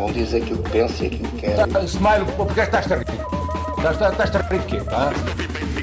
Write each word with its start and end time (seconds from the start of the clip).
Cada 0.00 0.06
um 0.06 0.12
diz 0.12 0.32
aquilo 0.32 0.62
que 0.62 0.70
pensa 0.70 1.04
e 1.04 1.06
aquilo 1.08 1.28
que 1.28 1.40
quer. 1.42 1.68
Smile, 1.84 2.24
porque 2.34 2.60
estás 2.60 2.90
a 2.90 2.96
rir? 2.96 3.04
Estás, 3.76 4.12
estás 4.12 4.34
a 4.34 4.38
rir 4.48 4.60
de 4.60 4.66
quê? 4.66 4.82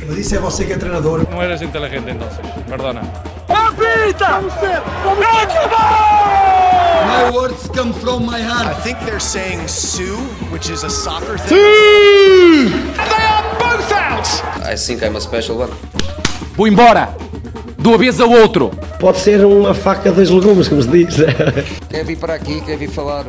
Mas 0.08 0.18
isso 0.18 0.36
é 0.36 0.40
você 0.40 0.66
que 0.66 0.74
é 0.74 0.78
treinador. 0.78 1.24
No 1.30 1.40
eres 1.40 1.62
inteligente 1.62 2.10
entonces, 2.10 2.40
perdona. 2.68 3.04
My 7.06 7.32
words 7.32 7.70
come 7.76 7.94
from 7.94 8.26
my 8.26 8.42
heart. 8.42 8.66
I 8.66 8.82
think 8.82 8.98
they're 9.06 9.20
saying 9.20 9.68
Sue, 9.68 10.18
which 10.52 10.72
is 10.72 10.84
a 10.84 10.90
soccer 10.90 11.38
thing. 11.38 12.72
I 14.66 14.76
think 14.76 15.04
I'm 15.04 15.16
a 15.16 15.22
special 15.22 15.60
one. 15.60 15.72
Vou 16.56 16.68
embora! 16.68 17.16
Do 17.78 17.94
avesso 17.94 18.24
ao 18.24 18.32
outro! 18.32 18.72
Pode 19.00 19.20
ser 19.20 19.46
uma 19.46 19.76
faca 19.76 20.12
dos 20.12 20.32
legumes, 20.32 20.68
como 20.68 20.82
se 20.82 20.90
diz. 20.90 21.18
Quer 21.88 22.04
vir 22.04 22.18
para 22.18 22.34
aqui, 22.34 22.60
quer 22.62 22.78
vir 22.78 22.90
falar. 22.90 23.26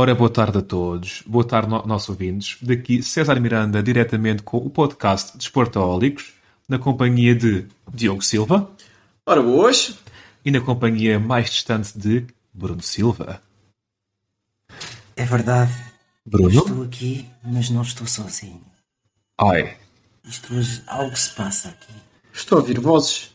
Ora, 0.00 0.14
boa 0.14 0.30
tarde 0.30 0.58
a 0.58 0.62
todos. 0.62 1.24
Boa 1.26 1.44
tarde, 1.44 1.70
no 1.70 1.84
nossos 1.84 2.08
ouvintes. 2.10 2.56
Daqui 2.62 3.02
César 3.02 3.40
Miranda, 3.40 3.82
diretamente 3.82 4.44
com 4.44 4.58
o 4.58 4.70
podcast 4.70 5.36
Desportólicos, 5.36 6.34
na 6.68 6.78
companhia 6.78 7.34
de 7.34 7.66
Diogo 7.92 8.22
Silva 8.22 8.70
Ora, 9.26 9.42
boas. 9.42 9.98
e 10.44 10.52
na 10.52 10.60
companhia 10.60 11.18
mais 11.18 11.50
distante 11.50 11.98
de 11.98 12.24
Bruno 12.54 12.80
Silva. 12.80 13.42
É 15.16 15.24
verdade. 15.24 15.72
Bruno? 16.24 16.60
Estou 16.60 16.84
aqui, 16.84 17.28
mas 17.42 17.68
não 17.68 17.82
estou 17.82 18.06
sozinho. 18.06 18.62
Ai. 19.36 19.76
Isto 20.22 20.54
hoje, 20.54 20.80
algo 20.86 21.16
se 21.16 21.34
passa 21.34 21.70
aqui. 21.70 21.92
Estou 22.32 22.58
a 22.58 22.60
ouvir 22.60 22.78
vozes. 22.78 23.34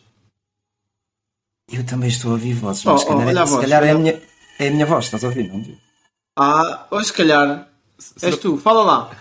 Eu 1.70 1.86
também 1.86 2.08
estou 2.08 2.32
a 2.32 2.34
ouvir 2.36 2.54
vozes, 2.54 2.86
mas 2.86 2.96
Oh, 2.96 2.98
se 3.00 3.06
calhar, 3.06 3.26
oh, 3.26 3.30
olha 3.30 3.44
a 3.44 3.46
se 3.46 3.52
voz, 3.52 3.62
calhar 3.64 3.84
é, 3.84 3.92
a 3.92 3.96
minha, 3.96 4.22
é 4.60 4.68
a 4.70 4.72
minha 4.72 4.86
voz, 4.86 5.04
estás 5.04 5.26
a 5.26 5.28
ouvir, 5.28 5.50
não? 5.50 5.60
Diogo? 5.62 5.84
Ah, 6.36 6.88
ou 6.90 7.04
se 7.04 7.14
calhar 7.14 7.68
és 8.22 8.38
tu. 8.38 8.58
Fala 8.58 8.84
lá. 8.84 9.12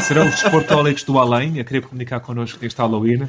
Serão 0.00 0.26
os 0.28 0.34
Desportólicos 0.40 1.04
do 1.04 1.18
além 1.18 1.60
a 1.60 1.64
querer 1.64 1.82
comunicar 1.82 2.20
connosco 2.20 2.58
neste 2.62 2.78
Halloween? 2.80 3.28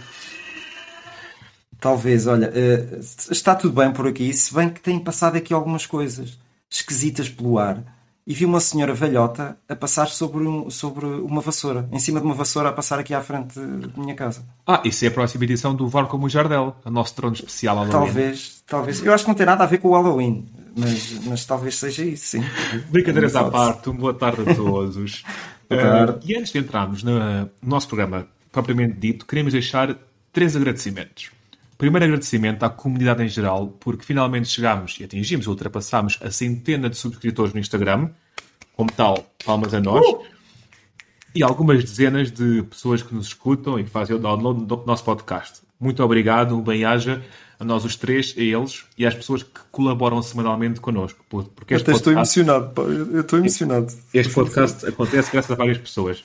Talvez, 1.79 2.27
olha, 2.27 2.51
eh, 2.53 2.99
está 3.31 3.55
tudo 3.55 3.73
bem 3.73 3.91
por 3.91 4.07
aqui, 4.07 4.33
se 4.33 4.53
bem 4.53 4.69
que 4.69 4.81
têm 4.81 4.99
passado 4.99 5.35
aqui 5.37 5.53
algumas 5.53 5.85
coisas 5.85 6.37
esquisitas 6.69 7.29
pelo 7.29 7.57
ar. 7.57 7.81
E 8.27 8.33
vi 8.33 8.45
uma 8.45 8.59
senhora 8.59 8.93
velhota 8.93 9.57
a 9.67 9.75
passar 9.75 10.07
sobre, 10.07 10.43
um- 10.45 10.69
sobre 10.69 11.05
uma 11.05 11.41
vassoura, 11.41 11.87
em 11.91 11.97
cima 11.99 12.19
de 12.19 12.25
uma 12.27 12.35
vassoura 12.35 12.69
a 12.69 12.73
passar 12.73 12.99
aqui 12.99 13.11
à 13.13 13.21
frente 13.21 13.59
da 13.59 13.87
minha 14.01 14.13
casa. 14.13 14.45
Ah, 14.67 14.81
isso 14.85 15.03
é 15.03 15.07
a 15.07 15.11
próxima 15.11 15.43
edição 15.45 15.73
do 15.73 15.87
VAR 15.87 16.05
como 16.05 16.25
o 16.27 16.29
Jardel, 16.29 16.75
o 16.85 16.89
nosso 16.91 17.15
trono 17.15 17.33
especial 17.33 17.77
Halloween. 17.77 17.91
Talvez, 17.91 18.63
talvez. 18.67 19.03
Eu 19.03 19.13
acho 19.13 19.23
que 19.23 19.29
não 19.29 19.35
tem 19.35 19.47
nada 19.47 19.63
a 19.63 19.67
ver 19.67 19.79
com 19.79 19.87
o 19.87 19.93
Halloween, 19.93 20.47
mas, 20.79 21.25
mas 21.25 21.45
talvez 21.45 21.75
seja 21.75 22.03
isso, 22.03 22.37
sim. 22.37 22.43
Brincadeiras 22.89 23.35
à 23.35 23.43
parte, 23.49 23.89
uma 23.89 23.99
boa 23.99 24.13
tarde 24.13 24.49
a 24.49 24.55
todos. 24.55 25.23
Boa 25.69 25.81
Eh, 25.81 25.83
tarde. 25.83 26.31
e 26.31 26.35
antes 26.35 26.51
de 26.51 26.57
entrarmos 26.57 27.03
no, 27.03 27.11
no 27.19 27.49
nosso 27.61 27.87
programa 27.87 28.27
propriamente 28.51 28.93
dito, 28.97 29.23
queremos 29.25 29.53
deixar 29.53 29.95
três 30.33 30.55
agradecimentos. 30.55 31.29
Primeiro 31.77 32.05
agradecimento 32.05 32.63
à 32.63 32.69
comunidade 32.69 33.23
em 33.23 33.27
geral, 33.29 33.67
porque 33.79 34.03
finalmente 34.03 34.47
chegámos 34.49 34.97
e 34.99 35.03
atingimos, 35.03 35.45
ultrapassámos 35.45 36.17
a 36.23 36.31
centena 36.31 36.89
de 36.89 36.97
subscritores 36.97 37.53
no 37.53 37.59
Instagram. 37.59 38.09
Como 38.75 38.91
tal, 38.91 39.31
palmas 39.45 39.73
a 39.75 39.79
nós. 39.79 40.03
E 41.35 41.43
algumas 41.43 41.83
dezenas 41.83 42.31
de 42.31 42.63
pessoas 42.63 43.01
que 43.03 43.13
nos 43.13 43.27
escutam 43.27 43.79
e 43.79 43.83
que 43.83 43.89
fazem 43.89 44.15
o 44.15 44.19
download 44.19 44.65
do 44.65 44.83
nosso 44.85 45.03
podcast. 45.03 45.61
Muito 45.79 46.03
obrigado, 46.03 46.57
um 46.57 46.61
bem-aja 46.61 47.21
a 47.59 47.63
nós 47.65 47.83
os 47.85 47.95
três, 47.95 48.33
a 48.37 48.41
eles 48.41 48.85
e 48.97 49.05
às 49.05 49.13
pessoas 49.13 49.43
que 49.43 49.49
colaboram 49.71 50.21
semanalmente 50.21 50.79
connosco. 50.79 51.23
por- 51.29 51.43
Porque 51.45 51.73
este 51.75 51.85
podcast- 51.91 52.11
emocionado, 52.39 52.69
pá, 52.73 52.81
eu 52.83 53.21
estou 53.21 53.39
emocionado. 53.39 53.87
este 54.13 54.33
podcast 54.33 54.85
acontece 54.87 55.31
graças 55.31 55.51
a 55.51 55.55
várias 55.55 55.77
pessoas. 55.77 56.23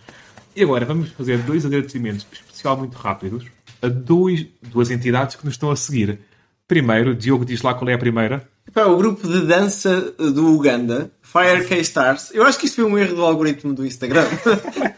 E 0.56 0.62
agora 0.62 0.84
vamos 0.87 1.10
fazer 1.10 1.38
dois 1.38 1.66
agradecimentos 1.66 2.26
especial 2.32 2.76
muito 2.76 2.94
rápidos 2.97 3.44
a 3.82 3.88
dois, 3.88 4.47
duas 4.62 4.91
entidades 4.91 5.37
que 5.37 5.44
nos 5.44 5.54
estão 5.54 5.70
a 5.70 5.76
seguir. 5.76 6.20
Primeiro, 6.66 7.14
Diogo 7.14 7.44
diz 7.44 7.60
lá 7.62 7.75
qual 7.75 7.91
é 7.91 7.94
a 7.94 7.98
primeira. 7.98 8.48
Pá, 8.72 8.84
o 8.87 8.97
grupo 8.97 9.28
de 9.28 9.41
dança 9.47 10.00
do 10.19 10.54
Uganda, 10.54 11.10
Fire 11.20 11.66
K-Stars. 11.66 12.31
Eu 12.32 12.44
acho 12.44 12.59
que 12.59 12.66
isto 12.66 12.76
foi 12.76 12.84
um 12.84 12.97
erro 12.97 13.16
do 13.16 13.22
algoritmo 13.22 13.75
do 13.75 13.84
Instagram. 13.84 14.25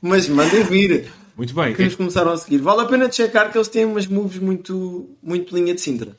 Mas 0.00 0.28
mandem 0.28 0.62
vir. 0.64 1.12
Muito 1.36 1.54
bem. 1.54 1.74
Que 1.74 1.84
nos 1.84 1.96
começaram 1.96 2.32
a 2.32 2.36
seguir. 2.36 2.58
Vale 2.58 2.82
a 2.82 2.84
pena 2.84 3.10
checar 3.10 3.50
que 3.50 3.58
eles 3.58 3.68
têm 3.68 3.84
umas 3.84 4.06
moves 4.06 4.38
muito, 4.38 5.10
muito 5.22 5.54
linha 5.54 5.74
de 5.74 5.80
Sintra. 5.80 6.16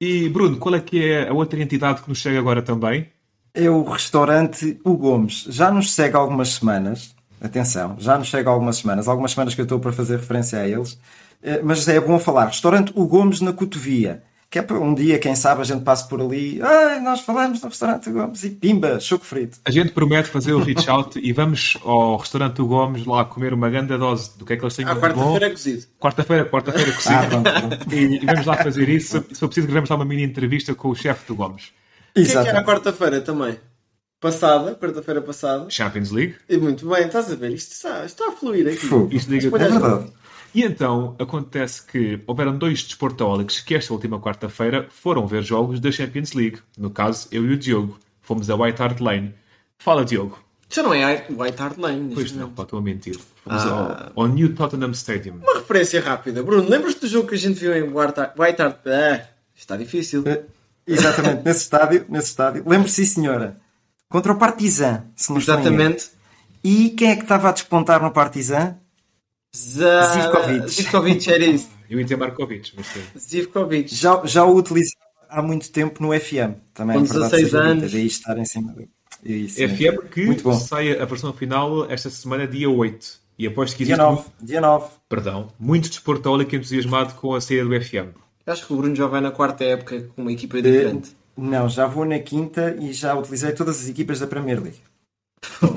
E 0.00 0.28
Bruno, 0.28 0.56
qual 0.56 0.74
é 0.74 0.80
que 0.80 1.02
é 1.04 1.28
a 1.28 1.32
outra 1.32 1.60
entidade 1.60 2.02
que 2.02 2.08
nos 2.08 2.18
chega 2.18 2.38
agora 2.38 2.62
também? 2.62 3.08
É 3.54 3.68
o 3.68 3.84
restaurante 3.84 4.80
O 4.84 4.96
Gomes. 4.96 5.44
Já 5.48 5.70
nos 5.70 5.92
segue 5.92 6.16
há 6.16 6.18
algumas 6.18 6.50
semanas. 6.50 7.14
Atenção, 7.40 7.96
já 7.98 8.16
nos 8.16 8.30
segue 8.30 8.48
há 8.48 8.52
algumas 8.52 8.76
semanas. 8.76 9.08
Algumas 9.08 9.32
semanas 9.32 9.54
que 9.54 9.60
eu 9.60 9.64
estou 9.64 9.80
para 9.80 9.92
fazer 9.92 10.16
referência 10.16 10.58
a 10.60 10.66
eles. 10.68 10.98
Eh, 11.42 11.60
Mas 11.62 11.86
é 11.88 12.00
bom 12.00 12.18
falar. 12.18 12.46
Restaurante 12.46 12.92
O 12.94 13.06
Gomes 13.06 13.40
na 13.40 13.52
Cotovia. 13.52 14.22
Que 14.52 14.58
é 14.58 14.62
para 14.62 14.78
um 14.78 14.92
dia, 14.92 15.18
quem 15.18 15.34
sabe, 15.34 15.62
a 15.62 15.64
gente 15.64 15.82
passe 15.82 16.06
por 16.06 16.20
ali. 16.20 16.60
Ai, 16.60 17.00
nós 17.00 17.22
falamos 17.22 17.62
no 17.62 17.70
restaurante 17.70 18.10
O 18.10 18.12
Gomes. 18.12 18.44
E 18.44 18.50
pimba, 18.50 19.00
choco 19.00 19.24
frito. 19.24 19.56
A 19.64 19.70
gente 19.70 19.92
promete 19.92 20.28
fazer 20.28 20.52
o 20.52 20.58
reach 20.58 20.90
out 20.90 21.18
e 21.18 21.32
vamos 21.32 21.78
ao 21.82 22.18
restaurante 22.18 22.56
do 22.56 22.66
Gomes 22.66 23.06
lá 23.06 23.24
comer 23.24 23.54
uma 23.54 23.70
grande 23.70 23.96
dose 23.96 24.36
do 24.36 24.44
que 24.44 24.52
é 24.52 24.56
que 24.58 24.62
eles 24.62 24.76
têm 24.76 24.84
bom. 24.84 24.92
quarta-feira 24.94 25.50
cozido. 25.50 25.86
Quarta-feira, 25.98 26.44
quarta-feira 26.44 26.92
cozido. 26.92 27.14
Ah, 27.14 27.26
pronto, 27.26 27.50
pronto. 27.50 27.94
E, 27.94 28.16
e 28.22 28.26
vamos 28.26 28.44
lá 28.44 28.56
fazer 28.58 28.90
isso. 28.90 29.24
Se 29.32 29.40
for 29.40 29.46
preciso, 29.48 29.66
gravamos 29.68 29.88
lá 29.88 29.96
uma 29.96 30.04
mini 30.04 30.22
entrevista 30.22 30.74
com 30.74 30.90
o 30.90 30.94
chefe 30.94 31.26
do 31.28 31.34
Gomes. 31.34 31.72
Quem 32.14 32.22
é 32.22 32.26
que 32.26 32.32
era 32.32 32.40
a 32.40 32.50
Exato. 32.50 32.66
quarta-feira 32.66 33.22
também? 33.22 33.56
Passada, 34.20 34.74
quarta-feira 34.74 35.22
passada. 35.22 35.70
Champions 35.70 36.10
League. 36.10 36.34
E 36.46 36.58
muito 36.58 36.86
bem, 36.90 37.06
estás 37.06 37.32
a 37.32 37.34
ver? 37.34 37.52
Isto 37.52 37.72
está, 37.72 38.04
está 38.04 38.28
a 38.28 38.32
fluir 38.32 38.68
aqui. 38.68 39.16
Isto 39.16 39.30
liga 39.30 39.48
É 39.48 39.50
verdade. 39.50 40.12
E 40.54 40.62
então 40.62 41.16
acontece 41.18 41.84
que 41.86 42.20
houveram 42.26 42.56
dois 42.58 42.82
desportólicos 42.82 43.60
que 43.60 43.74
esta 43.74 43.92
última 43.92 44.20
quarta-feira 44.20 44.86
foram 44.90 45.26
ver 45.26 45.42
jogos 45.42 45.80
da 45.80 45.90
Champions 45.90 46.32
League. 46.32 46.58
No 46.76 46.90
caso, 46.90 47.28
eu 47.32 47.44
e 47.46 47.52
o 47.54 47.56
Diogo. 47.56 47.98
Fomos 48.20 48.50
a 48.50 48.54
White 48.54 48.82
Hart 48.82 49.00
Lane. 49.00 49.34
Fala, 49.78 50.04
Diogo. 50.04 50.38
Já 50.68 50.82
não 50.82 50.92
é 50.94 51.26
White 51.30 51.62
Hart 51.62 51.78
Lane. 51.78 52.14
Pois 52.14 52.32
não, 52.32 52.50
pá, 52.50 52.62
estou 52.64 52.78
a 52.78 52.82
mentir. 52.82 53.18
Fomos 53.44 53.62
Ah. 53.62 54.12
ao, 54.14 54.22
ao 54.24 54.28
New 54.28 54.54
Tottenham 54.54 54.90
Stadium. 54.92 55.36
Uma 55.42 55.54
referência 55.54 56.00
rápida. 56.00 56.42
Bruno, 56.42 56.68
lembras-te 56.68 57.00
do 57.00 57.08
jogo 57.08 57.28
que 57.28 57.34
a 57.34 57.38
gente 57.38 57.58
viu 57.58 57.74
em 57.74 57.82
White 57.82 58.20
Hart? 58.20 58.38
White 58.38 58.62
Hart... 58.62 58.76
Ah, 58.86 59.26
está 59.54 59.76
difícil. 59.76 60.22
Eh, 60.26 60.42
Exatamente, 60.86 61.44
nesse 61.44 61.60
estádio. 61.62 62.04
Nesse 62.08 62.28
estádio. 62.28 62.64
Lembro-se, 62.66 63.04
sim, 63.06 63.14
senhora. 63.20 63.56
Contra 64.08 64.32
o 64.32 64.36
Partizan, 64.36 65.04
se 65.16 65.30
não. 65.30 65.38
Exatamente. 65.38 66.10
E 66.62 66.90
quem 66.90 67.10
é 67.10 67.16
que 67.16 67.22
estava 67.22 67.48
a 67.48 67.52
despontar 67.52 68.02
no 68.02 68.10
Partizan? 68.10 68.76
Za- 69.54 70.02
Zivkovic. 70.14 70.68
Zivkovic 70.70 71.30
era 71.30 71.44
isso. 71.44 71.68
Eu 71.90 72.00
ia 72.00 72.16
Markovic, 72.16 72.72
mas 72.74 72.86
sim. 72.86 73.02
Zivkovic. 73.18 73.94
Já, 73.94 74.22
já 74.24 74.44
o 74.44 74.56
utilizava 74.56 74.96
há 75.28 75.42
muito 75.42 75.70
tempo 75.70 76.02
no 76.02 76.18
FM. 76.18 76.56
Também 76.72 76.96
Com 76.98 77.04
é 77.04 77.08
verdade 77.08 77.30
16 77.30 77.30
seja 77.30 77.44
dita, 77.44 77.58
anos. 77.58 77.92
Daí 77.92 78.06
estar 78.06 78.38
em 78.38 78.44
cima 78.46 78.72
do... 78.72 78.88
Isso, 79.24 79.56
FM 79.56 80.08
que 80.10 80.24
Muito 80.26 80.42
bom. 80.42 80.54
sai 80.58 80.98
a 80.98 81.04
versão 81.04 81.32
final 81.34 81.88
esta 81.90 82.08
semana, 82.10 82.46
dia 82.46 82.68
8. 82.68 83.20
E 83.38 83.46
aposto 83.46 83.76
que 83.76 83.84
Dia 83.84 83.94
existe 83.94 84.02
9. 84.08 84.22
muito, 84.22 84.32
Dia 84.46 84.60
9. 84.60 84.86
perdão, 85.08 85.48
muito 85.60 85.88
desportólico 85.90 86.56
entusiasmado 86.56 87.14
com 87.14 87.34
a 87.34 87.40
saída 87.40 87.64
do 87.66 87.80
FM. 87.84 88.16
Acho 88.46 88.66
que 88.66 88.72
o 88.72 88.76
Bruno 88.76 88.94
já 88.96 89.06
vai 89.06 89.20
na 89.20 89.30
quarta 89.30 89.62
época 89.64 90.08
com 90.16 90.22
uma 90.22 90.32
equipa 90.32 90.60
diferente. 90.62 91.14
Não, 91.36 91.68
já 91.68 91.86
vou 91.86 92.04
na 92.04 92.18
quinta 92.18 92.76
e 92.80 92.92
já 92.92 93.14
utilizei 93.14 93.52
todas 93.52 93.80
as 93.82 93.88
equipas 93.88 94.18
da 94.18 94.26
Premier 94.26 94.60
League. 94.60 94.80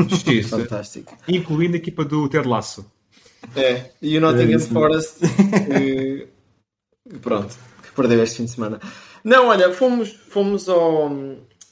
Justiça. 0.09 0.57
Fantástico. 0.59 1.15
Incluindo 1.27 1.75
a 1.75 1.77
equipa 1.77 2.03
do 2.05 2.27
Ted 2.29 2.47
Lasso. 2.47 2.85
É, 3.55 3.91
e 4.01 4.17
o 4.17 4.21
Nottingham 4.21 4.55
É. 4.55 4.59
Forest, 4.59 5.19
que, 5.19 6.27
pronto, 7.19 7.55
que 7.83 7.91
perdeu 7.95 8.23
este 8.23 8.37
fim 8.37 8.45
de 8.45 8.51
semana. 8.51 8.79
Não, 9.23 9.47
olha, 9.47 9.73
fomos, 9.73 10.11
fomos 10.29 10.69
ao, 10.69 11.11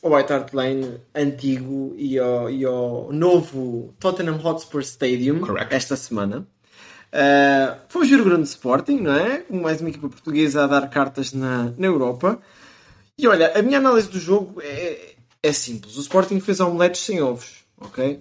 ao 0.02 0.14
White 0.14 0.34
Hart 0.34 0.54
Lane 0.54 1.00
antigo 1.16 1.94
e 1.98 2.18
ao, 2.18 2.50
e 2.50 2.66
ao 2.66 3.12
novo 3.12 3.94
Tottenham 4.00 4.40
Hotspur 4.44 4.81
Stadium 4.81 5.40
Correct. 5.40 5.74
esta 5.74 5.96
semana. 5.96 6.48
Uh, 7.14 7.78
fomos 7.90 8.10
ver 8.10 8.19
o 8.19 8.26
grande 8.26 8.48
Sporting, 8.48 9.02
não 9.02 9.14
é? 9.16 9.44
Mais 9.50 9.80
uma 9.81 9.90
equipa 9.90 10.10
portuguesa 10.10 10.64
a 10.64 10.68
dar 10.68 10.90
cartas 10.90 11.31
na, 11.31 11.72
na 11.78 11.86
Europa. 11.86 12.42
E 13.16 13.28
olha, 13.28 13.54
a 13.56 13.62
minha 13.62 13.78
análise 13.78 14.10
do 14.10 14.19
jogo 14.19 14.60
é, 14.64 15.14
é 15.44 15.54
simples. 15.54 15.96
O 15.96 16.02
Sporting 16.02 16.40
fez 16.40 16.60
omeletes 16.60 17.02
sem 17.02 17.22
ovos, 17.22 17.64
ok? 17.80 18.19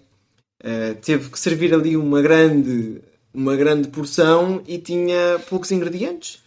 Uh, 0.62 0.94
teve 1.00 1.30
que 1.30 1.40
servir 1.40 1.72
ali 1.72 1.96
uma 1.96 2.20
grande, 2.20 3.00
uma 3.34 3.56
grande 3.56 3.88
porção 3.88 4.62
e 4.66 4.78
tinha 4.78 5.40
poucos 5.48 5.70
ingredientes. 5.72 6.42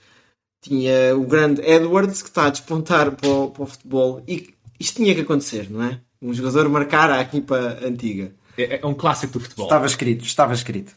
Tinha 0.61 1.15
o 1.15 1.25
grande 1.25 1.61
Edwards 1.61 2.21
que 2.21 2.29
está 2.29 2.45
a 2.45 2.49
despontar 2.49 3.11
para 3.11 3.29
o, 3.29 3.51
para 3.51 3.63
o 3.63 3.67
futebol 3.67 4.23
e 4.27 4.53
isto 4.79 4.97
tinha 4.97 5.13
que 5.13 5.21
acontecer, 5.21 5.69
não 5.69 5.83
é? 5.83 5.99
Um 6.21 6.33
jogador 6.33 6.67
marcar 6.69 7.11
a 7.11 7.21
equipa 7.21 7.77
antiga. 7.83 8.31
É, 8.57 8.79
é 8.81 8.85
um 8.85 8.93
clássico 8.93 9.33
do 9.33 9.39
futebol. 9.39 9.65
Estava 9.65 9.85
escrito, 9.85 10.25
estava 10.25 10.53
escrito. 10.53 10.93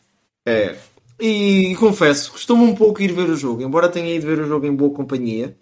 É. 0.47 0.77
E, 1.21 1.75
confesso, 1.77 2.31
costumo 2.31 2.65
um 2.65 2.75
pouco 2.75 3.03
ir 3.03 3.13
ver 3.13 3.29
o 3.29 3.37
jogo, 3.37 3.63
embora 3.63 3.89
tenha 3.89 4.15
ido 4.15 4.27
ver 4.27 4.39
o 4.39 4.47
jogo 4.47 4.67
em 4.67 4.75
boa 4.75 4.95
companhia, 4.95 5.57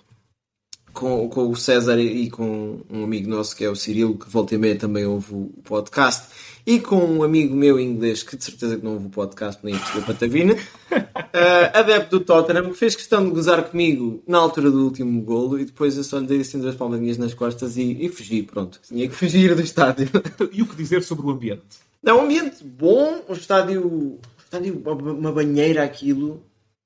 com, 0.97 1.29
com 1.29 1.49
o 1.49 1.55
César 1.55 2.01
e 2.01 2.31
com 2.31 2.81
um 2.91 3.05
amigo 3.05 3.29
nosso 3.29 3.55
que 3.55 3.65
é 3.65 3.69
o 3.69 3.77
Cirilo, 3.77 4.17
que 4.17 4.29
volta 4.31 4.55
e 4.55 4.59
meia 4.59 4.77
também 4.77 5.05
ouve 5.05 5.35
o 5.35 5.53
podcast, 5.63 6.29
e 6.67 6.81
com 6.81 6.97
um 6.97 7.23
amigo 7.23 7.55
meu 7.55 7.79
inglês, 7.79 8.23
que 8.23 8.37
de 8.37 8.43
certeza 8.43 8.77
que 8.77 8.85
não 8.85 8.95
ouve 8.95 9.07
o 9.07 9.11
podcast, 9.11 9.61
nem 9.63 9.77
percebeu 9.77 10.03
Patavina, 10.03 10.55
uh, 10.55 10.57
adepto 11.79 12.19
do 12.19 12.25
Tottenham, 12.25 12.73
fez 12.73 12.97
questão 12.97 13.23
de 13.25 13.31
gozar 13.31 13.63
comigo 13.65 14.23
na 14.27 14.39
altura 14.39 14.71
do 14.71 14.83
último 14.83 15.21
golo, 15.23 15.61
e 15.61 15.67
depois 15.67 15.97
eu 15.97 16.03
só 16.03 16.19
lhe 16.19 16.27
dei 16.27 16.41
assim 16.41 16.59
duas 16.59 16.75
palmadinhas 16.75 17.19
nas 17.19 17.35
costas 17.35 17.77
e, 17.77 18.05
e 18.05 18.09
fugi, 18.09 18.43
pronto. 18.43 18.81
Tinha 18.89 19.07
que 19.07 19.15
fugir 19.15 19.55
do 19.55 19.63
estádio. 19.63 20.09
E 20.51 20.63
o 20.63 20.67
que 20.67 20.77
dizer 20.77 21.03
sobre 21.03 21.27
o 21.27 21.31
ambiente? 21.31 21.63
É 22.05 22.13
um 22.15 22.23
ambiente 22.23 22.65
bom, 22.65 23.23
o 23.29 23.35
estádio 23.35 24.19
estádio, 24.47 24.83
uma 24.85 25.33
banheira 25.33 25.83
aquilo, 25.83 26.43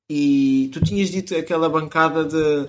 e 0.08 0.70
tu 0.72 0.80
tinhas 0.80 1.10
dito 1.10 1.34
aquela 1.36 1.68
bancada 1.68 2.24
de. 2.24 2.68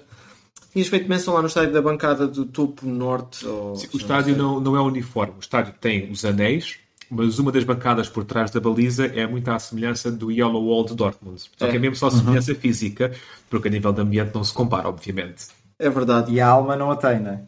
Tinhas 0.72 0.88
feito 0.88 1.10
menção 1.10 1.34
lá 1.34 1.42
no 1.42 1.48
estádio 1.48 1.74
da 1.74 1.82
bancada 1.82 2.28
do 2.28 2.46
topo 2.46 2.86
norte. 2.86 3.46
Ou, 3.46 3.76
Sim, 3.76 3.88
o 3.94 3.98
estádio 3.98 4.38
não, 4.38 4.60
não 4.60 4.76
é 4.76 4.82
uniforme. 4.82 5.34
O 5.38 5.42
estádio 5.42 5.74
tem 5.80 6.10
os 6.10 6.24
anéis, 6.24 6.78
mas 7.10 7.40
uma 7.40 7.52
das 7.52 7.66
bancadas 7.66 8.08
por 8.08 8.24
trás 8.24 8.52
da 8.52 8.60
baliza 8.60 9.06
é 9.06 9.28
muito 9.28 9.50
à 9.50 9.60
semelhança 9.60 10.10
do 10.10 10.32
Yellow 10.32 10.66
Wall 10.66 10.86
de 10.86 10.96
Dortmund. 10.96 11.42
Só 11.58 11.68
que 11.68 11.76
é 11.76 11.80
mesmo 11.80 11.98
só 11.98 12.10
semelhança 12.10 12.56
física, 12.56 13.12
porque 13.50 13.68
a 13.68 13.72
nível 13.72 13.92
de 13.92 14.02
ambiente 14.02 14.34
não 14.34 14.44
se 14.46 14.54
compara, 14.54 14.88
obviamente. 14.88 15.48
É 15.78 15.90
verdade. 15.90 16.32
E 16.32 16.40
a 16.40 16.48
alma 16.48 16.76
não 16.78 16.90
a 16.90 16.96
tem, 16.96 17.20
não 17.20 17.32
é? 17.32 17.42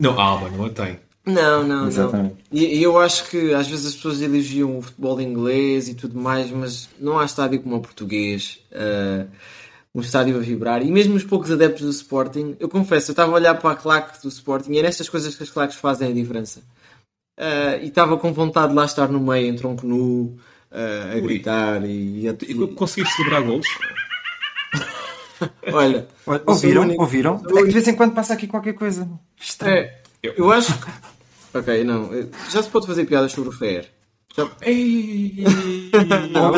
Não, 0.00 0.18
a 0.18 0.24
alma 0.24 0.48
não 0.48 0.64
a 0.64 0.70
tem. 0.70 0.98
Não, 1.26 1.62
não, 1.62 1.86
Exatamente. 1.86 2.34
não. 2.50 2.58
E 2.58 2.78
e 2.78 2.82
eu 2.82 2.98
acho 2.98 3.28
que 3.28 3.54
às 3.54 3.68
vezes 3.68 3.86
as 3.86 3.94
pessoas 3.94 4.20
elogiam 4.20 4.78
o 4.78 4.82
futebol 4.82 5.20
inglês 5.20 5.88
e 5.88 5.94
tudo 5.94 6.18
mais, 6.18 6.50
mas 6.50 6.88
não 6.98 7.18
há 7.18 7.24
estádio 7.24 7.60
como 7.60 7.76
o 7.76 7.80
português. 7.80 8.60
Uh, 8.72 9.28
um 9.94 10.00
estádio 10.00 10.36
a 10.36 10.40
vibrar. 10.40 10.82
E 10.82 10.90
mesmo 10.90 11.14
os 11.14 11.24
poucos 11.24 11.50
adeptos 11.50 11.82
do 11.84 11.90
Sporting, 11.90 12.56
eu 12.58 12.68
confesso, 12.68 13.10
eu 13.10 13.12
estava 13.12 13.32
a 13.32 13.34
olhar 13.34 13.54
para 13.56 13.72
a 13.72 13.76
claque 13.76 14.20
do 14.22 14.28
Sporting 14.28 14.72
e 14.72 14.78
é 14.78 14.82
nestas 14.82 15.08
coisas 15.08 15.34
que 15.34 15.42
as 15.42 15.50
claques 15.50 15.76
fazem 15.76 16.08
a 16.10 16.14
diferença. 16.14 16.60
Uh, 17.38 17.82
e 17.82 17.88
estava 17.88 18.16
com 18.16 18.32
vontade 18.32 18.68
de 18.70 18.74
lá 18.74 18.84
estar 18.84 19.08
no 19.08 19.20
meio, 19.20 19.48
em 19.48 19.56
tronco 19.56 19.86
nu, 19.86 20.36
uh, 20.70 21.16
a 21.16 21.20
gritar 21.20 21.84
e, 21.84 22.28
a, 22.28 22.32
E 22.46 22.54
conseguiste 22.74 23.14
celebrar 23.16 23.42
gols? 23.42 23.66
Olha, 25.72 26.06
eu 26.26 26.40
Ouviram? 26.46 26.82
único- 26.82 27.02
Ouviram? 27.02 27.42
É 27.44 27.52
que 27.60 27.64
de 27.66 27.72
vez 27.72 27.88
em 27.88 27.96
quando 27.96 28.14
passa 28.14 28.32
aqui 28.34 28.46
qualquer 28.46 28.74
coisa. 28.74 29.08
Estranho. 29.40 29.76
É, 29.76 30.02
eu 30.22 30.52
acho 30.52 30.72
que. 30.78 30.88
Ok, 31.54 31.84
não. 31.84 32.10
Já 32.50 32.62
se 32.62 32.68
pode 32.70 32.86
fazer 32.86 33.04
piadas 33.04 33.32
sobre 33.32 33.50
o 33.50 33.52
Fer. 33.52 33.90
Já... 34.36 34.44
Não? 36.32 36.52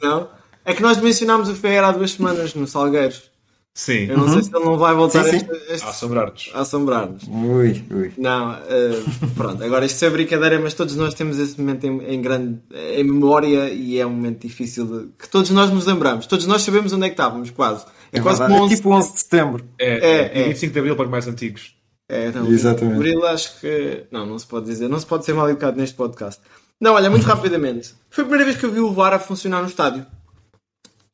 não? 0.00 0.28
É 0.64 0.72
que 0.74 0.82
nós 0.82 0.98
mencionámos 0.98 1.48
o 1.48 1.54
Fer 1.54 1.82
há 1.84 1.92
duas 1.92 2.12
semanas 2.12 2.54
no 2.54 2.66
Salgueiros. 2.66 3.30
Sim. 3.76 4.06
Eu 4.08 4.16
não 4.18 4.28
sei 4.32 4.44
se 4.44 4.54
ele 4.54 4.64
não 4.64 4.78
vai 4.78 4.94
voltar 4.94 5.24
Sim, 5.24 5.28
a 5.28 5.30
sim. 5.32 5.36
este- 5.38 5.72
este- 5.72 5.84
A 5.86 5.90
assombrar-nos. 5.90 6.50
a 6.54 6.60
assombrar-nos. 6.60 7.24
Ui, 7.28 7.84
ui. 7.90 8.12
Não, 8.16 8.52
eh, 8.54 9.02
pronto, 9.34 9.64
agora 9.64 9.84
isto 9.84 10.04
é 10.04 10.10
brincadeira, 10.10 10.60
mas 10.60 10.74
todos 10.74 10.94
nós 10.94 11.12
temos 11.12 11.40
esse 11.40 11.60
momento 11.60 11.84
em, 11.84 12.14
em 12.14 12.22
grande 12.22 12.60
em 12.72 13.02
memória 13.02 13.68
e 13.70 13.98
é 13.98 14.06
um 14.06 14.10
momento 14.10 14.42
difícil 14.46 14.86
de, 14.86 15.08
que 15.18 15.28
todos 15.28 15.50
nós 15.50 15.70
nos 15.72 15.86
lembramos. 15.86 16.26
Todos 16.26 16.46
nós 16.46 16.62
sabemos 16.62 16.92
onde 16.92 17.04
é 17.06 17.08
que 17.08 17.14
estávamos, 17.14 17.50
quase. 17.50 17.84
É, 18.12 18.18
É 18.18 18.20
quase 18.20 18.38
verdade. 18.38 18.52
como 18.52 18.62
É 18.62 18.66
11 18.66 18.76
tipo 18.76 18.90
11 18.90 19.12
de 19.12 19.20
setembro. 19.20 19.64
É, 19.76 19.88
É, 19.88 20.16
é, 20.38 20.40
é. 20.42 20.44
25 20.50 20.72
de 20.72 20.78
Abril 20.78 20.94
para 20.94 21.04
os 21.06 21.10
mais 21.10 21.26
antigos. 21.26 21.74
É, 22.08 22.30
não, 22.30 22.46
Exatamente. 22.48 22.94
Abril 22.96 23.26
acho 23.26 23.58
que. 23.60 24.04
Não, 24.08 24.24
não 24.24 24.38
se 24.38 24.46
pode 24.46 24.66
dizer. 24.66 24.86
Não 24.88 25.00
se 25.00 25.06
pode 25.06 25.24
ser 25.24 25.32
mal 25.34 25.50
educado 25.50 25.76
neste 25.76 25.96
podcast. 25.96 26.40
Não, 26.80 26.94
olha, 26.94 27.10
muito 27.10 27.24
rapidamente. 27.26 27.92
Foi 28.08 28.22
a 28.22 28.26
primeira 28.26 28.44
vez 28.44 28.56
que 28.56 28.66
eu 28.66 28.70
vi 28.70 28.78
o 28.78 28.92
VAR 28.92 29.14
a 29.14 29.18
funcionar 29.18 29.62
no 29.62 29.68
estádio. 29.68 30.06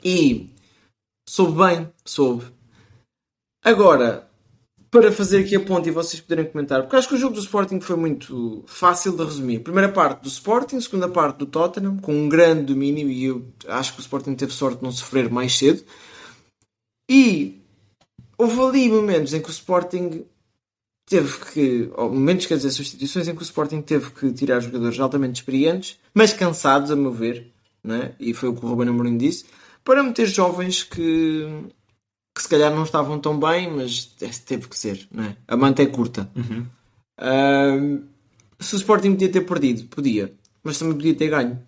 E 0.02 0.50
soube 1.29 1.58
bem, 1.58 1.93
soube. 2.05 2.44
Agora, 3.64 4.31
para 4.91 5.12
fazer 5.12 5.44
aqui 5.44 5.55
a 5.55 5.61
ponte 5.61 5.88
e 5.88 5.93
vocês 5.93 6.20
poderem 6.20 6.50
comentar, 6.50 6.82
porque 6.82 6.97
acho 6.97 7.08
que 7.08 7.14
o 7.14 7.19
jogo 7.19 7.35
do 7.35 7.41
Sporting 7.41 7.81
foi 7.81 7.97
muito 7.97 8.64
fácil 8.67 9.17
de 9.17 9.23
resumir. 9.23 9.61
Primeira 9.61 9.88
parte 9.88 10.23
do 10.23 10.29
Sporting, 10.29 10.81
segunda 10.81 11.08
parte 11.08 11.38
do 11.38 11.47
Tottenham, 11.47 11.99
com 11.99 12.12
um 12.12 12.29
grande 12.29 12.64
domínio, 12.64 13.08
e 13.08 13.25
eu 13.25 13.47
acho 13.69 13.93
que 13.93 14.00
o 14.00 14.02
Sporting 14.02 14.35
teve 14.35 14.52
sorte 14.52 14.79
de 14.79 14.82
não 14.82 14.91
sofrer 14.91 15.31
mais 15.31 15.56
cedo. 15.56 15.85
E 17.08 17.61
houve 18.37 18.61
ali 18.61 18.88
momentos 18.88 19.32
em 19.32 19.41
que 19.41 19.49
o 19.49 19.52
Sporting 19.52 20.25
teve 21.06 21.38
que, 21.52 21.91
ou 21.94 22.08
momentos, 22.08 22.47
quer 22.47 22.56
dizer, 22.56 22.70
substituições 22.70 23.29
em 23.29 23.35
que 23.35 23.43
o 23.43 23.44
Sporting 23.44 23.82
teve 23.82 24.11
que 24.12 24.32
tirar 24.32 24.61
jogadores 24.61 24.99
altamente 24.99 25.41
experientes, 25.41 25.99
mas 26.14 26.32
cansados, 26.32 26.91
a 26.91 26.97
meu 26.97 27.12
ver, 27.12 27.52
né? 27.82 28.14
e 28.19 28.32
foi 28.32 28.49
o 28.49 28.55
que 28.55 28.64
o 28.64 28.69
Ruben 28.69 28.88
Amorim 28.88 29.17
disse, 29.17 29.44
para 29.84 30.02
meter 30.02 30.26
jovens 30.26 30.82
que, 30.84 31.46
que 32.34 32.42
se 32.42 32.48
calhar 32.48 32.74
não 32.74 32.82
estavam 32.84 33.18
tão 33.18 33.38
bem, 33.38 33.70
mas 33.70 34.04
teve 34.46 34.68
que 34.68 34.78
ser, 34.78 35.06
né? 35.10 35.36
a 35.48 35.56
manta 35.56 35.82
é 35.82 35.86
curta. 35.86 36.30
Ahm, 37.18 38.04
se 38.58 38.74
o 38.74 38.78
Sporting 38.78 39.12
podia 39.12 39.30
ter 39.32 39.40
perdido, 39.42 39.84
podia, 39.88 40.32
mas 40.62 40.78
também 40.78 40.94
podia 40.94 41.14
ter 41.14 41.28
ganho. 41.28 41.60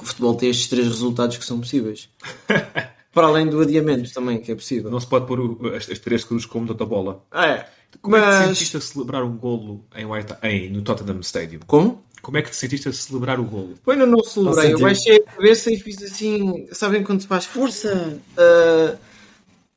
O 0.00 0.04
futebol 0.04 0.34
tem 0.36 0.50
estes 0.50 0.68
três 0.68 0.86
resultados 0.86 1.36
que 1.36 1.44
são 1.44 1.58
possíveis. 1.60 2.08
para 3.12 3.26
além 3.26 3.46
do 3.48 3.60
adiamento 3.60 4.12
também, 4.12 4.40
que 4.40 4.52
é 4.52 4.54
possível. 4.54 4.90
Não 4.90 5.00
se 5.00 5.06
pode 5.06 5.26
pôr 5.26 5.40
o- 5.40 5.74
as, 5.74 5.90
as 5.90 5.98
três 5.98 6.22
cruzes 6.24 6.46
como 6.46 6.72
da 6.72 6.84
bola. 6.86 7.24
Ah, 7.30 7.46
é. 7.46 7.68
Como 8.00 8.16
é 8.16 8.20
que 8.20 8.26
te 8.26 8.30
Mas. 8.32 8.46
sentiste 8.48 8.76
a 8.76 8.80
celebrar 8.80 9.24
um 9.24 9.36
golo 9.36 9.84
em 9.96 10.04
White, 10.04 10.34
em, 10.42 10.70
no 10.70 10.82
Tottenham 10.82 11.20
Stadium? 11.20 11.60
Como? 11.66 12.04
Como 12.22 12.36
é 12.36 12.42
que 12.42 12.50
te 12.50 12.56
sentiste 12.56 12.88
a 12.88 12.92
celebrar 12.92 13.40
o 13.40 13.44
golo? 13.44 13.74
Foi 13.82 13.96
no 13.96 14.04
não 14.06 14.22
celebrei. 14.22 14.72
Eu 14.74 14.78
baixei 14.80 15.17
cabeça 15.38 15.72
e 15.72 15.78
fiz 15.78 16.02
assim. 16.02 16.66
Sabem 16.72 17.02
quando 17.02 17.20
se 17.22 17.26
faz 17.26 17.46
força 17.46 18.18
ah, 18.36 18.96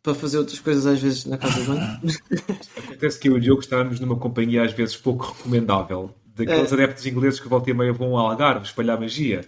para 0.03 0.13
fazer 0.15 0.37
outras 0.39 0.59
coisas 0.59 0.85
às 0.85 0.99
vezes 0.99 1.25
na 1.25 1.37
casa 1.37 1.61
de 1.61 1.67
banho? 1.67 1.99
Acontece 2.77 3.19
que 3.19 3.29
eu 3.29 3.33
e 3.35 3.37
o 3.37 3.41
Diogo 3.41 3.61
estamos 3.61 3.99
numa 3.99 4.15
companhia 4.17 4.63
às 4.63 4.73
vezes 4.73 4.95
pouco 4.97 5.25
recomendável. 5.33 6.13
Daqueles 6.35 6.71
É. 6.71 6.73
adeptos 6.75 7.05
ingleses 7.05 7.39
que 7.39 7.47
volta 7.47 7.69
e 7.69 7.73
meia 7.73 7.93
vão 7.93 8.17
ao 8.17 8.27
Algarve 8.31 8.65
espalhar 8.65 8.99
magia. 8.99 9.41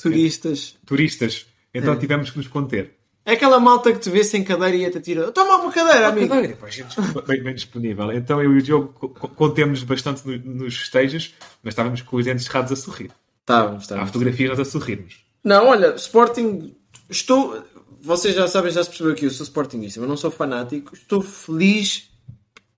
Turistas. 0.00 0.76
Turistas. 0.86 1.46
Então 1.74 1.92
É. 1.94 1.96
tivemos 1.96 2.30
que 2.30 2.38
nos 2.38 2.46
conter. 2.48 2.94
É 3.26 3.32
aquela 3.32 3.60
malta 3.60 3.92
que 3.92 3.98
te 3.98 4.08
vê 4.08 4.24
sem 4.24 4.42
cadeira 4.42 4.74
e 4.76 4.90
te 4.90 5.00
tira. 5.00 5.30
Toma 5.32 5.56
uma 5.56 5.70
cadeira, 5.70 6.08
amigo. 6.08 6.28
Cadeira, 6.28 6.56
pá, 6.56 6.70
gente 6.70 6.96
bem, 7.26 7.42
bem 7.42 7.54
disponível. 7.54 8.10
Então 8.12 8.40
eu 8.42 8.54
e 8.54 8.58
o 8.58 8.62
Diogo 8.62 8.88
co- 8.94 9.08
co- 9.10 9.28
contemos 9.28 9.82
bastante 9.82 10.26
no- 10.26 10.38
nos 10.64 10.78
festejos, 10.78 11.34
mas 11.62 11.72
estávamos 11.72 12.00
com 12.00 12.16
os 12.16 12.24
dentes 12.24 12.46
cerrados 12.46 12.72
a 12.72 12.76
sorrir. 12.76 13.10
Estávamos, 13.40 13.80
Há 13.80 13.82
estávamos. 13.82 14.10
fotografias 14.12 14.48
nós 14.50 14.60
a 14.60 14.64
sorrirmos. 14.64 15.27
Não, 15.48 15.68
olha, 15.68 15.94
Sporting. 15.94 16.76
Estou. 17.08 17.64
Vocês 18.02 18.34
já 18.34 18.46
sabem, 18.46 18.70
já 18.70 18.84
se 18.84 18.90
percebeu 18.90 19.14
que 19.14 19.24
eu 19.24 19.30
sou 19.30 19.44
Sportingista, 19.44 19.98
mas 19.98 20.06
não 20.06 20.16
sou 20.16 20.30
fanático. 20.30 20.94
Estou 20.94 21.22
feliz 21.22 22.10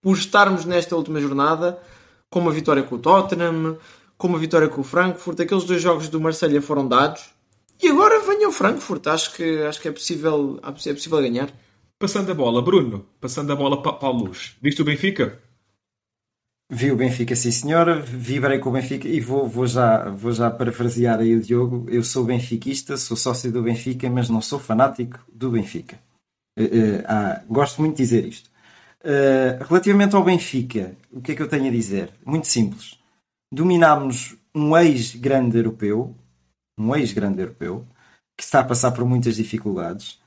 por 0.00 0.16
estarmos 0.16 0.64
nesta 0.64 0.94
última 0.94 1.20
jornada 1.20 1.82
com 2.30 2.38
uma 2.38 2.52
vitória 2.52 2.84
com 2.84 2.94
o 2.94 2.98
Tottenham, 3.00 3.76
com 4.16 4.28
uma 4.28 4.38
vitória 4.38 4.68
com 4.68 4.82
o 4.82 4.84
Frankfurt. 4.84 5.40
Aqueles 5.40 5.64
dois 5.64 5.82
jogos 5.82 6.08
do 6.08 6.20
Marselha 6.20 6.62
foram 6.62 6.86
dados. 6.86 7.30
E 7.82 7.88
agora 7.88 8.20
venha 8.20 8.48
o 8.48 8.52
Frankfurt. 8.52 9.04
Acho 9.08 9.34
que, 9.34 9.62
acho 9.62 9.80
que 9.80 9.88
é, 9.88 9.90
possível, 9.92 10.60
é 10.62 10.92
possível 10.92 11.20
ganhar. 11.20 11.52
Passando 11.98 12.30
a 12.30 12.34
bola, 12.34 12.62
Bruno, 12.62 13.04
passando 13.20 13.52
a 13.52 13.56
bola 13.56 13.82
para, 13.82 14.06
a 14.06 14.12
luz. 14.12 14.56
Viste 14.62 14.80
o 14.80 14.84
Benfica? 14.84 15.42
Vi 16.72 16.92
o 16.92 16.96
Benfica, 16.96 17.34
sim 17.34 17.50
senhora, 17.50 18.00
vibrei 18.00 18.60
com 18.60 18.68
o 18.68 18.72
Benfica 18.72 19.08
e 19.08 19.18
vou, 19.18 19.48
vou, 19.48 19.66
já, 19.66 20.08
vou 20.08 20.30
já 20.30 20.48
parafrasear 20.48 21.18
aí 21.18 21.34
o 21.34 21.40
Diogo. 21.40 21.84
Eu 21.90 22.04
sou 22.04 22.24
benfiquista, 22.24 22.96
sou 22.96 23.16
sócio 23.16 23.50
do 23.50 23.60
Benfica, 23.60 24.08
mas 24.08 24.28
não 24.28 24.40
sou 24.40 24.60
fanático 24.60 25.18
do 25.32 25.50
Benfica. 25.50 25.98
Eh, 26.56 26.62
eh, 26.62 27.04
ah, 27.08 27.42
gosto 27.48 27.80
muito 27.80 27.96
de 27.96 28.02
dizer 28.04 28.24
isto. 28.24 28.48
Eh, 29.02 29.58
relativamente 29.68 30.14
ao 30.14 30.22
Benfica, 30.22 30.94
o 31.10 31.20
que 31.20 31.32
é 31.32 31.34
que 31.34 31.42
eu 31.42 31.48
tenho 31.48 31.66
a 31.66 31.72
dizer? 31.72 32.12
Muito 32.24 32.46
simples. 32.46 32.96
Dominámos 33.52 34.36
um 34.54 34.76
ex-grande 34.76 35.56
europeu, 35.56 36.14
um 36.78 36.94
ex-grande 36.94 37.40
europeu, 37.40 37.84
que 38.38 38.44
está 38.44 38.60
a 38.60 38.64
passar 38.64 38.92
por 38.92 39.04
muitas 39.04 39.34
dificuldades, 39.34 40.20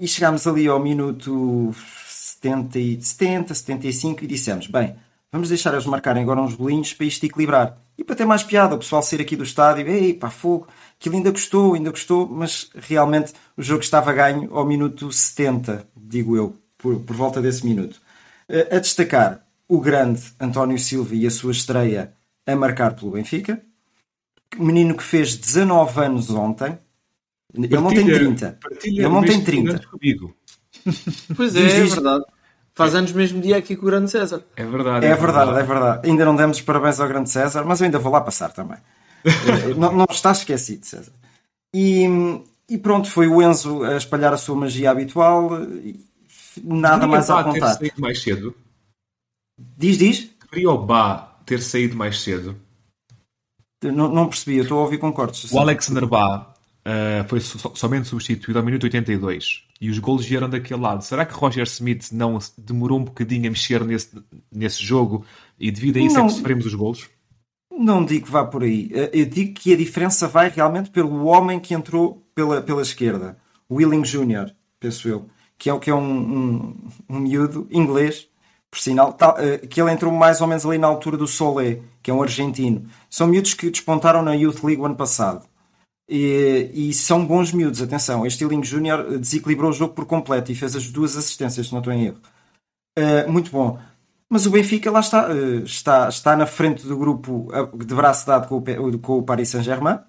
e 0.00 0.08
chegámos 0.08 0.46
ali 0.46 0.66
ao 0.66 0.80
minuto 0.82 1.74
70, 1.74 2.78
e- 2.78 3.02
70, 3.02 3.54
75 3.54 4.24
e 4.24 4.26
dissemos: 4.26 4.66
bem, 4.66 4.96
vamos 5.32 5.48
deixar 5.48 5.72
eles 5.72 5.86
marcarem 5.86 6.22
agora 6.22 6.40
uns 6.40 6.54
bolinhos 6.54 6.92
para 6.92 7.06
isto 7.06 7.24
equilibrar. 7.24 7.78
E 7.98 8.04
para 8.04 8.16
ter 8.16 8.24
mais 8.24 8.42
piada, 8.42 8.74
o 8.74 8.78
pessoal 8.78 9.02
sair 9.02 9.20
aqui 9.22 9.36
do 9.36 9.44
estádio, 9.44 9.86
ei, 9.88 10.12
pá, 10.14 10.28
fogo, 10.30 10.68
aquilo 10.98 11.16
ainda 11.16 11.32
custou, 11.32 11.74
ainda 11.74 11.90
custou, 11.90 12.28
mas 12.28 12.70
realmente 12.74 13.32
o 13.56 13.62
jogo 13.62 13.82
estava 13.82 14.12
ganho 14.12 14.54
ao 14.56 14.66
minuto 14.66 15.10
70, 15.10 15.86
digo 15.96 16.36
eu, 16.36 16.56
por, 16.76 17.00
por 17.00 17.16
volta 17.16 17.40
desse 17.40 17.64
minuto. 17.64 18.00
Eh, 18.48 18.76
A 18.76 18.78
destacar 18.78 19.44
o 19.68 19.80
grande 19.80 20.22
António 20.38 20.78
Silva 20.78 21.14
e 21.14 21.26
a 21.26 21.30
sua 21.30 21.52
estreia 21.52 22.12
a 22.46 22.54
marcar 22.54 22.94
pelo 22.94 23.12
Benfica, 23.12 23.60
menino 24.58 24.94
que 24.96 25.02
fez 25.02 25.36
19 25.36 26.00
anos 26.00 26.30
ontem. 26.30 26.78
Ele 27.54 27.68
não 27.68 27.88
tem 27.88 28.04
Partilha- 28.04 28.18
30. 28.18 28.58
partilha 28.62 29.00
Ele 29.02 29.08
não 29.08 29.20
tem 29.22 29.30
mesmo 29.30 29.44
30. 29.44 29.66
talento 29.72 29.90
Comigo. 29.90 30.36
Pois 31.36 31.56
é, 31.56 31.60
Diz, 31.62 31.72
é 31.72 31.80
diz. 31.82 31.94
verdade. 31.94 32.24
Faz 32.76 32.94
anos 32.94 33.10
mesmo 33.10 33.40
dia 33.40 33.56
aqui 33.56 33.74
com 33.74 33.86
o 33.86 33.86
Grande 33.86 34.10
César. 34.10 34.44
É 34.54 34.62
verdade. 34.62 35.06
É 35.06 35.14
verdade, 35.14 35.58
é 35.58 35.62
verdade. 35.62 36.06
Ainda 36.06 36.26
não 36.26 36.36
demos 36.36 36.58
os 36.58 36.62
parabéns 36.62 37.00
ao 37.00 37.08
grande 37.08 37.30
César, 37.30 37.64
mas 37.64 37.80
eu 37.80 37.86
ainda 37.86 37.98
vou 37.98 38.12
lá 38.12 38.20
passar 38.20 38.52
também. 38.52 38.76
Não, 39.76 39.92
não 39.92 40.06
está 40.08 40.30
esquecido, 40.30 40.84
César. 40.84 41.10
E, 41.74 42.04
e 42.68 42.78
pronto, 42.78 43.10
foi 43.10 43.26
o 43.26 43.42
Enzo 43.42 43.82
a 43.82 43.96
espalhar 43.96 44.32
a 44.32 44.36
sua 44.36 44.54
magia 44.54 44.92
habitual. 44.92 45.50
Nada 46.62 47.08
mais 47.08 47.28
a 47.28 47.40
apontar. 47.40 47.76
ter 47.76 47.78
saído 47.78 48.00
mais 48.00 48.22
cedo? 48.22 48.54
Diz, 49.58 49.98
diz? 49.98 50.30
Deveria 50.44 50.70
o 50.70 50.78
Bá 50.78 51.38
ter 51.44 51.60
saído 51.60 51.96
mais 51.96 52.20
cedo? 52.20 52.54
Não, 53.82 54.08
não 54.08 54.28
percebi, 54.28 54.58
eu 54.58 54.62
estou 54.62 54.78
a 54.78 54.82
ouvir 54.82 54.98
com 54.98 55.12
cortes. 55.12 55.50
O 55.50 55.58
Alexander 55.58 56.06
Bá 56.06 56.54
uh, 56.86 57.28
foi 57.28 57.40
so 57.40 57.72
somente 57.74 58.06
substituído 58.06 58.58
ao 58.58 58.64
minuto 58.64 58.84
82 58.84 59.64
e 59.80 59.90
os 59.90 59.98
golos 59.98 60.24
vieram 60.24 60.48
daquele 60.48 60.80
lado. 60.80 61.02
Será 61.02 61.26
que 61.26 61.34
Roger 61.34 61.64
Smith 61.64 62.12
não 62.12 62.38
demorou 62.56 62.98
um 62.98 63.04
bocadinho 63.04 63.48
a 63.48 63.50
mexer 63.50 63.84
nesse, 63.84 64.10
nesse 64.50 64.82
jogo 64.82 65.24
e 65.58 65.70
devido 65.70 65.96
a 65.98 66.00
isso 66.00 66.14
não, 66.14 66.26
é 66.26 66.28
que 66.28 66.34
sofremos 66.34 66.66
os 66.66 66.74
golos? 66.74 67.10
Não 67.70 68.04
digo 68.04 68.26
que 68.26 68.32
vá 68.32 68.44
por 68.44 68.62
aí. 68.62 68.90
Eu 69.12 69.26
digo 69.26 69.54
que 69.54 69.74
a 69.74 69.76
diferença 69.76 70.26
vai 70.28 70.48
realmente 70.48 70.90
pelo 70.90 71.26
homem 71.26 71.60
que 71.60 71.74
entrou 71.74 72.26
pela, 72.34 72.62
pela 72.62 72.80
esquerda. 72.80 73.36
Willing 73.70 74.02
Jr., 74.02 74.52
penso 74.80 75.08
eu. 75.08 75.26
Que 75.58 75.70
é, 75.70 75.78
que 75.78 75.90
é 75.90 75.94
um, 75.94 75.98
um, 75.98 76.88
um 77.08 77.18
miúdo 77.18 77.66
inglês, 77.70 78.28
por 78.70 78.78
sinal, 78.78 79.12
tal, 79.14 79.36
que 79.70 79.80
ele 79.80 79.90
entrou 79.90 80.12
mais 80.12 80.42
ou 80.42 80.46
menos 80.46 80.66
ali 80.66 80.76
na 80.76 80.86
altura 80.86 81.16
do 81.16 81.26
Solé, 81.26 81.80
que 82.02 82.10
é 82.10 82.14
um 82.14 82.22
argentino. 82.22 82.86
São 83.08 83.26
miúdos 83.26 83.54
que 83.54 83.70
despontaram 83.70 84.22
na 84.22 84.34
Youth 84.34 84.62
League 84.62 84.80
o 84.80 84.84
ano 84.84 84.96
passado. 84.96 85.46
E, 86.08 86.70
e, 86.72 86.92
são 86.92 87.26
bons 87.26 87.52
miúdos, 87.52 87.82
atenção. 87.82 88.24
Este 88.24 88.44
Willing 88.44 88.60
Jr. 88.60 89.18
desequilibrou 89.18 89.70
o 89.70 89.74
jogo 89.74 89.92
por 89.92 90.06
completo 90.06 90.52
e 90.52 90.54
fez 90.54 90.76
as 90.76 90.88
duas 90.88 91.16
assistências, 91.16 91.66
se 91.66 91.72
não 91.72 91.80
estou 91.80 91.92
em 91.92 92.06
erro. 92.06 92.20
Uh, 92.96 93.30
muito 93.30 93.50
bom. 93.50 93.78
Mas 94.28 94.46
o 94.46 94.50
Benfica 94.50 94.90
lá 94.90 95.00
está, 95.00 95.28
eh, 95.30 95.62
está, 95.64 96.08
está 96.08 96.36
na 96.36 96.46
frente 96.46 96.84
do 96.84 96.96
grupo 96.98 97.48
de 97.76 97.94
braço 97.94 98.26
dado 98.26 98.48
com 98.48 98.56
o, 98.56 98.98
com 98.98 99.18
o 99.18 99.22
Paris 99.22 99.50
Saint-Germain. 99.50 100.00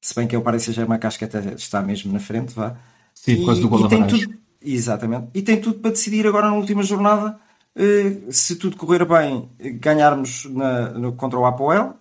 Se 0.00 0.12
bem 0.14 0.26
que 0.26 0.34
é 0.34 0.38
o 0.38 0.42
Paris 0.42 0.64
Saint-Germain 0.64 0.98
que 0.98 1.06
acho 1.06 1.18
que 1.18 1.24
até 1.24 1.38
está 1.54 1.80
mesmo 1.80 2.12
na 2.12 2.18
frente, 2.18 2.52
vá. 2.52 2.76
Sim, 3.14 3.32
e, 3.32 3.44
quase 3.44 3.60
do 3.60 3.68
gol 3.68 3.86
tem 3.86 4.04
tudo, 4.06 4.34
Exatamente. 4.60 5.28
E 5.34 5.42
tem 5.42 5.60
tudo 5.60 5.78
para 5.78 5.92
decidir 5.92 6.26
agora 6.26 6.48
na 6.48 6.56
última 6.56 6.82
jornada. 6.82 7.38
Eh, 7.76 8.30
se 8.30 8.56
tudo 8.56 8.76
correr 8.76 9.04
bem, 9.04 9.48
ganharmos 9.80 10.46
na, 10.46 10.90
no, 10.90 11.12
contra 11.12 11.38
o 11.38 11.46
Apoel. 11.46 11.96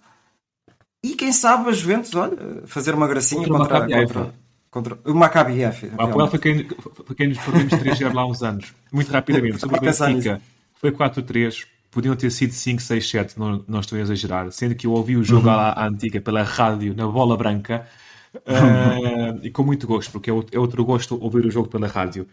E 1.03 1.15
quem 1.15 1.31
sabe 1.31 1.69
a 1.69 1.71
Juventus, 1.71 2.13
olha, 2.13 2.63
fazer 2.65 2.93
uma 2.93 3.07
gracinha 3.07 3.47
contra, 3.47 3.81
contra, 3.81 4.05
contra, 4.05 4.33
contra, 4.69 4.99
o 5.05 5.15
Maccabi 5.15 5.63
F. 5.63 5.87
O 5.87 6.01
Apoel 6.01 6.27
foi 6.27 6.39
quem, 6.39 6.67
foi 6.67 7.15
quem 7.15 7.29
nos 7.29 7.37
perdemos 7.37 7.79
3 7.79 8.13
lá 8.13 8.21
há 8.21 8.27
uns 8.27 8.43
anos. 8.43 8.73
Muito 8.91 9.11
rapidamente. 9.11 9.59
Sobre 9.61 9.77
o 9.77 9.81
Benfica. 9.81 10.41
Foi 10.75 10.91
4-3. 10.91 11.65
Podiam 11.91 12.15
ter 12.15 12.29
sido 12.29 12.53
5, 12.53 12.81
6, 12.81 13.09
7, 13.09 13.39
não, 13.39 13.63
não 13.67 13.79
estou 13.79 13.97
a 13.97 14.01
exagerar. 14.01 14.51
Sendo 14.51 14.75
que 14.75 14.85
eu 14.85 14.91
ouvi 14.91 15.17
o 15.17 15.23
jogo 15.23 15.47
uhum. 15.47 15.53
à, 15.53 15.71
à, 15.71 15.87
antiga 15.87 16.21
pela 16.21 16.43
rádio, 16.43 16.93
na 16.93 17.07
bola 17.07 17.35
branca, 17.35 17.87
uh, 18.35 19.39
e 19.41 19.49
com 19.49 19.63
muito 19.63 19.87
gosto, 19.87 20.11
porque 20.11 20.29
é, 20.29 20.33
é 20.51 20.59
outro 20.59 20.85
gosto 20.85 21.21
ouvir 21.21 21.45
o 21.45 21.51
jogo 21.51 21.67
pela 21.67 21.87
rádio. 21.87 22.27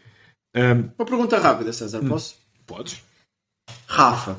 Um, 0.54 0.90
uma 0.98 1.06
pergunta 1.06 1.38
rápida, 1.38 1.72
César, 1.72 2.02
hum. 2.02 2.08
posso? 2.08 2.36
Podes. 2.66 3.02
Rafa, 3.86 4.36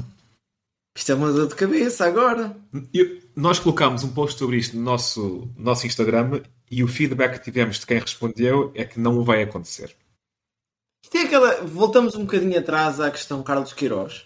isto 0.96 1.12
é 1.12 1.16
uma 1.16 1.32
dor 1.32 1.48
de 1.48 1.56
cabeça 1.56 2.06
agora. 2.06 2.56
Eu, 2.94 3.20
nós 3.38 3.60
colocámos 3.60 4.04
um 4.04 4.10
post 4.10 4.40
sobre 4.40 4.58
isto 4.58 4.76
no 4.76 4.82
nosso, 4.82 5.48
nosso 5.56 5.86
Instagram 5.86 6.42
e 6.72 6.84
o 6.84 6.88
feedback 6.88 7.38
que 7.38 7.46
tivemos 7.46 7.80
de 7.80 7.86
quem 7.86 8.00
respondeu 8.00 8.72
é 8.74 8.84
que 8.84 9.00
não 9.00 9.24
vai 9.24 9.44
acontecer. 9.44 9.96
Tem 11.12 11.22
aquela. 11.22 11.62
Voltamos 11.62 12.16
um 12.16 12.22
bocadinho 12.22 12.58
atrás 12.58 13.00
à 13.00 13.12
questão 13.12 13.44
Carlos 13.44 13.74
Queiroz. 13.74 14.26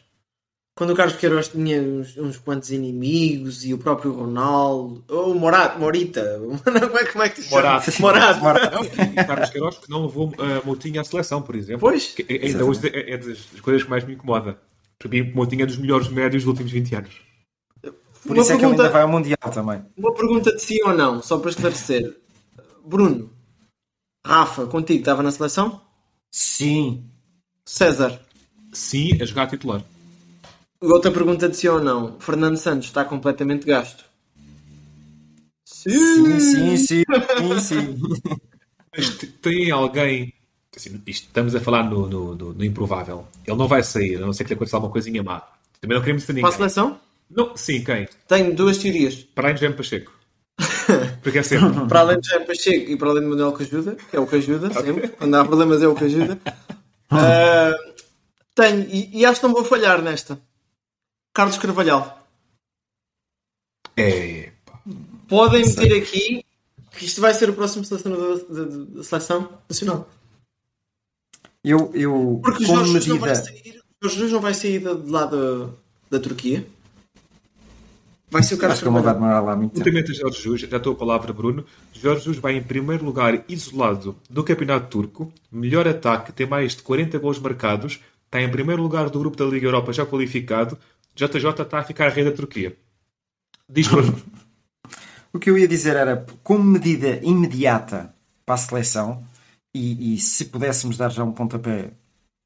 Quando 0.78 0.92
o 0.92 0.96
Carlos 0.96 1.18
Queiroz 1.18 1.50
tinha 1.50 1.82
uns, 1.82 2.18
uns 2.18 2.38
quantos 2.38 2.72
inimigos 2.72 3.66
e 3.66 3.74
o 3.74 3.78
próprio 3.78 4.14
Ronaldo. 4.14 5.04
Ou 5.10 5.36
oh, 5.36 5.78
Morita. 5.78 6.40
Como 6.64 6.98
é, 6.98 7.06
como 7.06 7.24
é 7.24 7.30
que 7.30 7.42
te 7.42 7.52
Morat. 7.52 8.00
Morat. 8.00 8.40
Morat. 8.40 8.74
o 8.74 9.28
Carlos 9.28 9.50
Queiroz 9.50 9.78
que 9.78 9.90
não 9.90 10.06
levou 10.06 10.34
a 10.38 10.60
uh, 10.60 10.66
Moutinho 10.66 11.02
à 11.02 11.04
seleção, 11.04 11.42
por 11.42 11.56
exemplo. 11.56 11.82
Pois. 11.82 12.14
Que 12.14 12.26
ainda 12.42 12.66
hoje 12.66 12.88
é, 12.88 13.14
é 13.14 13.18
das 13.18 13.42
coisas 13.62 13.84
que 13.84 13.90
mais 13.90 14.06
me 14.06 14.14
incomoda. 14.14 14.58
Para 14.98 15.10
mim, 15.10 15.34
Moutinho 15.34 15.64
é 15.64 15.66
dos 15.66 15.78
melhores 15.78 16.08
médios 16.08 16.44
dos 16.44 16.50
últimos 16.50 16.72
20 16.72 16.96
anos. 16.96 17.31
Por 18.26 18.38
uma 18.38 18.42
isso 18.42 18.48
pergunta, 18.50 18.54
é 18.54 18.58
que 18.58 18.66
ele 18.66 18.72
ainda 18.72 18.90
vai 18.90 19.02
ao 19.02 19.08
Mundial 19.08 19.52
também. 19.54 19.82
Uma 19.98 20.14
pergunta 20.14 20.56
de 20.56 20.62
sim 20.62 20.78
ou 20.84 20.94
não, 20.94 21.22
só 21.22 21.38
para 21.38 21.50
esclarecer. 21.50 22.18
Bruno, 22.86 23.32
Rafa, 24.26 24.66
contigo, 24.68 25.00
estava 25.00 25.24
na 25.24 25.32
seleção? 25.32 25.82
Sim. 26.32 27.04
César. 27.66 28.20
Sim, 28.72 29.22
a 29.22 29.26
jogar 29.26 29.48
titular. 29.48 29.84
Outra 30.80 31.12
pergunta 31.12 31.50
de 31.50 31.58
sim 31.58 31.68
ou 31.68 31.82
não. 31.82 32.20
Fernando 32.20 32.58
Santos 32.58 32.88
está 32.88 33.04
completamente 33.04 33.66
gasto. 33.66 34.06
Sim, 35.66 36.40
sim, 36.40 36.78
sim. 36.78 37.04
sim, 37.04 37.60
sim. 37.60 38.00
Mas 38.96 39.10
tem 39.42 39.72
alguém. 39.72 40.34
Assim, 40.76 41.02
estamos 41.06 41.54
a 41.54 41.60
falar 41.60 41.84
no, 41.84 42.08
no, 42.08 42.36
no, 42.36 42.54
no, 42.54 42.66
improvável. 42.66 43.28
Ele 43.46 43.58
não 43.58 43.68
vai 43.68 43.84
sair, 43.84 44.16
a 44.18 44.22
não 44.22 44.32
ser 44.32 44.44
que 44.44 44.50
lhe 44.50 44.54
aconteça 44.56 44.78
alguma 44.78 44.92
coisinha 44.92 45.22
má. 45.22 45.42
Também 45.82 45.98
não 45.98 46.04
queremos 46.04 46.26
ter 46.26 46.34
ninguém. 46.34 46.44
Para 46.44 46.54
a 46.54 46.58
seleção? 46.58 47.00
Não, 47.36 47.56
sim, 47.56 47.84
quem? 47.84 48.08
Tenho 48.28 48.56
duas 48.56 48.78
teorias. 48.78 49.16
Para 49.16 49.50
a 49.50 49.56
Jaime 49.56 49.76
Pacheco. 49.76 50.12
Porque 51.24 51.40
é 51.40 51.44
sempre. 51.44 51.68
para 51.88 52.00
além 52.02 52.20
de 52.20 52.28
Jaime 52.28 52.46
Pacheco 52.46 52.92
e 52.92 52.98
para 52.98 53.10
além 53.10 53.24
de 53.24 53.30
Manuel 53.30 53.54
que 53.54 53.64
ajuda, 53.64 53.96
que 53.96 54.16
é 54.16 54.20
o 54.20 54.28
que 54.28 54.36
ajuda, 54.36 54.68
okay. 54.68 54.82
sempre. 54.82 55.08
Quando 55.10 55.36
há 55.36 55.46
problemas 55.46 55.82
é 55.82 55.88
o 55.88 55.96
que 55.96 56.06
ajuda. 56.06 56.40
Uh, 57.12 57.94
tenho, 58.56 58.88
e, 58.90 59.20
e, 59.20 59.26
acho 59.26 59.40
que 59.40 59.48
não 59.48 59.54
vou 59.54 59.64
falhar 59.64 60.02
nesta. 60.02 60.40
Carlos 61.34 61.58
Carvalhal. 61.58 62.28
É. 63.96 64.52
Podem 65.28 65.66
meter 65.66 66.02
aqui 66.02 66.46
que 66.92 67.06
isto 67.06 67.22
vai 67.22 67.34
ser 67.34 67.50
o 67.50 67.54
próximo 67.54 67.86
selecionador 67.86 68.46
da, 68.50 68.64
da, 68.64 68.86
da 68.98 69.04
seleção 69.04 69.50
nacional. 69.70 70.10
Eu, 71.64 71.92
eu 71.94 72.40
Porque 72.44 72.66
como 72.66 72.80
Jorge 72.80 72.94
medida... 72.94 73.14
não 73.14 73.22
vai 73.22 73.36
sair, 73.36 73.82
Jorge 74.02 74.16
Jesus 74.18 74.32
não 74.32 74.42
vai 74.42 74.54
sair 74.54 74.80
de 74.80 75.10
lá 75.10 75.26
da, 75.26 75.70
da 76.10 76.20
Turquia. 76.20 76.68
Vai 78.32 78.42
ser 78.44 78.56
o 78.56 78.58
Carlos 78.58 78.78
Acho 78.78 78.90
que 78.90 79.02
vai 79.02 79.14
demorar 79.14 79.42
lá 79.42 79.58
muito 79.58 79.74
tempo. 79.84 79.98
a 79.98 80.14
Jorge 80.14 80.42
Jesus, 80.42 80.62
já 80.62 80.78
estou 80.78 80.94
a 80.94 80.96
palavra, 80.96 81.34
Bruno. 81.34 81.66
Jorge 81.92 82.20
Jesus 82.20 82.38
vai 82.38 82.56
em 82.56 82.64
primeiro 82.64 83.04
lugar 83.04 83.44
isolado 83.50 84.16
no 84.30 84.42
Campeonato 84.42 84.88
Turco, 84.88 85.34
melhor 85.52 85.86
ataque, 85.86 86.32
tem 86.32 86.48
mais 86.48 86.74
de 86.74 86.82
40 86.82 87.20
gols 87.20 87.38
marcados, 87.40 88.00
está 88.26 88.42
em 88.42 88.50
primeiro 88.50 88.82
lugar 88.82 89.10
do 89.10 89.20
grupo 89.20 89.36
da 89.36 89.44
Liga 89.44 89.68
Europa 89.68 89.92
já 89.92 90.06
qualificado. 90.06 90.78
JJ 91.14 91.50
está 91.50 91.80
a 91.80 91.84
ficar 91.84 92.08
a 92.08 92.10
rei 92.10 92.24
da 92.24 92.32
Turquia. 92.32 92.78
Diz 93.68 93.90
Bruno. 93.90 94.16
o 95.34 95.38
que 95.38 95.50
eu 95.50 95.58
ia 95.58 95.68
dizer 95.68 95.98
era, 95.98 96.26
como 96.42 96.64
medida 96.64 97.20
imediata 97.22 98.16
para 98.46 98.56
a 98.56 98.58
seleção, 98.58 99.26
e, 99.76 100.16
e 100.16 100.18
se 100.18 100.46
pudéssemos 100.46 100.96
dar 100.96 101.10
já 101.10 101.26
um 101.26 101.34
pontapé 101.34 101.92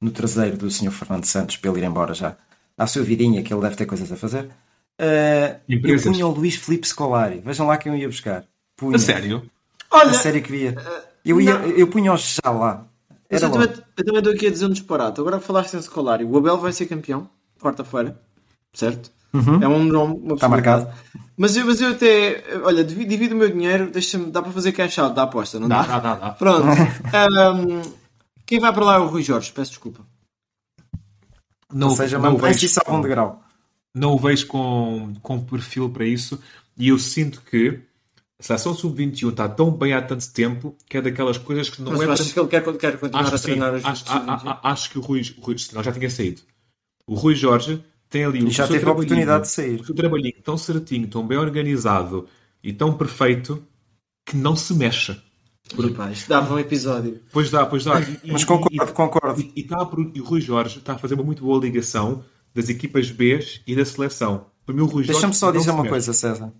no 0.02 0.10
traseiro 0.10 0.58
do 0.58 0.72
Sr. 0.72 0.90
Fernando 0.90 1.26
Santos 1.26 1.58
para 1.58 1.70
ele 1.70 1.82
ir 1.82 1.86
embora 1.86 2.16
já 2.16 2.36
à 2.76 2.88
sua 2.88 3.04
vidinha, 3.04 3.44
que 3.44 3.54
ele 3.54 3.62
deve 3.62 3.76
ter 3.76 3.86
coisas 3.86 4.12
a 4.12 4.16
fazer 4.16 4.50
Uh, 5.00 5.60
eu 5.68 6.02
punha 6.02 6.26
o 6.26 6.32
Luís 6.32 6.56
Felipe 6.56 6.88
Scolari. 6.88 7.42
Vejam 7.44 7.68
lá 7.68 7.78
quem 7.78 7.92
eu 7.92 7.98
ia 7.98 8.08
buscar. 8.08 8.46
Punha. 8.78 8.96
A 8.96 9.00
sério? 9.00 9.50
Olha, 9.92 10.12
a 10.12 10.14
sério 10.14 10.42
que 10.42 10.52
via. 10.52 10.76
Eu, 11.24 11.42
ia, 11.42 11.52
eu 11.52 11.88
punha-o 11.88 12.18
já 12.18 12.50
lá. 12.50 12.86
Era 13.30 13.46
eu, 13.46 13.52
também, 13.52 13.68
eu 13.98 14.06
também 14.06 14.20
estou 14.20 14.34
aqui 14.34 14.48
a 14.48 14.52
dizer 14.52 14.66
um 14.66 14.70
disparate. 14.70 15.20
Agora 15.20 15.40
falaste 15.40 15.74
em 15.74 15.82
Scolari. 15.82 16.24
O 16.24 16.38
Abel 16.38 16.58
vai 16.58 16.72
ser 16.72 16.86
campeão, 16.86 17.30
quarta-feira, 17.60 18.20
certo? 18.74 19.12
Uhum. 19.34 19.62
É 19.62 19.68
um 19.68 19.84
nome. 19.84 20.34
Está 20.34 20.48
marcado. 20.48 20.88
Mas 21.36 21.58
eu, 21.58 21.66
mas 21.66 21.82
eu 21.82 21.92
até. 21.92 22.44
Olha, 22.64 22.84
divido 22.84 23.36
o 23.36 23.38
meu 23.38 23.50
dinheiro. 23.50 23.92
Deixa-me. 23.92 24.32
Dá 24.32 24.42
para 24.42 24.52
fazer 24.52 24.72
cash 24.72 24.98
out 25.00 25.14
da 25.14 25.24
aposta, 25.24 25.60
não 25.60 25.68
dá? 25.68 25.82
Dá, 25.82 26.00
dá, 26.00 26.16
dá. 26.16 26.30
Pronto. 26.32 26.68
um, 26.68 27.82
quem 28.46 28.60
vai 28.62 28.72
para 28.72 28.86
lá 28.86 28.96
é 28.96 29.00
o 29.00 29.08
Rui 29.08 29.24
Jorge. 29.24 29.52
Peço 29.52 29.72
desculpa. 29.72 30.06
Não, 31.74 31.90
Ou 31.90 31.96
seja, 31.96 32.18
mantém-se 32.18 32.68
isso 32.68 32.80
a 32.80 32.84
algum 32.90 33.02
degrau 33.02 33.45
não 33.96 34.12
o 34.12 34.20
vejo 34.20 34.46
com, 34.48 35.14
com 35.22 35.40
perfil 35.40 35.90
para 35.90 36.06
isso 36.06 36.40
e 36.78 36.90
eu 36.90 37.00
sinto 37.00 37.42
que 37.50 37.80
a 38.38 38.44
seleção 38.44 38.76
sub-21 38.76 39.30
está 39.30 39.48
tão 39.48 39.72
bem 39.72 39.94
há 39.94 40.02
tanto 40.02 40.30
tempo 40.34 40.76
que 40.90 40.98
é 40.98 41.02
daquelas 41.02 41.38
coisas 41.38 41.70
que 41.70 41.82
não 41.82 41.94
Mas 41.94 42.02
é. 42.02 42.06
Mas 42.06 42.34
que 42.34 42.40
ele 42.40 42.50
quer, 42.50 42.78
quer 42.78 43.00
continuar 43.00 43.24
acho, 43.24 43.36
a 43.36 43.40
treinar 43.40 43.80
sim, 43.80 43.88
acho, 43.88 44.04
a, 44.10 44.60
a, 44.62 44.72
acho 44.72 44.90
que 44.90 45.00
o 45.00 45.02
Rui, 45.02 45.22
o 45.38 45.42
Rui 45.42 45.56
não, 45.72 45.82
já 45.82 45.94
tinha 45.94 46.10
saído. 46.10 46.42
O 47.08 47.16
Rui 47.16 47.34
Jorge 47.34 47.82
tem 48.10 48.26
ali 48.26 48.40
e 48.40 48.44
o 48.44 48.52
já 48.52 48.68
teve 48.68 48.86
a 48.86 48.92
oportunidade 48.92 49.46
de 49.46 49.52
sair. 49.52 49.80
O 49.80 49.86
seu 49.86 49.96
trabalhinho 49.96 50.36
tão 50.44 50.58
certinho, 50.58 51.08
tão 51.08 51.26
bem 51.26 51.38
organizado 51.38 52.28
e 52.62 52.74
tão 52.74 52.98
perfeito 52.98 53.66
que 54.26 54.36
não 54.36 54.56
se 54.56 54.74
mexe. 54.74 55.18
Por... 55.74 55.86
Isto 56.12 56.30
dava 56.30 56.54
um 56.54 56.60
episódio. 56.60 57.22
Pois 57.32 57.50
dá, 57.50 57.66
pois 57.66 57.86
dá. 57.86 58.02
E, 58.02 58.32
Mas 58.32 58.44
concordo, 58.44 58.76
e, 58.76 58.94
concordo. 58.94 59.42
E, 59.42 59.52
e, 59.56 59.64
tá, 59.64 59.90
e 60.14 60.22
o 60.22 60.24
Rui 60.26 60.42
Jorge 60.42 60.80
está 60.80 60.94
a 60.94 60.98
fazer 60.98 61.16
uma 61.16 61.24
muito 61.24 61.44
boa 61.44 61.60
ligação 61.60 62.24
das 62.56 62.70
equipas 62.70 63.12
B 63.12 63.40
e 63.68 63.76
da 63.76 63.84
seleção. 63.84 64.48
Deixa-me 65.06 65.34
só 65.34 65.52
dizer 65.52 65.72
uma 65.72 65.88
coisa, 65.88 66.14
César. 66.14 66.52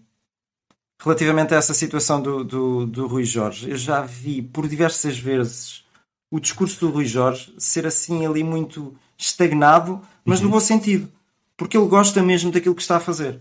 Relativamente 1.02 1.54
a 1.54 1.58
essa 1.58 1.74
situação 1.74 2.22
do, 2.22 2.44
do, 2.44 2.86
do 2.86 3.08
Rui 3.08 3.24
Jorge, 3.24 3.70
eu 3.70 3.78
já 3.78 4.02
vi 4.02 4.42
por 4.42 4.68
diversas 4.68 5.18
vezes 5.18 5.84
o 6.30 6.40
discurso 6.40 6.80
do 6.82 6.92
Rui 6.92 7.06
Jorge 7.06 7.54
ser 7.58 7.86
assim 7.88 8.26
ali 8.26 8.44
muito 8.44 8.96
estagnado, 9.18 10.02
mas 10.24 10.40
uhum. 10.40 10.46
no 10.46 10.52
bom 10.52 10.60
sentido. 10.60 11.10
Porque 11.58 11.78
ele 11.78 11.88
gosta 11.88 12.22
mesmo 12.22 12.52
daquilo 12.52 12.76
que 12.76 12.82
está 12.82 12.98
a 12.98 13.00
fazer. 13.00 13.40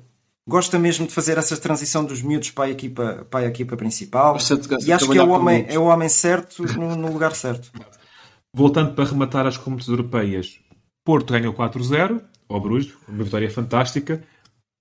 gosta 0.48 0.78
mesmo 0.78 1.06
de 1.06 1.12
fazer 1.12 1.36
essa 1.36 1.56
transição 1.56 2.04
dos 2.04 2.22
miúdos 2.22 2.50
para 2.50 2.64
a 2.64 2.70
equipa, 2.70 3.26
para 3.28 3.46
a 3.46 3.48
equipa 3.48 3.76
principal. 3.76 4.36
E 4.86 4.92
acho 4.92 5.10
que 5.10 5.18
é 5.18 5.22
o, 5.22 5.30
homem, 5.30 5.66
é 5.68 5.78
o 5.78 5.84
homem 5.84 6.08
certo 6.08 6.62
no, 6.78 6.94
no 6.94 7.12
lugar 7.12 7.34
certo. 7.34 7.72
Voltando 8.52 8.94
para 8.94 9.04
rematar 9.04 9.46
as 9.46 9.56
competições 9.56 9.98
europeias, 9.98 10.60
Porto 11.04 11.32
ganhou 11.32 11.52
4-0 11.52 12.22
ao 12.48 12.60
Bruges, 12.60 12.94
uma 13.08 13.24
vitória 13.24 13.50
fantástica. 13.50 14.22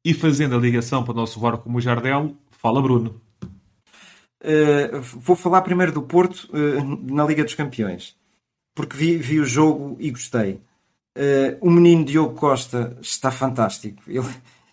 E 0.06 0.14
fazendo 0.14 0.56
a 0.56 0.60
ligação 0.60 1.04
para 1.04 1.14
o 1.14 1.16
nosso 1.16 1.40
VAR 1.40 1.58
como 1.58 1.78
o 1.78 1.82
Jardel, 1.82 2.36
fala 2.52 2.82
Bruno. 2.82 3.22
Uh, 4.44 5.00
vou 5.02 5.36
falar 5.36 5.62
primeiro 5.62 5.94
do 5.94 6.02
Porto 6.02 6.50
uh, 6.52 7.14
na 7.14 7.24
Liga 7.24 7.46
dos 7.46 7.56
Campeões, 7.56 8.14
porque 8.76 8.98
vi, 8.98 9.18
vi 9.18 9.40
o 9.40 9.46
jogo 9.46 9.96
e 10.00 10.12
gostei. 10.12 10.60
Uh, 11.18 11.56
o 11.62 11.70
menino 11.70 12.04
Diogo 12.04 12.36
Costa 12.36 12.98
está 13.02 13.32
fantástico. 13.32 14.04
Ele, 14.06 14.28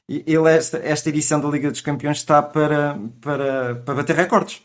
ele 0.09 0.49
esta, 0.49 0.79
esta 0.79 1.09
edição 1.09 1.41
da 1.41 1.49
Liga 1.49 1.71
dos 1.71 1.81
Campeões 1.81 2.17
está 2.17 2.43
para, 2.43 2.99
para, 3.21 3.77
para 3.77 3.95
bater 3.95 4.17
recordes. 4.17 4.63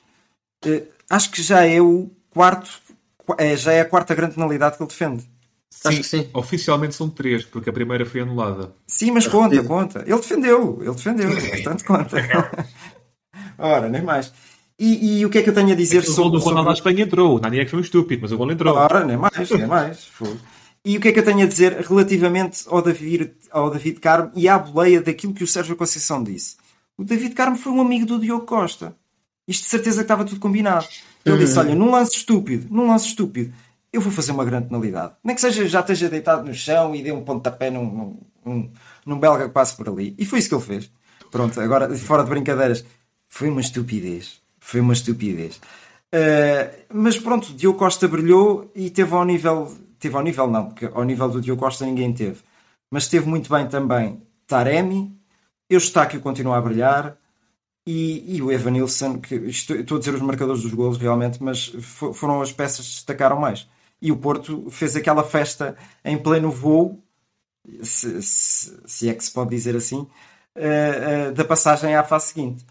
Acho 1.07 1.29
que 1.29 1.43
já 1.43 1.63
é 1.63 1.79
o 1.79 2.09
quarto, 2.31 2.81
é, 3.37 3.55
já 3.55 3.71
é 3.73 3.81
a 3.81 3.85
quarta 3.85 4.15
grande 4.15 4.33
penalidade 4.33 4.77
que 4.77 4.81
ele 4.81 4.89
defende. 4.89 5.29
Acho 5.83 5.97
que 5.97 6.03
sim. 6.03 6.29
Oficialmente 6.33 6.95
são 6.95 7.09
três, 7.09 7.43
porque 7.43 7.69
a 7.69 7.73
primeira 7.73 8.05
foi 8.05 8.21
anulada. 8.21 8.73
Sim, 8.87 9.11
mas 9.11 9.27
conta, 9.27 9.63
conta. 9.63 10.03
Ele 10.07 10.17
defendeu, 10.17 10.79
ele 10.81 10.93
defendeu, 10.93 11.29
portanto 11.51 11.85
conta. 11.85 12.17
Ora, 13.57 13.89
nem 13.89 14.01
mais. 14.01 14.31
E, 14.77 15.19
e 15.19 15.25
o 15.25 15.29
que 15.29 15.37
é 15.37 15.41
que 15.41 15.49
eu 15.49 15.53
tenho 15.53 15.71
a 15.71 15.75
dizer 15.75 15.99
O 15.99 16.05
gol 16.05 16.13
sobre, 16.13 16.31
do 16.31 16.43
Ronaldo 16.43 16.69
sobre... 16.69 16.69
à 16.69 16.73
Espanha 16.73 17.03
entrou. 17.03 17.37
O 17.37 17.39
Nani 17.39 17.59
é 17.59 17.65
que 17.65 17.71
foi 17.71 17.79
um 17.79 17.83
estúpido, 17.83 18.21
mas 18.23 18.31
o 18.31 18.37
gol 18.37 18.51
entrou. 18.51 18.75
Ora, 18.75 19.05
nem 19.05 19.17
mais, 19.17 19.49
nem 19.49 19.67
mais. 19.67 20.05
Foi. 20.13 20.35
E 20.83 20.97
o 20.97 20.99
que 21.01 21.07
é 21.07 21.11
que 21.11 21.19
eu 21.19 21.23
tenho 21.23 21.41
a 21.41 21.47
dizer 21.47 21.79
relativamente 21.81 22.63
ao 22.67 22.81
David, 22.81 23.31
ao 23.49 23.71
David 23.71 23.99
Carmo 23.99 24.31
e 24.35 24.47
à 24.47 24.59
boleia 24.59 25.01
daquilo 25.01 25.33
que 25.33 25.43
o 25.43 25.47
Sérgio 25.47 25.75
Conceição 25.75 26.23
disse? 26.23 26.57
O 26.97 27.03
David 27.03 27.33
Carmo 27.33 27.55
foi 27.55 27.71
um 27.71 27.81
amigo 27.81 28.05
do 28.05 28.19
Diogo 28.19 28.45
Costa. 28.45 28.95
Isto 29.47 29.63
de 29.63 29.69
certeza 29.69 29.97
que 29.97 30.03
estava 30.03 30.25
tudo 30.25 30.39
combinado. 30.39 30.85
Ele 31.25 31.37
disse: 31.39 31.57
Olha, 31.57 31.73
num 31.73 31.89
lance 31.89 32.17
estúpido, 32.17 32.67
num 32.69 32.87
lance 32.87 33.07
estúpido, 33.07 33.53
eu 33.95 34.01
vou 34.01 34.11
fazer 34.11 34.31
uma 34.31 34.43
grande 34.43 34.67
penalidade. 34.67 35.13
Nem 35.23 35.35
que 35.35 35.41
seja 35.41 35.67
já 35.67 35.79
esteja 35.79 36.09
deitado 36.09 36.43
no 36.43 36.53
chão 36.53 36.93
e 36.93 37.01
dê 37.01 37.11
um 37.11 37.23
pontapé 37.23 37.69
num, 37.69 37.85
num, 37.85 38.19
num, 38.45 38.71
num 39.05 39.19
belga 39.19 39.47
que 39.47 39.53
passe 39.53 39.75
por 39.75 39.87
ali. 39.87 40.13
E 40.17 40.25
foi 40.25 40.39
isso 40.39 40.49
que 40.49 40.55
ele 40.55 40.63
fez. 40.63 40.91
Pronto, 41.31 41.59
agora, 41.59 41.93
fora 41.97 42.23
de 42.23 42.29
brincadeiras, 42.29 42.85
foi 43.29 43.49
uma 43.49 43.61
estupidez. 43.61 44.41
Foi 44.59 44.81
uma 44.81 44.93
estupidez. 44.93 45.57
Uh, 46.13 46.85
mas 46.93 47.17
pronto, 47.17 47.53
Diogo 47.53 47.77
Costa 47.77 48.07
brilhou 48.07 48.69
e 48.75 48.89
teve 48.89 49.13
ao 49.13 49.23
nível. 49.23 49.73
Teve 49.97 50.15
ao 50.15 50.23
nível, 50.23 50.47
não, 50.47 50.67
porque 50.67 50.89
ao 50.93 51.03
nível 51.03 51.29
do 51.29 51.41
Diogo 51.41 51.61
Costa 51.61 51.85
ninguém 51.85 52.13
teve. 52.13 52.39
Mas 52.91 53.03
esteve 53.03 53.27
muito 53.27 53.49
bem 53.49 53.67
também 53.67 54.21
Taremi, 54.45 55.17
Eustáquio 55.69 56.19
continua 56.19 56.57
a 56.57 56.61
brilhar 56.61 57.17
e, 57.87 58.35
e 58.35 58.41
o 58.41 58.51
Evanilson, 58.51 59.19
que 59.19 59.35
estou, 59.35 59.77
estou 59.77 59.97
a 59.97 59.99
dizer 59.99 60.13
os 60.13 60.21
marcadores 60.21 60.61
dos 60.61 60.73
golos 60.73 60.97
realmente, 60.97 61.41
mas 61.41 61.67
for, 61.67 62.13
foram 62.13 62.41
as 62.41 62.51
peças 62.51 62.85
que 62.85 62.93
destacaram 62.93 63.39
mais. 63.39 63.67
E 64.05 64.11
o 64.11 64.17
Porto 64.17 64.69
fez 64.69 64.95
aquela 64.95 65.23
festa 65.23 65.75
em 66.03 66.15
pleno 66.15 66.51
voo, 66.51 67.03
se, 67.81 68.21
se, 68.21 68.79
se 68.85 69.09
é 69.09 69.13
que 69.15 69.23
se 69.23 69.31
pode 69.31 69.49
dizer 69.49 69.75
assim, 69.75 69.97
uh, 70.55 71.29
uh, 71.29 71.33
da 71.33 71.43
passagem 71.43 71.95
à 71.95 72.03
fase 72.03 72.27
seguinte. 72.27 72.63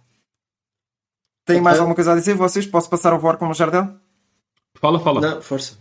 Tem 1.45 1.61
mais 1.61 1.81
alguma 1.81 1.97
coisa 1.97 2.13
a 2.13 2.15
dizer 2.15 2.35
vocês? 2.35 2.65
Posso 2.65 2.89
passar 2.89 3.13
ao 3.13 3.19
voar 3.19 3.37
como 3.37 3.51
o 3.51 3.55
Jardel? 3.55 3.97
Fala, 4.77 5.01
fala. 5.01 5.21
Não, 5.21 5.43
força. 5.43 5.77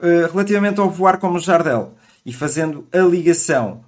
Uh, 0.00 0.32
relativamente 0.32 0.80
ao 0.80 0.88
voar 0.88 1.18
como 1.18 1.36
o 1.36 1.38
Jardel 1.38 1.92
e 2.24 2.32
fazendo 2.32 2.88
a 2.90 3.00
ligação, 3.00 3.84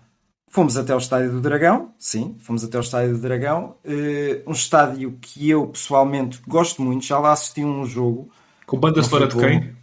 fomos 0.51 0.77
até 0.77 0.95
o 0.95 0.99
Estádio 0.99 1.33
do 1.33 1.41
Dragão, 1.41 1.95
sim, 1.99 2.37
fomos 2.41 2.63
até 2.63 2.77
o 2.77 2.83
Estádio 2.83 3.15
do 3.15 3.23
Dragão, 3.23 3.75
uh, 3.87 4.51
um 4.51 4.53
estádio 4.53 5.17
que 5.19 5.49
eu 5.49 5.67
pessoalmente 5.69 6.43
gosto 6.47 6.83
muito, 6.83 7.07
já 7.07 7.19
lá 7.19 7.33
assisti 7.33 7.65
um 7.65 7.87
jogo. 7.87 8.31
Com 8.67 8.79
banda 8.79 9.03
sonora 9.03 9.29
de 9.29 9.35
quem? 9.39 9.78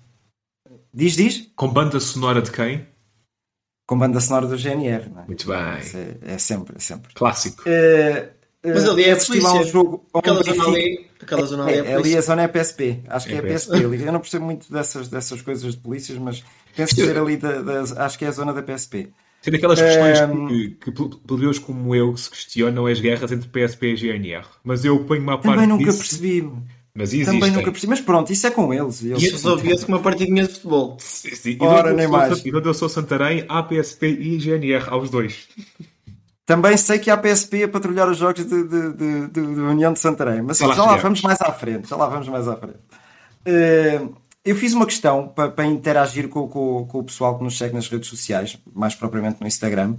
Diz, 0.96 1.16
diz? 1.18 1.52
Com 1.58 1.68
banda 1.68 2.00
sonora 2.00 2.42
de 2.42 2.52
quem? 2.52 2.88
Com 3.86 4.00
banda 4.00 4.20
sonora 4.22 4.48
do 4.48 4.58
GNR, 4.58 5.10
não 5.10 5.24
é? 5.24 5.26
Muito 5.28 5.46
bem. 5.46 5.58
É, 5.58 6.34
é, 6.36 6.38
sempre, 6.38 6.76
é 6.78 6.80
sempre. 6.80 7.14
Clássico. 7.14 7.64
Uh, 7.64 8.30
Mas 8.64 8.88
ali 8.88 9.04
é 9.04 9.12
assisti 9.12 9.40
lá 9.42 9.54
um 9.60 9.64
jogo. 9.66 10.06
Aquela 10.14 10.42
zona 10.42 10.64
ali, 10.68 11.06
aquela 11.22 11.46
zona 11.46 11.64
ali 11.66 11.74
é, 11.74 11.78
é, 11.92 11.96
ali 11.96 12.18
a 12.18 12.22
zona 12.22 12.44
é 12.44 12.48
PSP. 12.48 13.04
Acho 13.10 13.28
que 13.28 13.34
é, 13.34 13.38
É 13.38 13.42
PSP. 13.42 13.76
Eu 13.78 14.12
não 14.14 14.22
percebo 14.22 14.46
muito 14.46 14.72
dessas, 14.72 15.10
dessas 15.10 15.42
coisas 15.42 15.74
de 15.76 15.80
polícias, 15.82 16.18
mas 16.18 16.44
penso 16.76 16.96
ser 16.96 17.18
ali 17.18 17.36
da, 17.38 17.62
da- 17.62 18.06
acho 18.06 18.18
que 18.18 18.24
é 18.26 18.30
a 18.30 18.32
zona 18.32 18.54
da 18.54 18.64
PSP. 18.64 19.10
Tem 19.42 19.52
daquelas 19.52 19.80
questões 19.80 20.18
Ehm, 20.20 20.48
que, 20.48 20.70
que 20.92 20.92
peleus 21.28 21.60
como 21.60 21.94
eu 21.94 22.16
se 22.18 22.30
questionam 22.32 22.88
as 22.88 23.00
guerras 23.00 23.32
entre 23.32 23.48
PSP 23.50 23.94
e 23.94 23.96
GNR. 23.98 24.48
Mas 24.64 24.84
eu 24.84 25.04
ponho 25.06 25.22
uma 25.22 25.38
parte 25.38 25.50
Também 25.54 25.68
nunca 25.68 25.84
disso. 25.86 26.00
percebi. 26.00 26.50
Mas 26.98 27.14
existem. 27.14 27.34
Também 27.40 27.52
nunca 27.52 27.72
percebi. 27.72 27.90
Mas 27.90 28.00
pronto, 28.00 28.32
isso 28.32 28.48
é 28.48 28.52
com 28.52 28.74
eles. 28.74 29.04
eles 29.04 29.22
E 29.22 29.30
resolvia-se 29.30 29.86
com 29.86 29.92
uma 29.92 30.00
partidinha 30.02 30.44
de 30.48 30.54
futebol. 30.54 30.96
Sim, 31.02 31.36
sim. 31.36 31.58
Ora, 31.60 31.92
nem 31.94 32.08
sou- 32.08 32.18
mais. 32.18 32.46
E 32.46 32.56
onde 32.56 32.68
eu 32.70 32.74
sou 32.74 32.88
Santarém, 32.88 33.44
há 33.50 33.62
PSP 33.62 34.08
e 34.08 34.40
GNR, 34.40 34.86
aos 34.90 35.10
dois. 35.10 35.48
Também 36.46 36.78
sei 36.78 37.00
que 37.00 37.10
há 37.10 37.18
PSP 37.18 37.64
a 37.64 37.68
patrulhar 37.68 38.08
os 38.10 38.18
jogos 38.18 38.46
de, 38.46 38.64
de, 38.64 38.94
de, 38.94 39.28
de- 39.28 39.30
de 39.56 39.60
União 39.62 39.92
de 39.92 40.00
Santarém, 40.00 40.42
mas 40.42 40.60
Já 40.60 40.68
lá 40.68 40.74
já 40.74 40.82
lá 40.84 40.88
chegamos. 40.90 41.04
vamos 41.04 41.22
mais 41.24 41.42
à 41.42 41.52
frente. 41.52 41.90
Já 41.90 41.96
lá 41.98 42.08
vamos 42.08 42.28
mais 42.30 42.48
à 42.48 42.56
frente. 42.56 42.78
Eh, 43.46 44.02
eu 44.46 44.56
fiz 44.56 44.74
uma 44.74 44.86
questão 44.86 45.28
para, 45.28 45.50
para 45.50 45.66
interagir 45.66 46.30
com, 46.30 46.48
com- 46.48 46.86
com 46.86 47.00
o 47.00 47.04
pessoal 47.04 47.38
que 47.38 47.44
nos 47.44 47.58
segue 47.58 47.74
nas 47.74 47.88
redes 47.90 48.08
sociais, 48.08 48.58
mais 48.74 48.94
propriamente 48.96 49.38
no 49.42 49.48
Instagram, 49.48 49.96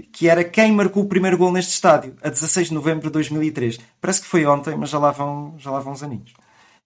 que 0.00 0.28
era 0.28 0.42
quem 0.42 0.72
marcou 0.72 1.02
o 1.02 1.08
primeiro 1.08 1.36
gol 1.36 1.52
neste 1.52 1.72
estádio, 1.72 2.16
a 2.22 2.30
16 2.30 2.68
de 2.68 2.74
novembro 2.74 3.08
de 3.08 3.10
2003. 3.10 3.78
Parece 4.00 4.22
que 4.22 4.26
foi 4.26 4.46
ontem, 4.46 4.76
mas 4.76 4.90
já 4.90 4.98
lá 4.98 5.10
vão, 5.10 5.54
já 5.58 5.70
lá 5.70 5.80
vão 5.80 5.92
uns 5.92 6.02
aninhos. 6.02 6.32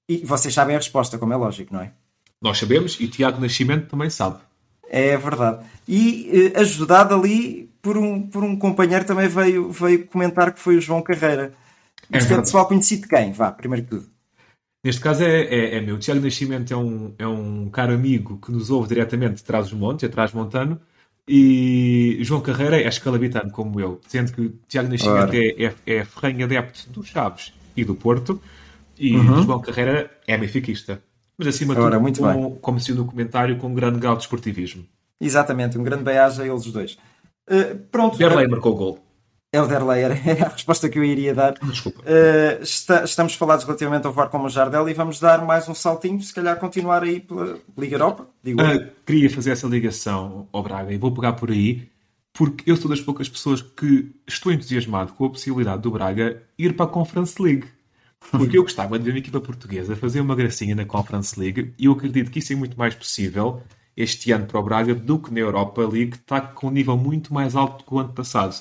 E 0.08 0.24
vocês 0.24 0.52
sabem 0.52 0.74
a 0.74 0.78
resposta, 0.78 1.18
como 1.18 1.32
é 1.32 1.36
lógico, 1.36 1.72
não 1.72 1.80
é? 1.80 1.92
Nós 2.42 2.58
sabemos 2.58 2.98
e 3.00 3.08
Tiago 3.08 3.40
Nascimento 3.40 3.88
também 3.88 4.10
sabe. 4.10 4.38
É 4.88 5.16
verdade. 5.16 5.64
E 5.86 6.52
eh, 6.54 6.60
ajudado 6.60 7.14
ali 7.14 7.70
por 7.80 7.96
um, 7.96 8.22
por 8.22 8.44
um 8.44 8.56
companheiro 8.56 9.04
também 9.04 9.28
veio, 9.28 9.70
veio 9.70 10.06
comentar 10.06 10.52
que 10.52 10.60
foi 10.60 10.76
o 10.76 10.80
João 10.80 11.02
Carreira. 11.02 11.52
É 12.10 12.18
Isto 12.18 12.34
é, 12.34 12.36
pessoal 12.36 12.66
conhecido 12.66 13.02
de 13.02 13.08
quem? 13.08 13.32
Vá, 13.32 13.50
primeiro 13.50 13.84
que 13.84 13.90
tudo. 13.90 14.08
Neste 14.84 15.00
caso 15.00 15.24
é, 15.24 15.42
é, 15.42 15.76
é 15.76 15.80
meu. 15.80 15.98
Tiago 15.98 16.20
Nascimento 16.20 16.72
é 16.72 16.76
um, 16.76 17.14
é 17.18 17.26
um 17.26 17.68
caro 17.70 17.92
amigo 17.92 18.38
que 18.38 18.52
nos 18.52 18.70
ouve 18.70 18.88
diretamente 18.88 19.36
de 19.36 19.44
trás 19.44 19.70
dos 19.70 19.78
montes, 19.78 20.08
atrás 20.08 20.32
montano. 20.32 20.80
E 21.28 22.18
João 22.20 22.40
Carreira 22.40 22.80
é 22.80 22.86
escalabitano 22.86 23.50
como 23.50 23.80
eu, 23.80 24.00
sendo 24.06 24.32
que 24.32 24.54
Tiago 24.68 24.88
Nascimento 24.88 25.30
Ora. 25.30 25.36
é, 25.36 25.64
é, 25.64 25.74
é 25.86 26.04
ferrenho 26.04 26.44
adepto 26.44 26.88
do 26.90 27.02
Chaves 27.02 27.52
e 27.76 27.84
do 27.84 27.96
Porto, 27.96 28.40
e 28.98 29.12
João 29.18 29.60
Carreira 29.60 30.10
é 30.26 30.38
benfiquista. 30.38 31.02
Mas 31.36 31.48
acima 31.48 31.74
de 31.74 31.80
Ora, 31.80 31.96
tudo, 31.96 32.02
muito 32.02 32.58
como, 32.60 32.80
se 32.80 32.92
no 32.92 33.04
comentário, 33.04 33.58
com 33.58 33.66
um 33.66 33.74
grande 33.74 33.98
grau 33.98 34.16
de 34.16 34.22
esportivismo. 34.22 34.84
Exatamente, 35.20 35.76
um 35.76 35.82
grande 35.82 36.04
beijo 36.04 36.40
a 36.40 36.46
eles 36.46 36.64
os 36.64 36.72
dois. 36.72 36.96
Eh, 37.48 37.74
pronto, 37.90 38.16
Derlei 38.16 38.46
marcou 38.46 38.72
o 38.72 38.76
gol. 38.76 39.05
É 39.52 39.61
o 39.61 39.66
Derlei, 39.66 40.02
era 40.02 40.14
a 40.46 40.48
resposta 40.48 40.88
que 40.88 40.98
eu 40.98 41.04
iria 41.04 41.35
dar. 41.35 41.54
Desculpa. 41.54 42.02
Eh, 42.04 42.59
está- 42.62 43.04
estamos 43.04 43.35
falados 43.35 43.64
relativamente 43.64 44.06
ao 44.06 44.12
VAR 44.12 44.28
como 44.28 44.46
o 44.46 44.50
Jardel 44.50 44.88
e 44.88 44.94
vamos 44.94 45.18
dar 45.20 45.44
mais 45.44 45.68
um 45.68 45.74
saltinho, 45.74 46.20
se 46.20 46.35
calhar 46.35 46.59
continuar 46.59 47.02
aí 47.02 47.20
pela 47.20 47.59
Liga 47.78 47.94
Europa, 47.96 48.26
digo 48.42 48.61
eu. 48.61 48.66
Ah, 48.66 48.88
queria 49.06 49.30
fazer 49.30 49.52
essa 49.52 49.66
ligação 49.66 50.48
ao 50.52 50.62
Braga 50.62 50.92
e 50.92 50.98
vou 50.98 51.12
pegar 51.12 51.35
por 51.35 51.50
aí, 51.50 51.88
porque 52.35 52.70
eu 52.70 52.76
sou 52.76 52.90
das 52.90 53.00
poucas 53.00 53.28
pessoas 53.28 53.62
que 53.62 54.11
estou 54.26 54.52
entusiasmado 54.52 55.12
com 55.14 55.24
a 55.24 55.30
possibilidade 55.30 55.80
do 55.82 55.90
Braga 55.90 56.42
ir 56.59 56.74
para 56.76 56.85
a 56.87 56.88
Conference 56.88 57.40
League. 57.40 57.66
Porque 58.30 58.59
eu 58.59 58.62
gostava 58.62 58.98
de 58.98 59.04
ver 59.04 59.12
uma 59.12 59.18
equipa 59.18 59.40
portuguesa 59.40 59.94
fazer 59.94 60.20
uma 60.20 60.35
gracinha 60.35 60.74
na 60.74 60.85
Conference 60.85 61.38
League 61.38 61.72
e 61.78 61.85
eu 61.85 61.92
acredito 61.92 62.30
que 62.30 62.40
isso 62.40 62.52
é 62.52 62.56
muito 62.56 62.76
mais 62.76 62.94
possível 62.94 63.62
este 63.96 64.32
ano 64.32 64.46
para 64.46 64.59
o 64.59 64.62
Braga 64.62 64.94
do 64.94 65.18
que 65.18 65.32
na 65.32 65.40
Europa 65.40 65.80
League, 65.82 66.11
que 66.12 66.16
está 66.16 66.40
com 66.40 66.66
um 66.66 66.70
nível 66.70 66.96
muito 66.96 67.32
mais 67.32 67.54
alto 67.54 67.78
do 67.78 67.85
que 67.88 67.94
o 67.94 67.98
ano 67.98 68.12
passado. 68.12 68.56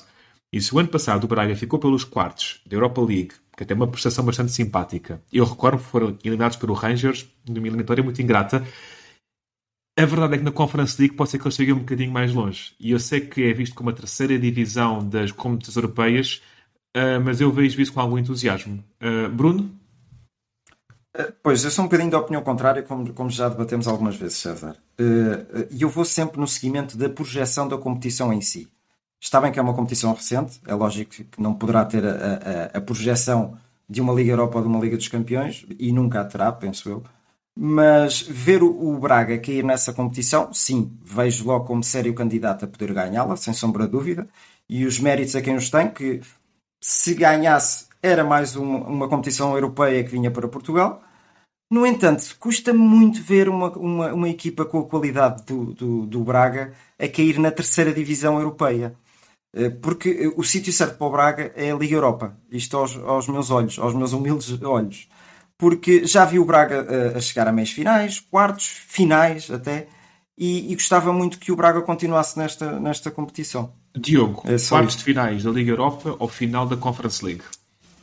E 0.52 0.60
se 0.60 0.74
o 0.74 0.78
ano 0.78 0.88
passado 0.88 1.24
o 1.24 1.28
Braga 1.28 1.56
ficou 1.56 1.78
pelos 1.78 2.04
quartos 2.04 2.60
da 2.66 2.76
Europa 2.76 3.00
League, 3.00 3.32
que 3.56 3.62
até 3.62 3.74
uma 3.74 3.88
prestação 3.88 4.24
bastante 4.24 4.52
simpática, 4.52 5.22
eu 5.32 5.44
recordo 5.44 5.78
que 5.78 5.84
foram 5.84 6.16
eliminados 6.22 6.56
pelo 6.56 6.74
Rangers 6.74 7.26
numa 7.48 7.66
eliminatória 7.66 8.04
muito 8.04 8.20
ingrata, 8.22 8.64
a 9.98 10.04
verdade 10.04 10.34
é 10.34 10.38
que 10.38 10.44
na 10.44 10.52
Conference 10.52 11.00
League 11.00 11.16
pode 11.16 11.30
ser 11.30 11.38
que 11.38 11.44
eles 11.44 11.54
cheguem 11.54 11.74
um 11.74 11.78
bocadinho 11.78 12.12
mais 12.12 12.32
longe. 12.32 12.74
E 12.78 12.90
eu 12.90 13.00
sei 13.00 13.22
que 13.22 13.42
é 13.42 13.52
visto 13.54 13.74
como 13.74 13.88
a 13.88 13.94
terceira 13.94 14.38
divisão 14.38 15.06
das 15.08 15.32
competições 15.32 15.76
europeias, 15.76 16.42
ah, 16.94 17.18
mas 17.18 17.40
eu 17.40 17.50
vejo 17.50 17.80
isso 17.80 17.92
com 17.92 18.00
algum 18.00 18.18
entusiasmo. 18.18 18.84
Ah, 19.00 19.28
Bruno? 19.28 19.70
Pois, 21.42 21.64
eu 21.64 21.70
sou 21.70 21.84
um 21.84 21.88
bocadinho 21.88 22.10
da 22.10 22.18
opinião 22.18 22.42
contrária, 22.42 22.82
como, 22.82 23.10
como 23.14 23.30
já 23.30 23.48
debatemos 23.48 23.88
algumas 23.88 24.16
vezes, 24.16 24.36
César. 24.36 24.76
E 25.70 25.80
eu 25.80 25.88
vou 25.88 26.04
sempre 26.04 26.38
no 26.38 26.46
seguimento 26.46 26.94
da 26.98 27.08
projeção 27.08 27.66
da 27.66 27.78
competição 27.78 28.30
em 28.30 28.42
si. 28.42 28.68
Está 29.20 29.40
bem 29.40 29.50
que 29.50 29.58
é 29.58 29.62
uma 29.62 29.74
competição 29.74 30.12
recente, 30.14 30.60
é 30.66 30.74
lógico 30.74 31.10
que 31.24 31.40
não 31.42 31.54
poderá 31.54 31.84
ter 31.84 32.04
a, 32.04 32.10
a- 32.74 32.78
a 32.78 32.80
projeção 32.80 33.56
de 33.88 34.00
uma 34.00 34.12
Liga 34.12 34.32
Europa 34.32 34.56
ou 34.58 34.62
de 34.62 34.68
uma 34.68 34.78
Liga 34.80 34.96
dos 34.96 35.08
Campeões, 35.08 35.64
e 35.78 35.92
nunca 35.92 36.20
a 36.20 36.24
terá, 36.24 36.52
penso 36.52 36.88
eu. 36.88 37.02
Mas 37.58 38.20
ver 38.22 38.62
o, 38.62 38.98
Braga 38.98 39.38
cair 39.38 39.64
nessa 39.64 39.92
competição, 39.92 40.52
sim, 40.52 40.92
vejo 41.04 41.46
logo 41.46 41.64
como 41.64 41.82
sério 41.82 42.14
candidato 42.14 42.64
a 42.64 42.68
poder 42.68 42.92
ganhá-la, 42.92 43.36
sem 43.36 43.54
sombra 43.54 43.86
de 43.86 43.92
dúvida. 43.92 44.28
E 44.68 44.84
os 44.84 44.98
méritos 45.00 45.34
a 45.36 45.40
quem 45.42 45.56
os 45.56 45.70
tem, 45.70 45.88
que 45.90 46.20
se 46.80 47.14
ganhasse, 47.14 47.86
era 48.02 48.24
mais 48.24 48.56
uma, 48.56 48.78
uma 48.86 49.08
competição 49.08 49.54
europeia 49.54 50.04
que 50.04 50.10
vinha 50.10 50.30
para 50.30 50.48
Portugal. 50.48 51.02
No 51.70 51.84
entanto, 51.86 52.24
custa 52.38 52.72
muito 52.72 53.22
ver 53.22 53.48
uma, 53.48 53.70
uma, 53.76 54.12
uma 54.14 54.28
equipa 54.28 54.64
com 54.64 54.78
a 54.80 54.86
qualidade 54.88 55.42
do, 55.44 55.72
do, 55.74 56.06
do 56.06 56.24
Braga 56.24 56.72
a 56.98 57.08
cair 57.08 57.38
na 57.38 57.50
terceira 57.50 57.92
divisão 57.92 58.38
europeia. 58.38 58.94
Eh, 59.56 59.70
Porque 59.70 60.32
o 60.36 60.42
sítio 60.44 60.72
certo 60.72 60.98
para 60.98 61.06
o 61.06 61.10
Braga 61.10 61.52
é 61.56 61.70
a 61.72 61.76
Liga 61.76 61.94
Europa. 61.96 62.36
Isto 62.50 62.76
aos, 62.76 62.96
aos 62.96 63.26
meus 63.28 63.50
olhos, 63.50 63.78
aos 63.78 63.94
meus 63.94 64.12
humildes 64.12 64.60
olhos. 64.62 65.08
Porque 65.58 66.06
já 66.06 66.24
vi 66.26 66.38
o 66.38 66.44
Braga 66.44 66.86
eh, 66.88 67.12
a 67.16 67.20
chegar 67.20 67.48
a 67.48 67.52
meias 67.52 67.70
finais, 67.70 68.20
quartos, 68.20 68.66
finais 68.66 69.50
até, 69.50 69.88
e, 70.36 70.70
e 70.70 70.74
gostava 70.74 71.10
muito 71.12 71.38
que 71.38 71.50
o 71.50 71.56
Braga 71.56 71.80
continuasse 71.80 72.38
nesta, 72.38 72.78
nesta 72.78 73.10
competição. 73.10 73.72
Diogo, 73.98 74.42
É 74.44 74.58
quartos 74.68 74.92
isto. 74.94 74.98
de 74.98 75.04
finais 75.04 75.42
da 75.42 75.50
Liga 75.50 75.70
Europa 75.70 76.14
ou 76.18 76.28
final 76.28 76.66
da 76.66 76.76
Conference 76.76 77.24
League? 77.24 77.42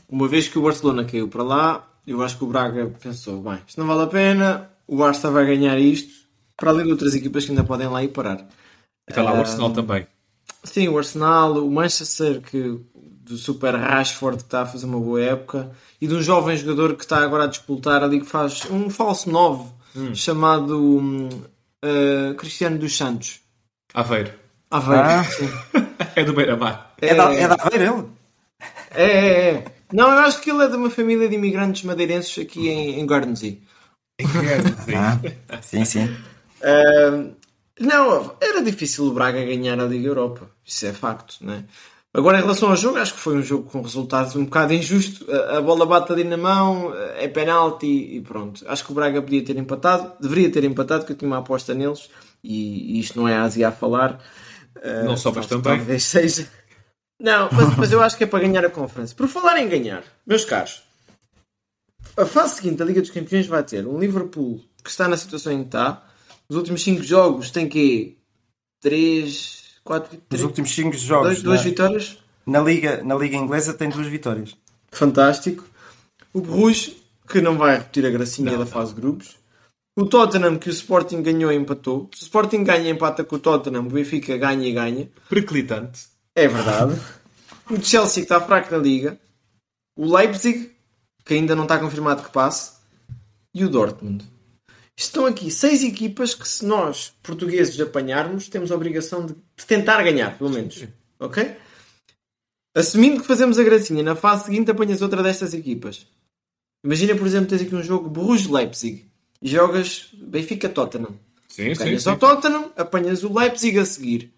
Uma 0.09 0.27
vez 0.27 0.47
que 0.47 0.57
o 0.57 0.63
Barcelona 0.63 1.05
caiu 1.05 1.27
para 1.27 1.43
lá, 1.43 1.87
eu 2.07 2.23
acho 2.23 2.37
que 2.39 2.43
o 2.43 2.47
Braga 2.47 2.87
pensou: 2.99 3.39
bem, 3.43 3.59
isto 3.67 3.79
não 3.79 3.85
vale 3.87 4.01
a 4.03 4.07
pena, 4.07 4.69
o 4.87 4.97
Barça 4.97 5.29
vai 5.29 5.45
ganhar 5.45 5.77
isto, 5.77 6.11
para 6.57 6.71
além 6.71 6.85
de 6.85 6.91
outras 6.91 7.13
equipas 7.13 7.45
que 7.45 7.51
ainda 7.51 7.63
podem 7.63 7.87
lá 7.87 8.03
ir 8.03 8.07
parar. 8.09 8.47
Está 9.07 9.21
lá 9.21 9.33
o 9.33 9.35
Ah, 9.35 9.39
Arsenal 9.41 9.71
também. 9.71 10.07
Sim, 10.63 10.87
o 10.87 10.97
Arsenal, 10.97 11.57
o 11.57 11.69
Manchester, 11.69 12.41
que, 12.41 12.79
do 12.95 13.37
Super 13.37 13.75
Rashford, 13.75 14.37
que 14.37 14.43
está 14.43 14.61
a 14.61 14.65
fazer 14.65 14.85
uma 14.85 14.99
boa 14.99 15.21
época, 15.21 15.71
e 15.99 16.07
de 16.07 16.13
um 16.13 16.21
jovem 16.21 16.55
jogador 16.55 16.95
que 16.95 17.03
está 17.03 17.17
agora 17.17 17.43
a 17.43 17.47
disputar 17.47 18.01
ali, 18.03 18.21
que 18.21 18.25
faz 18.25 18.65
um 18.71 18.89
falso 18.89 19.29
9, 19.29 19.69
chamado 20.13 20.79
hum, 20.79 21.29
uh, 21.83 22.33
Cristiano 22.35 22.77
dos 22.77 22.95
Santos. 22.95 23.41
Aveiro. 23.93 24.31
Aveiro. 24.71 25.03
Ah. 25.03 25.23
sim. 25.23 25.49
É 26.15 26.23
do 26.23 26.33
Beira-Mar. 26.33 26.93
É, 27.01 27.15
da, 27.15 27.33
é 27.33 27.47
da 27.47 27.55
Aveiro 27.55 27.83
ele? 27.97 28.07
É, 28.93 29.03
é, 29.03 29.49
é. 29.49 29.65
Não, 29.91 30.11
eu 30.11 30.19
acho 30.19 30.41
que 30.41 30.51
ele 30.51 30.63
é 30.63 30.67
de 30.67 30.75
uma 30.75 30.89
família 30.89 31.27
de 31.27 31.35
imigrantes 31.35 31.83
madeirenses 31.83 32.37
aqui 32.37 32.69
em, 32.69 32.99
em 32.99 33.07
Guernsey. 33.07 33.63
Ah, 34.95 35.61
sim, 35.61 35.85
sim. 35.85 36.05
Uh, 36.61 37.33
não, 37.79 38.35
era 38.39 38.61
difícil 38.63 39.05
o 39.05 39.13
Braga 39.13 39.43
ganhar 39.43 39.79
a 39.79 39.85
Liga 39.85 40.07
Europa. 40.07 40.49
Isso 40.65 40.85
é 40.85 40.93
facto, 40.93 41.37
né? 41.41 41.65
Agora, 42.13 42.37
em 42.37 42.41
relação 42.41 42.69
ao 42.69 42.75
jogo, 42.75 42.99
acho 42.99 43.15
que 43.15 43.19
foi 43.19 43.35
um 43.35 43.41
jogo 43.41 43.67
com 43.69 43.81
resultados 43.81 44.35
um 44.35 44.45
bocado 44.45 44.71
injusto. 44.73 45.25
A, 45.31 45.57
a 45.57 45.61
bola 45.61 45.83
bate 45.83 46.11
ali 46.11 46.23
na 46.23 46.37
mão, 46.37 46.93
é 47.17 47.27
penalti 47.27 47.87
e 47.87 48.21
pronto. 48.21 48.63
Acho 48.67 48.85
que 48.85 48.91
o 48.91 48.95
Braga 48.95 49.19
podia 49.19 49.43
ter 49.43 49.57
empatado, 49.57 50.13
deveria 50.19 50.51
ter 50.51 50.63
empatado, 50.63 51.05
que 51.05 51.11
eu 51.11 51.15
tinha 51.15 51.27
uma 51.27 51.39
aposta 51.39 51.73
neles. 51.73 52.09
E, 52.43 52.97
e 52.97 52.99
isto 52.99 53.19
não 53.19 53.27
é 53.27 53.35
a 53.35 53.43
Ásia 53.43 53.69
a 53.69 53.71
falar. 53.71 54.21
Uh, 54.77 55.05
Não 55.05 55.17
só, 55.17 55.31
mas 55.31 55.47
tal- 55.47 55.59
também. 55.61 55.77
Talvez 55.79 56.03
seja. 56.03 56.47
Não, 57.19 57.49
mas, 57.51 57.77
mas 57.77 57.91
eu 57.91 58.01
acho 58.01 58.17
que 58.17 58.25
é 58.25 58.27
para 58.27 58.39
ganhar 58.45 58.63
a 58.65 58.69
conferência. 58.69 59.15
Por 59.15 59.27
falar 59.27 59.57
em 59.59 59.67
ganhar, 59.67 60.03
meus 60.27 60.45
caros, 60.45 60.83
a 62.17 62.25
fase 62.25 62.55
seguinte 62.55 62.75
da 62.75 62.85
Liga 62.85 63.01
dos 63.01 63.09
Campeões 63.09 63.47
vai 63.47 63.63
ter 63.63 63.87
um 63.87 63.99
Liverpool 63.99 64.61
que 64.83 64.89
está 64.89 65.07
na 65.07 65.17
situação 65.17 65.53
em 65.53 65.61
que 65.61 65.69
está. 65.69 66.03
Os 66.49 66.55
últimos 66.55 66.83
5 66.83 67.03
jogos 67.03 67.51
tem 67.51 67.67
que 67.67 68.17
3, 68.81 69.63
4, 69.83 70.21
Nos 70.31 70.41
últimos 70.41 70.73
5 70.73 70.97
jogos 70.97 71.41
2 71.41 71.59
na, 71.59 71.63
vitórias. 71.63 72.17
na 72.45 72.59
Liga, 72.61 73.03
na 73.03 73.15
Liga 73.15 73.37
Inglesa 73.37 73.73
tem 73.73 73.89
duas 73.89 74.07
vitórias. 74.07 74.55
Fantástico. 74.91 75.65
O 76.33 76.41
Bruges, 76.41 76.95
que 77.27 77.41
não 77.41 77.57
vai 77.57 77.77
repetir 77.77 78.05
a 78.05 78.09
gracinha 78.09 78.57
da 78.57 78.65
fase 78.65 78.93
de 78.93 79.01
grupos. 79.01 79.37
O 79.95 80.05
Tottenham, 80.05 80.57
que 80.57 80.69
o 80.69 80.71
Sporting 80.71 81.21
ganhou 81.21 81.51
e 81.51 81.55
empatou. 81.55 82.09
Se 82.13 82.21
o 82.21 82.23
Sporting 82.23 82.63
ganha 82.63 82.89
e 82.89 82.91
empata 82.91 83.23
com 83.23 83.35
o 83.35 83.39
Tottenham, 83.39 83.85
o 83.85 83.89
Benfica 83.89 84.35
ganha 84.37 84.67
e 84.67 84.73
ganha. 84.73 85.09
Periclitante. 85.29 86.07
É 86.35 86.47
verdade. 86.47 86.99
O 87.69 87.79
Chelsea, 87.81 88.15
que 88.15 88.33
está 88.33 88.41
fraco 88.41 88.71
na 88.71 88.81
Liga. 88.81 89.19
O 89.95 90.11
Leipzig, 90.15 90.71
que 91.23 91.35
ainda 91.35 91.55
não 91.55 91.63
está 91.63 91.77
confirmado 91.77 92.23
que 92.23 92.31
passe. 92.31 92.73
E 93.53 93.63
o 93.63 93.69
Dortmund. 93.69 94.25
Estão 94.97 95.25
aqui 95.25 95.49
seis 95.49 95.83
equipas 95.83 96.35
que, 96.35 96.47
se 96.47 96.65
nós, 96.65 97.13
portugueses, 97.23 97.79
apanharmos, 97.79 98.47
temos 98.47 98.71
a 98.71 98.75
obrigação 98.75 99.25
de, 99.25 99.33
de 99.33 99.65
tentar 99.65 100.01
ganhar, 100.03 100.37
pelo 100.37 100.51
menos. 100.51 100.83
Ok? 101.19 101.55
Assumindo 102.75 103.21
que 103.21 103.27
fazemos 103.27 103.57
a 103.57 103.63
gracinha, 103.63 104.03
na 104.03 104.15
fase 104.15 104.45
seguinte 104.45 104.69
apanhas 104.71 105.01
outra 105.01 105.21
destas 105.23 105.53
equipas. 105.53 106.07
Imagina, 106.83 107.15
por 107.15 107.25
exemplo, 107.25 107.47
tens 107.49 107.61
aqui 107.61 107.73
um 107.75 107.83
jogo 107.83 108.09
Bruges-Leipzig 108.09 109.05
e 109.41 109.47
jogas 109.49 110.09
Benfica-Tottenham. 110.13 111.17
Sim, 111.47 111.73
sim, 111.75 111.99
sim. 111.99 112.09
ao 112.09 112.17
Tottenham, 112.17 112.71
apanhas 112.75 113.23
o 113.23 113.31
Leipzig 113.33 113.77
a 113.77 113.85
seguir. 113.85 114.31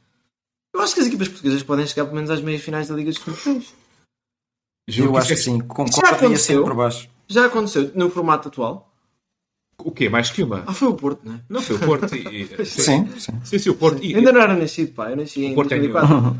Eu 0.73 0.81
acho 0.81 0.93
que 0.93 0.99
as 1.01 1.07
equipas 1.07 1.29
portuguesas 1.29 1.63
podem 1.63 1.87
chegar 1.87 2.03
pelo 2.03 2.15
menos 2.15 2.29
às 2.29 2.41
meias 2.41 2.61
finais 2.61 2.87
da 2.89 2.95
Liga 2.95 3.09
dos 3.09 3.19
Campeões. 3.23 3.73
Eu 4.87 5.15
acho 5.17 5.27
que 5.27 5.33
é- 5.33 5.37
sim, 5.37 5.57
Já 5.59 5.63
concordo 5.65 6.01
e 6.01 6.09
aconteceu? 6.15 6.57
assim 6.59 6.63
por 6.69 6.75
baixo. 6.75 7.09
Já 7.27 7.45
aconteceu 7.45 7.91
no 7.95 8.09
formato 8.09 8.49
atual. 8.49 8.93
O 9.77 9.91
quê? 9.91 10.09
Mais 10.09 10.29
que 10.31 10.41
uma? 10.43 10.63
Ah, 10.65 10.73
foi 10.73 10.87
o 10.87 10.93
Porto, 10.95 11.21
não 11.25 11.35
é? 11.35 11.39
Não 11.49 11.61
foi 11.61 11.75
o 11.75 11.79
Porto. 11.79 12.15
E, 12.15 12.43
e- 12.59 12.65
Sim, 12.65 13.07
sim. 13.19 13.31
sim, 13.43 13.57
sim, 13.59 13.69
o 13.69 13.75
Porto. 13.75 14.03
E, 14.03 14.15
Ainda 14.15 14.31
não 14.31 14.41
era 14.41 14.55
nascido, 14.55 14.93
pá. 14.93 15.09
Eu 15.11 15.17
nasci 15.17 15.43
em 15.45 15.51
O 15.51 15.55
Porto 15.55 15.73
é 15.73 15.77
2004. 15.79 16.35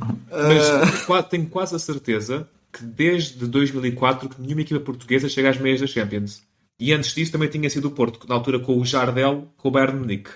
mas 1.08 1.26
tenho 1.30 1.46
quase 1.48 1.76
a 1.76 1.80
certeza 1.80 2.48
que 2.72 2.84
desde 2.84 3.46
2004 3.46 4.30
que 4.30 4.42
nenhuma 4.42 4.62
equipa 4.62 4.80
portuguesa 4.80 5.30
chega 5.30 5.50
às 5.50 5.58
meias 5.58 5.80
da 5.82 5.88
Champions. 5.88 6.44
E 6.80 6.92
antes 6.92 7.14
disso 7.14 7.32
também 7.32 7.48
tinha 7.48 7.70
sido 7.70 7.88
o 7.88 7.92
Porto, 7.92 8.28
na 8.28 8.36
altura 8.36 8.60
com 8.60 8.78
o 8.80 8.86
Jardel, 8.86 9.48
com 9.58 9.68
o 9.70 9.72
Bayern 9.72 9.98
Munique. 10.00 10.30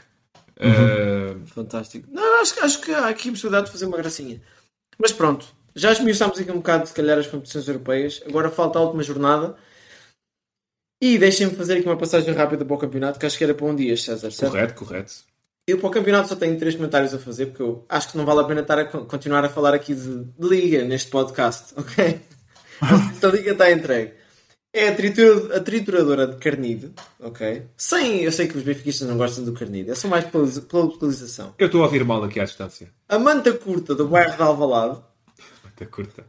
Uh, 0.58 1.46
Fantástico. 1.48 2.08
Não, 2.12 2.42
acho, 2.42 2.54
que- 2.54 2.60
acho 2.62 2.82
que 2.82 2.92
há 2.94 3.08
aqui 3.08 3.30
a 3.30 3.32
possibilidade 3.32 3.66
de 3.68 3.72
fazer 3.72 3.86
uma 3.86 3.98
gracinha. 3.98 4.42
Mas 4.98 5.12
pronto, 5.12 5.48
já 5.76 5.92
esmiuçámos 5.92 6.40
aqui 6.40 6.52
um 6.52 6.56
bocado, 6.58 6.88
se 6.88 6.94
calhar, 6.94 7.18
as 7.18 7.28
competições 7.28 7.68
europeias. 7.68 8.22
Agora 8.28 8.50
falta 8.50 8.78
a 8.80 8.82
última 8.82 9.04
jornada. 9.04 9.56
E 11.02 11.18
deixem-me 11.18 11.56
fazer 11.56 11.78
aqui 11.78 11.86
uma 11.88 11.98
passagem 11.98 12.34
rápida 12.34 12.66
para 12.66 12.76
o 12.76 12.78
campeonato, 12.80 13.18
que 13.20 13.26
acho 13.26 13.38
que 13.38 13.44
era 13.44 13.54
para 13.54 13.66
um 13.66 13.76
dia, 13.76 13.96
César. 13.96 14.32
Certo? 14.32 14.52
correto, 14.52 14.74
correto. 14.76 15.14
Eu 15.68 15.78
para 15.78 15.88
o 15.88 15.92
campeonato 15.92 16.30
só 16.30 16.36
tenho 16.36 16.58
três 16.58 16.76
comentários 16.76 17.14
a 17.14 17.20
fazer, 17.20 17.48
porque 17.48 17.62
eu 17.62 17.86
acho 17.88 18.12
que 18.12 18.18
não 18.18 18.26
vale 18.26 18.42
a 18.42 18.44
pena 18.44 18.62
estar 18.62 18.80
a 18.80 18.86
con- 18.86 19.06
continuar 19.06 19.46
a 19.46 19.50
falar 19.50 19.74
aqui 19.74 19.94
de, 19.94 20.24
de 20.26 20.48
liga 20.48 20.84
neste 20.84 21.10
podcast, 21.12 21.74
ok? 21.78 22.20
Esta 23.14 23.28
liga 23.28 23.52
está 23.52 23.72
entregue. 23.72 24.14
É 24.74 24.90
a, 24.90 24.96
tritura- 24.96 25.58
a 25.58 25.60
trituradora 25.62 26.28
de 26.28 26.38
carnide, 26.38 26.92
ok? 27.20 27.64
Sem, 27.78 28.22
eu 28.24 28.32
sei 28.32 28.48
que 28.48 28.58
os 28.58 28.64
benfiquistas 28.64 29.08
não 29.08 29.18
gostam 29.18 29.44
do 29.46 29.54
carnide, 29.54 29.90
é 29.92 29.96
só 29.96 30.08
mais 30.08 30.26
pela, 30.26 30.48
pela 30.48 30.84
localização. 30.84 31.54
Eu 31.58 31.68
estou 31.68 31.82
a 31.82 31.86
ouvir 31.86 32.04
mal 32.04 32.24
aqui 32.24 32.40
à 32.40 32.46
distância. 32.46 32.90
A 33.08 33.18
manta 33.18 33.54
curta 33.54 33.96
do 33.96 34.08
bairro 34.08 34.36
de 34.36 34.42
Alvalade 34.42 35.00
Muita 35.64 35.86
curta. 35.86 36.26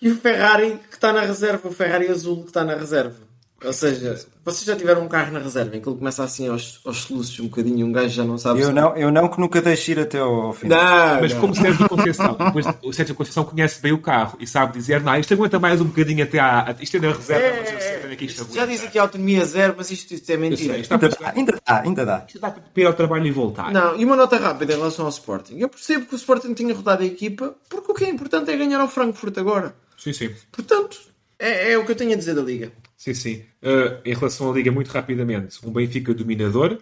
e 0.00 0.10
o 0.10 0.16
Ferrari 0.16 0.78
que 0.88 0.94
está 0.94 1.12
na 1.12 1.22
reserva, 1.22 1.68
o 1.68 1.72
Ferrari 1.72 2.08
azul 2.08 2.42
que 2.42 2.48
está 2.48 2.62
na 2.64 2.74
reserva. 2.76 3.25
Ou 3.64 3.72
seja, 3.72 4.22
vocês 4.44 4.64
já 4.64 4.76
tiveram 4.76 5.02
um 5.02 5.08
carro 5.08 5.32
na 5.32 5.38
reserva 5.38 5.74
em 5.74 5.80
que 5.80 5.88
ele 5.88 5.96
começa 5.96 6.22
assim 6.22 6.46
aos, 6.46 6.78
aos 6.84 6.98
soluços 6.98 7.40
um 7.40 7.44
bocadinho, 7.48 7.86
um 7.86 7.90
gajo 7.90 8.10
já 8.10 8.22
não 8.22 8.36
sabe 8.36 8.60
Eu 8.60 8.66
se- 8.66 8.72
não, 8.74 8.94
eu 8.94 9.10
não 9.10 9.28
que 9.28 9.40
nunca 9.40 9.62
deixe 9.62 9.92
ir 9.92 9.98
até 9.98 10.18
ao 10.18 10.52
fim. 10.52 10.68
Não, 10.68 10.76
Mas 11.22 11.32
não. 11.32 11.40
como 11.40 11.54
Sérgio 11.54 11.88
Conceição, 11.88 12.34
depois, 12.38 12.66
o 12.84 12.92
Sérgio 12.92 13.14
Conceição 13.14 13.44
conhece 13.44 13.80
bem 13.80 13.92
o 13.92 13.98
carro 13.98 14.36
e 14.38 14.46
sabe 14.46 14.74
dizer, 14.78 15.00
não, 15.02 15.16
isto 15.18 15.32
aguenta 15.32 15.58
mais 15.58 15.80
um 15.80 15.86
bocadinho 15.86 16.22
até 16.22 16.38
à. 16.38 16.76
Isto 16.78 16.98
é 16.98 17.00
na 17.00 17.12
reserva, 17.12 17.56
mas 17.62 17.72
eu 17.72 17.80
sei 17.80 17.98
bem 18.08 18.16
que 18.18 18.24
isto 18.26 18.42
Isto 18.42 18.54
já 18.54 18.62
aguenta. 18.62 18.78
diz 18.78 18.86
aqui 18.88 18.98
autonomia 18.98 19.44
zero, 19.46 19.74
mas 19.78 19.90
isto, 19.90 20.12
isto 20.12 20.30
é 20.30 20.36
mentira. 20.36 20.72
sei, 20.74 20.82
isto 20.82 20.92
Ainda 20.92 21.08
dá, 21.08 21.32
ainda 21.34 21.52
dá, 21.66 21.80
ainda 21.80 22.04
dá. 22.06 22.24
isto 22.26 22.38
dá 22.38 22.50
para 22.50 22.62
ir 22.76 22.84
ao 22.86 22.92
trabalho 22.92 23.26
e 23.26 23.30
voltar. 23.30 23.72
Não, 23.72 23.96
e 23.98 24.04
uma 24.04 24.16
nota 24.16 24.36
rápida 24.36 24.74
em 24.74 24.76
relação 24.76 25.06
ao 25.06 25.10
Sporting. 25.10 25.56
Eu 25.58 25.70
percebo 25.70 26.04
que 26.04 26.14
o 26.14 26.16
Sporting 26.16 26.52
tinha 26.52 26.74
rodado 26.74 27.02
a 27.02 27.06
equipa, 27.06 27.54
porque 27.70 27.90
o 27.90 27.94
que 27.94 28.04
é 28.04 28.10
importante 28.10 28.50
é 28.50 28.56
ganhar 28.56 28.80
ao 28.80 28.88
Frankfurt 28.88 29.38
agora. 29.38 29.74
Sim, 29.96 30.12
sim. 30.12 30.30
Portanto, 30.52 30.98
é, 31.38 31.72
é 31.72 31.78
o 31.78 31.86
que 31.86 31.92
eu 31.92 31.96
tenho 31.96 32.12
a 32.12 32.16
dizer 32.16 32.34
da 32.34 32.42
Liga. 32.42 32.70
Sim, 32.96 33.14
sim. 33.14 33.44
Uh, 33.62 34.00
em 34.04 34.14
relação 34.14 34.50
à 34.50 34.54
Liga, 34.54 34.72
muito 34.72 34.88
rapidamente, 34.90 35.58
um 35.66 35.70
Benfica 35.72 36.14
dominador, 36.14 36.78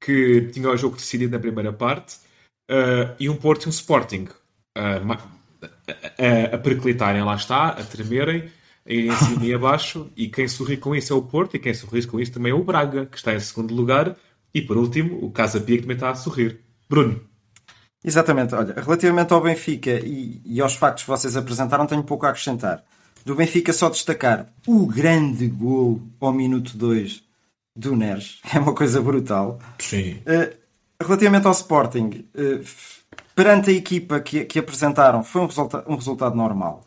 que 0.00 0.50
tinha 0.52 0.70
o 0.70 0.76
jogo 0.76 0.96
decidido 0.96 1.32
na 1.32 1.38
primeira 1.40 1.72
parte, 1.72 2.16
uh, 2.70 3.14
e 3.20 3.28
um 3.28 3.36
Porto 3.36 3.64
e 3.64 3.68
um 3.68 3.70
Sporting 3.70 4.28
uh, 4.78 5.04
ma- 5.04 5.18
a, 6.18 6.56
a 6.56 6.58
periclitarem, 6.58 7.22
lá 7.22 7.34
está, 7.34 7.68
a 7.68 7.84
tremerem, 7.84 8.50
a 8.86 8.92
irem 8.92 9.10
em 9.10 9.16
cima 9.16 9.44
e 9.46 9.54
abaixo, 9.54 10.10
e 10.16 10.28
quem 10.28 10.48
sorri 10.48 10.76
com 10.76 10.94
isso 10.94 11.12
é 11.12 11.16
o 11.16 11.22
Porto, 11.22 11.56
e 11.56 11.58
quem 11.58 11.74
sorri 11.74 12.06
com 12.06 12.20
isso 12.20 12.32
também 12.32 12.52
é 12.52 12.54
o 12.54 12.64
Braga, 12.64 13.06
que 13.06 13.16
está 13.16 13.34
em 13.34 13.40
segundo 13.40 13.74
lugar, 13.74 14.16
e 14.54 14.62
por 14.62 14.76
último, 14.76 15.24
o 15.24 15.30
Casa 15.30 15.60
Pia, 15.60 15.76
que 15.76 15.82
também 15.82 15.96
está 15.96 16.10
a 16.10 16.14
sorrir. 16.14 16.60
Bruno. 16.88 17.20
Exatamente, 18.02 18.54
olha, 18.54 18.74
relativamente 18.80 19.32
ao 19.32 19.42
Benfica 19.42 19.90
e, 20.00 20.40
e 20.44 20.60
aos 20.60 20.74
factos 20.74 21.04
que 21.04 21.10
vocês 21.10 21.36
apresentaram, 21.36 21.86
tenho 21.86 22.02
pouco 22.02 22.26
a 22.26 22.30
acrescentar. 22.30 22.82
Do 23.24 23.34
Benfica, 23.34 23.72
só 23.72 23.88
destacar 23.90 24.46
o 24.66 24.86
grande 24.86 25.46
gol 25.46 26.00
ao 26.20 26.32
minuto 26.32 26.76
2 26.76 27.22
do 27.76 27.94
Neres, 27.96 28.40
é 28.52 28.58
uma 28.58 28.74
coisa 28.74 29.00
brutal. 29.00 29.58
Sim. 29.78 30.22
Uh, 30.26 30.56
relativamente 31.00 31.46
ao 31.46 31.52
Sporting, 31.52 32.26
uh, 32.34 32.64
perante 33.34 33.70
a 33.70 33.72
equipa 33.72 34.20
que, 34.20 34.44
que 34.44 34.58
apresentaram, 34.58 35.22
foi 35.22 35.42
um, 35.42 35.46
resulta 35.46 35.84
um 35.86 35.96
resultado 35.96 36.34
normal. 36.34 36.84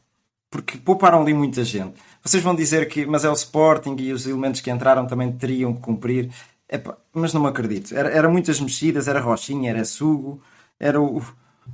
Porque 0.50 0.78
pouparam 0.78 1.22
ali 1.22 1.34
muita 1.34 1.64
gente. 1.64 1.96
Vocês 2.24 2.44
vão 2.44 2.56
dizer 2.56 2.88
que, 2.88 3.06
mas 3.06 3.26
é 3.26 3.30
o 3.30 3.34
Sporting 3.34 3.96
e 4.00 4.14
os 4.14 4.28
elementos 4.28 4.62
que 4.62 4.70
entraram 4.70 5.08
também 5.08 5.32
teriam 5.32 5.74
que 5.74 5.82
cumprir. 5.82 6.30
Epá, 6.70 6.96
mas 7.12 7.34
não 7.34 7.42
me 7.42 7.48
acredito. 7.48 7.96
Era, 7.96 8.10
era 8.10 8.30
muitas 8.30 8.60
mexidas, 8.60 9.08
era 9.08 9.20
Rochinha, 9.20 9.72
era 9.72 9.84
Sugo, 9.84 10.42
era 10.80 11.02
o, 11.02 11.24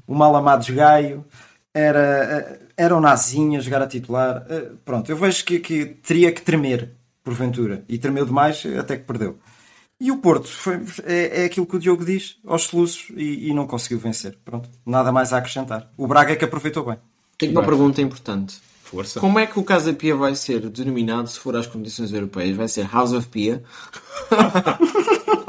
o 0.08 0.16
mal 0.16 0.34
amado 0.36 0.66
Gaio, 0.74 1.26
era 1.74 2.60
era 2.80 2.96
um 2.96 3.02
nazinho 3.02 3.60
a 3.60 3.62
jogar 3.62 3.82
a 3.82 3.88
titular. 3.88 4.46
Uh, 4.50 4.78
pronto, 4.86 5.12
eu 5.12 5.18
vejo 5.18 5.44
que, 5.44 5.60
que 5.60 5.86
teria 5.86 6.32
que 6.32 6.42
tremer, 6.42 6.92
porventura. 7.22 7.84
E 7.90 7.98
tremeu 7.98 8.26
demais 8.26 8.64
até 8.80 8.96
que 8.96 9.04
perdeu. 9.04 9.38
E 10.00 10.10
o 10.12 10.18
Porto 10.18 10.48
foi, 10.48 10.80
é, 11.06 11.42
é 11.42 11.46
aquilo 11.46 11.66
que 11.66 11.76
o 11.76 11.80
Diogo 11.80 12.06
diz 12.06 12.38
aos 12.48 12.64
soluços 12.64 13.08
e, 13.18 13.50
e, 13.50 13.54
não 13.54 13.68
conseguiu 13.68 14.00
vencer. 14.00 14.38
Pronto, 14.46 14.70
nada 14.86 15.12
mais 15.12 15.34
a 15.34 15.38
acrescentar. 15.38 15.92
O 15.98 16.08
Braga 16.08 16.32
é 16.32 16.38
que 16.38 16.46
aproveitou 16.46 16.86
bem. 16.86 16.98
Tenho 17.38 17.52
uma 17.52 17.64
pergunta 17.64 18.02
importante. 18.02 18.62
Força. 18.82 19.20
Como 19.20 19.38
é 19.38 19.46
que 19.46 19.60
o 19.60 19.64
Casa 19.64 19.94
Pia 19.94 20.16
vai 20.16 20.34
ser 20.36 20.70
denominado 20.70 21.28
se 21.28 21.38
for 21.38 21.56
às 21.56 21.68
competições 21.68 22.14
europeias? 22.14 22.56
Vai 22.56 22.70
ser 22.70 22.90
House 22.90 23.12
of 23.12 23.28
Pia? 23.28 23.62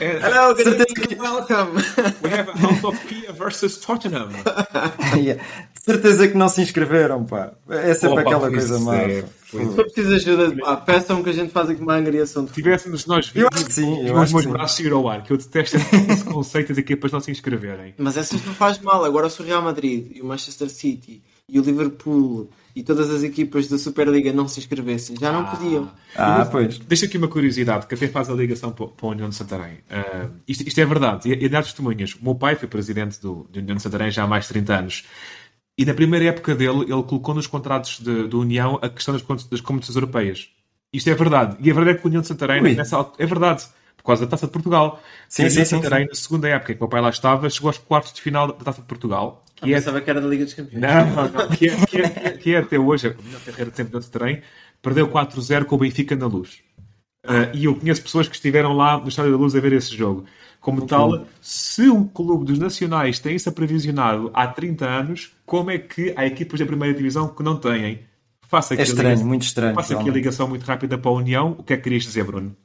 É, 0.00 0.16
Hello, 0.16 0.54
good 0.54 0.66
evening, 0.68 1.20
welcome. 1.20 1.74
We 2.24 2.30
have 2.30 2.48
a 2.48 2.56
House 2.56 2.82
of 2.84 2.98
Pia 3.06 3.32
versus 3.34 3.76
Tottenham. 3.78 4.30
yeah. 5.14 5.42
De 5.74 5.82
certeza 5.84 6.26
que 6.26 6.36
não 6.36 6.48
se 6.48 6.62
inscreveram, 6.62 7.24
pá. 7.24 7.52
É 7.68 7.92
sempre 7.92 8.20
Opa, 8.20 8.20
aquela 8.22 8.50
coisa 8.50 8.78
má. 8.80 8.96
é- 8.96 9.24
Se 9.44 9.58
for 9.74 9.84
preciso 9.84 10.14
ajuda, 10.14 10.56
pá, 10.56 10.76
peçam 10.78 11.22
que 11.22 11.28
a 11.28 11.32
gente 11.34 11.52
faça 11.52 11.72
aqui 11.72 11.82
uma 11.82 11.94
angariação 11.96 12.44
de 12.44 12.50
Se 12.50 12.54
tivéssemos 12.62 13.04
nós 13.06 13.30
Eu 13.34 13.48
acho 13.52 13.64
que 13.66 13.72
sim, 13.74 14.06
eu 14.06 14.14
os 14.14 14.20
acho 14.22 14.32
meus 14.32 14.44
que 14.46 14.50
sim. 14.50 14.52
braços 14.52 14.80
ir 14.80 14.92
ao 14.92 15.06
ar, 15.08 15.22
que 15.22 15.32
eu 15.32 15.36
detesto 15.36 15.76
esse 15.76 16.24
conceito 16.24 16.68
das 16.68 16.78
equipas 16.78 17.12
não 17.12 17.20
se 17.20 17.30
inscreverem. 17.30 17.94
Mas 17.98 18.16
essas 18.16 18.42
não 18.44 18.54
faz 18.54 18.78
mal. 18.78 19.04
Agora 19.04 19.28
se 19.28 19.40
o 19.42 19.44
Real 19.44 19.60
Madrid 19.60 20.12
e 20.14 20.22
o 20.22 20.24
Manchester 20.24 20.70
City 20.70 21.22
e 21.50 21.58
o 21.58 21.62
Liverpool 21.62 22.48
e 22.74 22.82
todas 22.82 23.10
as 23.10 23.22
equipas 23.22 23.68
da 23.68 23.78
Superliga 23.78 24.32
não 24.32 24.46
se 24.46 24.60
inscrevessem, 24.60 25.16
já 25.18 25.32
não 25.32 25.44
podiam. 25.44 25.90
Ah, 26.14 26.46
pois. 26.50 26.78
Deixa 26.78 27.06
aqui 27.06 27.18
uma 27.18 27.28
curiosidade, 27.28 27.86
que 27.86 27.94
até 27.94 28.08
faz 28.08 28.30
a 28.30 28.34
ligação 28.34 28.72
para 28.72 28.86
para 28.86 29.08
a 29.08 29.10
União 29.10 29.28
de 29.28 29.34
Santarém. 29.34 29.78
Ah, 29.90 30.28
isto, 30.46 30.66
isto 30.66 30.80
é 30.80 30.84
verdade, 30.84 31.28
e, 31.28 31.44
e 31.44 31.48
dar 31.48 31.62
testemunhas. 31.62 32.14
O 32.14 32.22
meu 32.22 32.34
pai 32.34 32.54
foi 32.54 32.68
presidente 32.68 33.20
do, 33.20 33.46
da 33.52 33.60
União 33.60 33.76
de 33.76 33.82
Santarém 33.82 34.10
já 34.10 34.24
há 34.24 34.26
mais 34.26 34.44
de 34.44 34.50
30 34.50 34.74
anos. 34.74 35.04
E 35.76 35.84
na 35.84 35.94
primeira 35.94 36.26
época 36.26 36.54
dele, 36.54 36.82
ele 36.82 37.02
colocou 37.02 37.34
nos 37.34 37.46
contratos 37.46 38.00
de, 38.00 38.28
da 38.28 38.36
União 38.36 38.78
a 38.82 38.88
questão 38.88 39.14
das, 39.14 39.44
das 39.44 39.60
competições 39.60 39.96
europeias. 39.96 40.48
Isto 40.92 41.08
é 41.10 41.14
verdade. 41.14 41.56
E 41.60 41.70
a 41.70 41.74
verdade 41.74 41.96
é 41.96 42.00
que 42.00 42.06
a 42.06 42.08
União 42.08 42.20
de 42.20 42.28
Santarém, 42.28 42.62
Ui. 42.62 42.74
nessa 42.74 42.96
altura, 42.96 43.22
é 43.22 43.26
verdade, 43.26 43.64
por 43.96 44.04
causa 44.04 44.24
da 44.24 44.30
Taça 44.30 44.46
de 44.46 44.52
Portugal. 44.52 45.00
Sim, 45.28 45.48
sim, 45.48 45.60
de 45.60 45.66
sim, 45.66 45.76
Santarém, 45.76 46.06
na 46.06 46.14
segunda 46.14 46.48
época 46.48 46.72
em 46.72 46.74
que 46.74 46.80
o 46.80 46.84
meu 46.84 46.88
pai 46.88 47.00
lá 47.00 47.10
estava, 47.10 47.48
chegou 47.48 47.68
aos 47.68 47.78
quartos 47.78 48.12
de 48.12 48.20
final 48.20 48.48
da 48.48 48.52
Taça 48.54 48.80
de 48.80 48.86
Portugal. 48.88 49.44
Eu 49.62 49.66
Que 49.68 49.74
é 49.74 49.76
pensava 49.76 50.00
que 50.00 50.10
era 50.10 50.20
da 50.20 50.26
Liga 50.28 50.44
dos 50.44 50.54
Campeões. 50.54 50.80
não, 50.82 51.06
não, 51.14 51.28
não. 51.32 51.48
Que, 51.48 51.68
é, 51.68 51.86
que, 51.86 51.96
é, 51.98 52.08
que 52.08 52.18
é- 52.28 52.30
que 52.32 52.54
é 52.54 52.58
até 52.58 52.78
hoje 52.78 53.08
a 53.08 53.22
melhor 53.22 53.40
carreira 53.44 53.70
de 53.70 53.76
sempre 53.76 53.92
do 53.92 54.00
terreno. 54.04 54.42
Perdeu 54.82 55.08
4-0 55.08 55.64
com 55.66 55.74
o 55.74 55.78
Benfica 55.78 56.16
na 56.16 56.26
luz. 56.26 56.58
Ah, 57.26 57.50
e 57.52 57.64
eu 57.66 57.74
conheço 57.74 58.02
pessoas 58.02 58.26
que 58.28 58.34
estiveram 58.34 58.72
lá 58.72 58.98
no 58.98 59.08
Estádio 59.08 59.32
da 59.32 59.36
Luz 59.36 59.54
a 59.54 59.60
ver 59.60 59.74
esse 59.74 59.94
jogo. 59.94 60.24
Como 60.58 60.86
tal, 60.86 61.26
se 61.40 61.88
um 61.90 62.06
clube 62.06 62.44
dos 62.46 62.58
nacionais 62.58 63.18
tem 63.18 63.36
isso 63.36 63.48
aprevisionado 63.48 64.30
há 64.34 64.46
30 64.46 64.86
anos, 64.86 65.32
como 65.44 65.70
é 65.70 65.78
que 65.78 66.12
há 66.16 66.26
equipas 66.26 66.58
da 66.60 66.66
primeira 66.66 66.94
divisão 66.96 67.28
que 67.28 67.42
não 67.42 67.56
têm? 67.56 68.00
Faça 68.48 68.74
aqui 68.74 68.82
É 68.82 68.84
a 68.84 68.88
estranho, 68.88 69.08
ligação- 69.10 69.28
muito 69.28 69.42
estranho. 69.42 69.74
Faça 69.74 69.98
aqui 69.98 70.08
a 70.08 70.12
ligação 70.12 70.48
muito 70.48 70.64
rápida 70.64 70.98
para 70.98 71.10
a 71.10 71.14
União. 71.14 71.54
O 71.58 71.62
que 71.62 71.72
é 71.74 71.76
que 71.76 71.82
querias 71.84 72.02
dizer, 72.02 72.24
Bruno? 72.24 72.56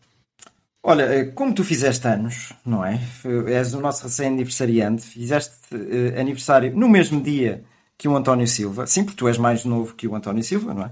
Olha, 0.87 1.03
eh, 1.03 1.25
como 1.33 1.51
tu 1.51 1.63
fizeste 1.63 2.07
anos, 2.07 2.53
não 2.63 2.85
é? 2.85 2.99
És 3.47 3.73
o 3.73 3.81
nosso 3.81 4.03
recém-aniversariante, 4.03 5.01
fizeste 5.01 5.55
eh, 5.73 6.21
aniversário 6.21 6.71
no 6.77 6.87
mesmo 6.87 7.19
dia 7.19 7.63
que 7.97 8.07
o 8.07 8.15
António 8.15 8.47
Silva. 8.47 8.85
Sim, 8.85 9.03
porque 9.03 9.17
tu 9.17 9.27
és 9.27 9.39
mais 9.39 9.65
novo 9.65 9.95
que 9.95 10.07
o 10.07 10.15
António 10.15 10.43
Silva, 10.43 10.75
não 10.75 10.83
é? 10.83 10.91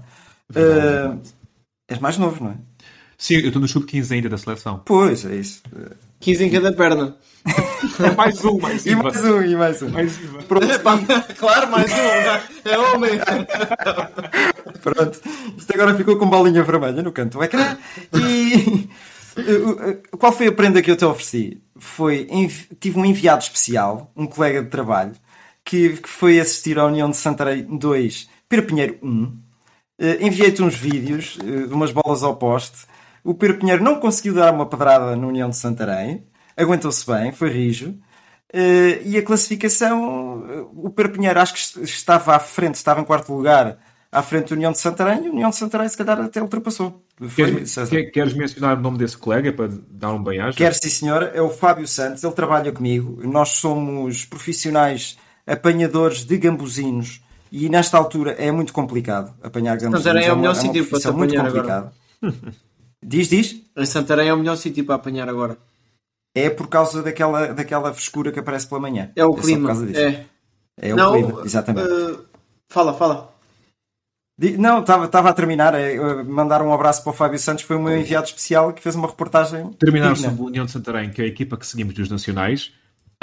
Eh, 0.56 1.16
és 1.90 2.00
mais 2.00 2.18
novo, 2.18 2.42
não 2.42 2.50
é? 2.50 2.54
Sim, 3.16 3.34
eu 3.36 3.46
estou 3.46 3.62
no 3.62 3.68
sub-15 3.68 4.10
ainda 4.10 4.28
da 4.28 4.36
seleção. 4.36 4.82
Pois, 4.84 5.24
é 5.26 5.36
isso. 5.36 5.62
Eh, 5.72 5.94
15 6.18 6.44
em 6.44 6.50
cada 6.50 6.72
perna. 6.72 7.16
mais 8.16 8.44
um, 8.44 8.58
mais 8.58 8.84
E 8.84 8.96
um. 8.96 9.02
mais 9.02 9.24
um, 9.24 9.42
e 9.42 9.54
mais 9.54 9.80
um. 9.82 9.88
Mais 9.90 10.18
um. 10.18 10.42
Pronto, 10.48 10.66
claro, 11.38 11.70
mais 11.70 11.92
um. 11.92 12.68
É 12.68 12.78
homem. 12.78 13.12
Pronto, 14.82 15.20
isto 15.56 15.72
agora 15.72 15.94
ficou 15.94 16.16
com 16.16 16.28
bolinha 16.28 16.64
vermelha 16.64 17.00
no 17.00 17.12
canto 17.12 17.38
do 17.38 17.44
ecrã. 17.44 17.76
E 18.14 18.88
qual 20.18 20.32
foi 20.32 20.46
a 20.48 20.52
prenda 20.52 20.82
que 20.82 20.90
eu 20.90 20.96
te 20.96 21.04
ofereci? 21.04 21.62
Foi 21.76 22.26
tive 22.80 22.98
um 22.98 23.04
enviado 23.04 23.42
especial, 23.42 24.10
um 24.16 24.26
colega 24.26 24.62
de 24.62 24.68
trabalho, 24.70 25.12
que, 25.64 25.96
que 25.96 26.08
foi 26.08 26.38
assistir 26.40 26.78
à 26.78 26.84
União 26.86 27.10
de 27.10 27.16
Santarém 27.16 27.64
2, 27.64 28.28
Pedro 28.48 28.66
Pinheiro 28.66 28.98
1. 29.02 29.38
Eh, 29.98 30.18
Enviei-te 30.26 30.62
uns 30.62 30.74
vídeos 30.74 31.38
eh, 31.40 31.66
de 31.66 31.72
umas 31.74 31.90
bolas 31.92 32.22
ao 32.22 32.36
poste. 32.36 32.86
O 33.24 33.34
Pedro 33.34 33.58
Pinheiro 33.58 33.82
não 33.82 33.98
conseguiu 34.00 34.34
dar 34.34 34.52
uma 34.52 34.66
pedrada 34.66 35.16
na 35.16 35.26
União 35.26 35.48
de 35.50 35.56
Santarém, 35.56 36.26
aguentou-se 36.56 37.06
bem, 37.06 37.32
foi 37.32 37.50
rijo. 37.50 37.94
Eh, 38.52 39.00
e 39.04 39.16
a 39.18 39.22
classificação, 39.22 40.44
eh, 40.48 40.64
o 40.74 40.90
Pedro 40.90 41.12
Pinheiro 41.14 41.40
acho 41.40 41.54
que 41.54 41.58
est- 41.60 41.76
estava 41.82 42.36
à 42.36 42.38
frente, 42.38 42.76
estava 42.76 43.00
em 43.00 43.04
quarto 43.04 43.32
lugar, 43.34 43.78
à 44.14 44.22
frente 44.22 44.48
da 44.50 44.54
União 44.56 44.72
de 44.72 44.78
Santarém, 44.78 45.24
e 45.24 45.28
a 45.28 45.30
União 45.30 45.50
de 45.50 45.56
Santarém 45.56 45.88
se 45.88 45.96
calhar 45.96 46.20
até 46.20 46.40
ultrapassou. 46.40 47.02
Queres, 47.34 47.74
quer- 47.88 48.04
queres 48.10 48.32
mencionar 48.34 48.78
o 48.78 48.80
nome 48.80 48.98
desse 48.98 49.16
colega 49.18 49.52
para 49.52 49.70
dar 49.90 50.12
um 50.12 50.22
bem-aja? 50.22 50.56
Quer 50.56 50.74
sim, 50.74 50.88
senhora, 50.88 51.32
é 51.34 51.42
o 51.42 51.50
Fábio 51.50 51.86
Santos, 51.86 52.22
ele 52.24 52.32
trabalha 52.32 52.72
comigo. 52.72 53.20
Nós 53.26 53.50
somos 53.50 54.24
profissionais 54.24 55.16
apanhadores 55.46 56.24
de 56.24 56.36
gambuzinos 56.38 57.20
e 57.52 57.68
nesta 57.68 57.96
altura 57.98 58.32
é 58.32 58.50
muito 58.50 58.72
complicado 58.72 59.32
apanhar 59.42 59.76
gambuzinos. 59.76 60.02
Santarém 60.02 60.26
é 60.28 60.32
o 60.32 60.36
melhor 60.36 60.54
uma 60.54 60.60
sítio 60.60 60.82
para 60.84 60.90
profissão 60.90 61.12
muito 61.16 61.34
apanhar 61.38 61.52
complicada. 61.52 61.92
Diz, 63.06 63.28
diz. 63.28 63.60
Em 63.76 63.84
Santarém 63.84 64.28
é 64.28 64.32
o 64.34 64.38
melhor 64.38 64.56
sítio 64.56 64.82
para 64.84 64.94
apanhar 64.94 65.28
agora. 65.28 65.58
É 66.34 66.48
por 66.48 66.68
causa 66.68 67.02
daquela, 67.02 67.48
daquela 67.52 67.92
frescura 67.92 68.32
que 68.32 68.38
aparece 68.40 68.66
pela 68.66 68.80
manhã. 68.80 69.10
É 69.14 69.24
o 69.24 69.28
só 69.28 69.34
por 69.36 69.42
clima. 69.42 69.66
causa 69.68 69.86
disso. 69.86 70.00
É. 70.00 70.24
É 70.80 70.92
o 70.94 70.96
Não, 70.96 71.12
clima, 71.12 71.42
exatamente. 71.44 71.86
eh, 71.86 72.16
fala, 72.68 72.94
fala. 72.94 73.33
Não, 74.58 74.80
estava 74.80 75.28
a 75.28 75.32
terminar. 75.32 75.74
é, 75.74 75.96
Mandar 76.24 76.62
um 76.62 76.72
abraço 76.72 77.02
para 77.02 77.10
o 77.10 77.14
Fábio 77.14 77.38
Santos, 77.38 77.64
foi 77.64 77.76
o 77.76 77.82
meu 77.82 77.96
enviado 77.96 78.26
especial 78.26 78.72
que 78.72 78.82
fez 78.82 78.94
uma 78.94 79.06
reportagem. 79.06 79.70
Terminar 79.78 80.16
sobre 80.16 80.42
a 80.42 80.44
União 80.46 80.64
de 80.64 80.72
Santarém, 80.72 81.10
que 81.10 81.22
é 81.22 81.24
a 81.24 81.28
equipa 81.28 81.56
que 81.56 81.66
seguimos 81.66 81.94
dos 81.94 82.08
Nacionais. 82.08 82.72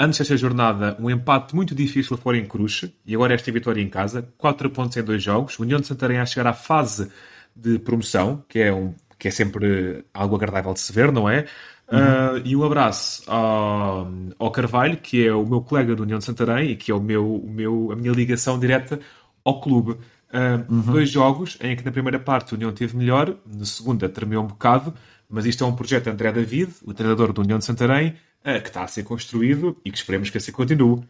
Antes 0.00 0.18
desta 0.18 0.36
jornada, 0.36 0.96
um 0.98 1.10
empate 1.10 1.54
muito 1.54 1.74
difícil 1.74 2.16
fora 2.16 2.38
em 2.38 2.46
Cruxe 2.46 2.94
e 3.06 3.14
agora 3.14 3.34
esta 3.34 3.52
vitória 3.52 3.80
em 3.80 3.88
casa. 3.88 4.26
4 4.38 4.70
pontos 4.70 4.96
em 4.96 5.02
dois 5.02 5.22
jogos. 5.22 5.58
União 5.58 5.78
de 5.78 5.86
Santarém 5.86 6.18
a 6.18 6.26
chegar 6.26 6.48
à 6.48 6.54
fase 6.54 7.10
de 7.54 7.78
promoção, 7.78 8.42
que 8.48 8.58
é, 8.58 8.72
um, 8.72 8.94
que 9.18 9.28
é 9.28 9.30
sempre 9.30 10.04
algo 10.14 10.34
agradável 10.34 10.72
de 10.72 10.80
se 10.80 10.92
ver, 10.92 11.12
não 11.12 11.28
é? 11.28 11.44
Ah, 11.88 12.40
e 12.42 12.56
um 12.56 12.64
abraço 12.64 13.22
ao, 13.30 14.10
ao 14.38 14.50
Carvalho, 14.50 14.96
que 14.96 15.26
é 15.26 15.32
o 15.32 15.44
meu 15.46 15.60
colega 15.60 15.94
da 15.94 16.02
União 16.02 16.18
de 16.18 16.24
Santarém 16.24 16.70
e 16.70 16.76
que 16.76 16.90
é 16.90 16.94
o 16.94 17.00
meu, 17.00 17.36
o 17.36 17.50
meu, 17.50 17.92
a 17.92 17.96
minha 17.96 18.12
ligação 18.12 18.58
direta 18.58 18.98
ao 19.44 19.60
clube. 19.60 19.98
Ah, 20.32 20.64
Dois 20.68 21.10
jogos 21.10 21.58
em 21.60 21.76
que 21.76 21.84
na 21.84 21.92
primeira 21.92 22.18
parte 22.18 22.54
a 22.54 22.56
União 22.56 22.72
teve 22.72 22.96
melhor, 22.96 23.36
na 23.46 23.64
segunda 23.66 24.08
tremeu 24.08 24.40
um 24.40 24.46
bocado, 24.46 24.94
mas 25.28 25.44
isto 25.44 25.62
é 25.62 25.66
um 25.66 25.74
projeto 25.76 26.04
de 26.04 26.10
André 26.10 26.32
David, 26.32 26.72
o 26.84 26.94
treinador 26.94 27.32
da 27.32 27.42
União 27.42 27.58
de 27.58 27.64
Santarém, 27.64 28.14
ah, 28.44 28.58
que 28.58 28.68
está 28.68 28.82
a 28.82 28.88
ser 28.88 29.02
construído 29.04 29.76
e 29.84 29.90
que 29.90 29.98
esperemos 29.98 30.30
que 30.30 30.38
assim 30.38 30.52
continue. 30.52 31.02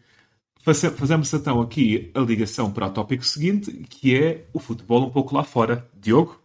Faça- 0.61 0.91
Fazemos 0.91 1.33
então 1.33 1.61
aqui 1.61 2.11
a 2.13 2.19
ligação 2.19 2.71
para 2.71 2.87
o 2.87 2.89
tópico 2.89 3.25
seguinte, 3.25 3.71
que 3.89 4.15
é 4.15 4.45
o 4.53 4.59
futebol 4.59 5.05
um 5.05 5.09
pouco 5.09 5.35
lá 5.35 5.43
fora. 5.43 5.85
Diogo? 5.99 6.39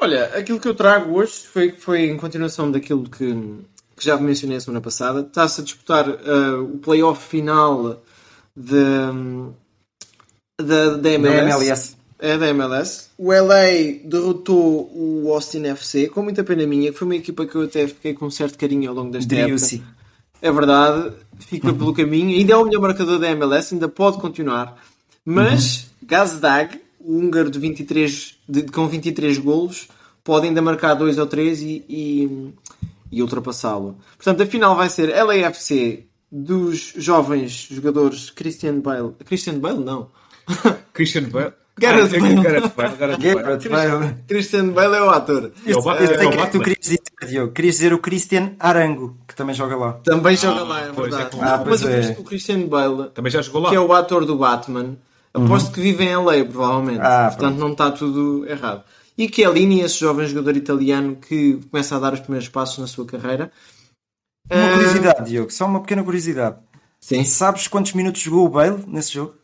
Olha, 0.00 0.26
aquilo 0.36 0.58
que 0.58 0.68
eu 0.68 0.74
trago 0.74 1.14
hoje 1.18 1.32
foi, 1.52 1.72
foi 1.72 2.04
em 2.08 2.16
continuação 2.16 2.70
daquilo 2.70 3.04
que, 3.08 3.34
que 3.96 4.04
já 4.04 4.16
mencionei 4.16 4.56
a 4.56 4.60
semana 4.60 4.80
passada. 4.80 5.20
Está-se 5.20 5.60
a 5.60 5.64
disputar 5.64 6.08
eh, 6.08 6.50
o 6.62 6.78
playoff 6.78 7.28
final 7.28 8.02
de, 8.56 8.74
da, 10.62 10.96
da 10.96 11.10
MLS. 11.10 11.36
Da 11.36 11.42
MLS. 11.42 11.96
É 12.22 12.36
da 12.38 12.48
MLS. 12.48 13.08
O 13.16 13.32
LA 13.32 14.00
derrotou 14.04 14.90
o 14.94 15.32
Austin 15.32 15.64
FC, 15.66 16.08
com 16.08 16.22
muita 16.22 16.44
pena 16.44 16.66
minha, 16.66 16.92
que 16.92 16.98
foi 16.98 17.06
uma 17.08 17.16
equipa 17.16 17.46
que 17.46 17.54
eu 17.54 17.62
até 17.62 17.86
fiquei 17.88 18.12
com 18.12 18.26
um 18.26 18.30
certo 18.30 18.58
carinho 18.58 18.90
ao 18.90 18.94
longo 18.94 19.10
desta 19.10 19.34
Driussi. 19.34 19.76
época. 19.76 19.90
É 20.42 20.52
verdade, 20.52 21.12
fica 21.38 21.72
pelo 21.72 21.92
caminho. 21.94 22.36
Ainda 22.38 22.52
é 22.52 22.56
o 22.56 22.64
melhor 22.64 22.80
marcador 22.80 23.18
da 23.18 23.30
MLS, 23.30 23.74
ainda 23.74 23.88
pode 23.88 24.18
continuar. 24.18 24.76
Mas 25.24 25.86
Gazdag, 26.02 26.78
o 26.98 27.16
húngaro 27.18 27.50
de 27.50 27.58
23, 27.58 28.36
de- 28.48 28.62
com 28.64 28.86
23 28.88 29.38
golos, 29.38 29.88
pode 30.24 30.46
ainda 30.46 30.60
marcar 30.62 30.94
2 30.94 31.18
ou 31.18 31.26
3 31.26 31.60
e, 31.62 31.84
e, 31.88 32.52
e 33.12 33.22
ultrapassá-lo. 33.22 33.96
Portanto, 34.16 34.42
a 34.42 34.46
final 34.46 34.76
vai 34.76 34.88
ser 34.90 35.08
LAFC 35.24 36.04
dos 36.30 36.92
jovens 36.96 37.68
jogadores 37.70 38.30
Christian 38.30 38.78
Bale. 38.80 39.12
Christian 39.24 39.58
Bale, 39.58 39.82
não. 39.82 40.08
Christian 40.92 41.24
Bale? 41.24 41.52
Gareth 41.78 42.14
Ah, 42.14 42.20
Bale. 42.20 42.34
Gareth 42.42 42.72
Bale, 42.76 42.96
Gareth 42.96 43.18
Bale. 43.18 43.36
Gareth 43.38 43.68
Bale. 43.70 44.14
Christian 44.28 44.68
Bale 44.70 44.96
é 44.96 45.02
o 45.02 45.10
ator. 45.10 45.52
É 45.66 45.70
o 45.74 45.78
Eu 45.78 45.90
é 45.90 46.26
o 46.26 46.30
que 46.30 46.38
é 46.38 46.46
que 46.46 46.52
tu 46.52 46.58
querias 46.60 46.78
dizer, 46.80 46.98
Diogo. 47.26 47.52
Querias 47.52 47.74
dizer 47.76 47.92
o 47.94 47.98
Christian 47.98 48.52
Arango, 48.60 49.16
que 49.26 49.34
também 49.34 49.54
joga 49.54 49.76
lá. 49.76 49.92
Também 50.04 50.36
joga 50.36 50.62
lá, 50.64 50.80
é 50.82 50.92
pois, 50.92 51.14
é 51.14 51.16
verdade. 51.16 51.36
Ah, 51.40 51.56
Mas 51.64 51.68
pois 51.68 51.82
eu 51.82 51.88
é. 51.90 52.14
que 52.14 52.20
o 52.20 52.24
Christian 52.24 52.66
Bale, 52.66 53.10
Também 53.14 53.32
já 53.32 53.40
jogou 53.40 53.62
lá. 53.62 53.70
que 53.70 53.76
é 53.76 53.80
o 53.80 53.92
ator 53.94 54.26
do 54.26 54.36
Batman, 54.36 54.96
aposto 55.32 55.72
que 55.72 55.80
vive 55.80 56.04
em 56.04 56.16
LA, 56.16 56.44
provavelmente. 56.44 57.00
Ah, 57.00 57.28
Portanto, 57.30 57.38
pronto. 57.56 57.58
não 57.58 57.72
está 57.72 57.90
tudo 57.92 58.46
errado. 58.46 58.82
E 59.16 59.28
Chiellini, 59.28 59.80
esse 59.80 59.98
jovem 60.00 60.26
jogador 60.26 60.56
italiano 60.56 61.16
que 61.16 61.60
começa 61.70 61.96
a 61.96 61.98
dar 61.98 62.12
os 62.12 62.20
primeiros 62.20 62.48
passos 62.48 62.78
na 62.78 62.86
sua 62.86 63.06
carreira. 63.06 63.50
Uma 64.50 64.66
Ah, 64.66 64.72
curiosidade, 64.74 65.30
Diogo, 65.30 65.50
só 65.52 65.64
uma 65.66 65.80
pequena 65.80 66.02
curiosidade. 66.02 66.56
Sim. 67.00 67.24
Sabes 67.24 67.68
quantos 67.68 67.92
minutos 67.94 68.20
jogou 68.20 68.44
o 68.44 68.48
Bale 68.48 68.82
nesse 68.86 69.12
jogo? 69.14 69.34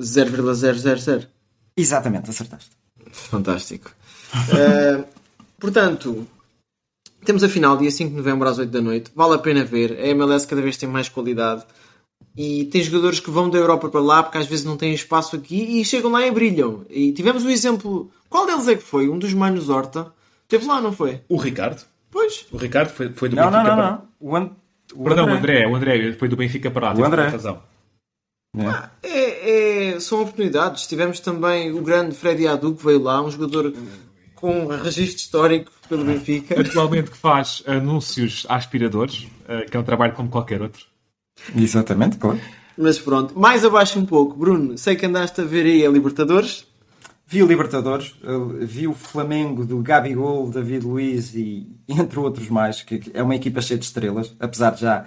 0,000. 0.00 1.28
Exatamente, 1.76 2.30
acertaste. 2.30 2.70
Fantástico. 3.12 3.90
Uh, 4.34 5.04
portanto, 5.58 6.26
temos 7.24 7.42
a 7.44 7.48
final 7.48 7.76
dia 7.76 7.90
5 7.90 8.10
de 8.10 8.16
novembro 8.16 8.48
às 8.48 8.58
8 8.58 8.70
da 8.70 8.80
noite. 8.80 9.10
Vale 9.14 9.34
a 9.34 9.38
pena 9.38 9.64
ver. 9.64 9.92
A 9.92 10.06
MLS 10.08 10.46
cada 10.46 10.62
vez 10.62 10.76
tem 10.76 10.88
mais 10.88 11.08
qualidade. 11.08 11.64
E 12.36 12.66
tem 12.66 12.82
jogadores 12.82 13.18
que 13.20 13.30
vão 13.30 13.50
da 13.50 13.58
Europa 13.58 13.88
para 13.88 14.00
lá 14.00 14.22
porque 14.22 14.38
às 14.38 14.46
vezes 14.46 14.64
não 14.64 14.76
têm 14.76 14.92
espaço 14.94 15.34
aqui 15.34 15.80
e 15.80 15.84
chegam 15.84 16.10
lá 16.10 16.24
e 16.26 16.30
brilham. 16.30 16.84
E 16.88 17.12
tivemos 17.12 17.44
o 17.44 17.50
exemplo. 17.50 18.10
Qual 18.28 18.46
deles 18.46 18.68
é 18.68 18.76
que 18.76 18.82
foi? 18.82 19.08
Um 19.08 19.18
dos 19.18 19.32
Manos 19.34 19.68
Horta. 19.68 20.12
Esteve 20.44 20.66
lá, 20.66 20.80
não 20.80 20.92
foi? 20.92 21.20
O 21.28 21.36
Ricardo. 21.36 21.82
Pois. 22.10 22.46
O 22.52 22.56
Ricardo 22.56 22.90
foi, 22.90 23.12
foi 23.12 23.28
do 23.28 23.36
Não, 23.36 23.50
não, 23.50 23.50
Benfica 23.50 23.68
não, 23.70 23.76
para... 23.76 23.90
não. 23.90 24.02
O, 24.20 24.36
An- 24.36 24.50
o 24.94 25.04
Perdão, 25.04 25.26
o 25.26 25.30
André. 25.30 25.56
André. 25.64 25.66
O 25.68 25.76
André 25.76 26.12
foi 26.12 26.28
do 26.28 26.36
Benfica 26.36 26.70
para 26.70 26.86
lá. 26.88 26.92
O 26.92 26.96
teve 26.96 27.06
André. 27.08 27.28
razão. 27.28 27.62
É. 28.56 29.08
É, 29.08 29.90
é- 29.94 30.00
são 30.00 30.22
oportunidades. 30.22 30.86
Tivemos 30.86 31.20
também 31.20 31.72
o 31.72 31.82
grande 31.82 32.14
Freddy 32.14 32.46
Adu 32.46 32.74
que 32.74 32.84
veio 32.84 33.02
lá, 33.02 33.22
um 33.22 33.30
jogador 33.30 33.72
com 34.34 34.66
um 34.66 34.66
registro 34.68 35.16
histórico 35.16 35.70
pelo 35.88 36.04
Benfica. 36.04 36.60
Atualmente 36.60 37.10
que 37.10 37.16
faz 37.16 37.62
anúncios 37.66 38.46
a 38.48 38.56
aspiradores, 38.56 39.26
eh, 39.48 39.66
que 39.68 39.76
é 39.76 39.80
um 39.80 39.82
trabalho 39.82 40.12
como 40.14 40.28
qualquer 40.28 40.62
outro. 40.62 40.84
Exatamente, 41.56 42.18
claro. 42.18 42.40
Mas 42.76 42.98
pronto, 42.98 43.38
mais 43.38 43.64
abaixo 43.64 43.98
um 43.98 44.06
pouco. 44.06 44.36
Bruno, 44.36 44.78
sei 44.78 44.94
que 44.94 45.06
andaste 45.06 45.40
a 45.40 45.44
ver 45.44 45.66
aí 45.66 45.84
a 45.84 45.90
Libertadores. 45.90 46.66
Vi 47.26 47.42
o 47.42 47.46
Libertadores, 47.46 48.14
eh, 48.22 48.64
vi 48.64 48.86
o 48.86 48.94
Flamengo 48.94 49.64
do 49.64 49.78
Gabigol, 49.82 50.48
David 50.48 50.86
Luiz 50.86 51.34
e 51.34 51.66
entre 51.88 52.18
outros 52.18 52.48
mais, 52.48 52.82
que 52.82 53.02
é 53.12 53.22
uma 53.22 53.34
equipa 53.34 53.60
cheia 53.60 53.78
de 53.78 53.84
estrelas, 53.84 54.34
apesar 54.40 54.70
de 54.70 54.80
já 54.82 55.06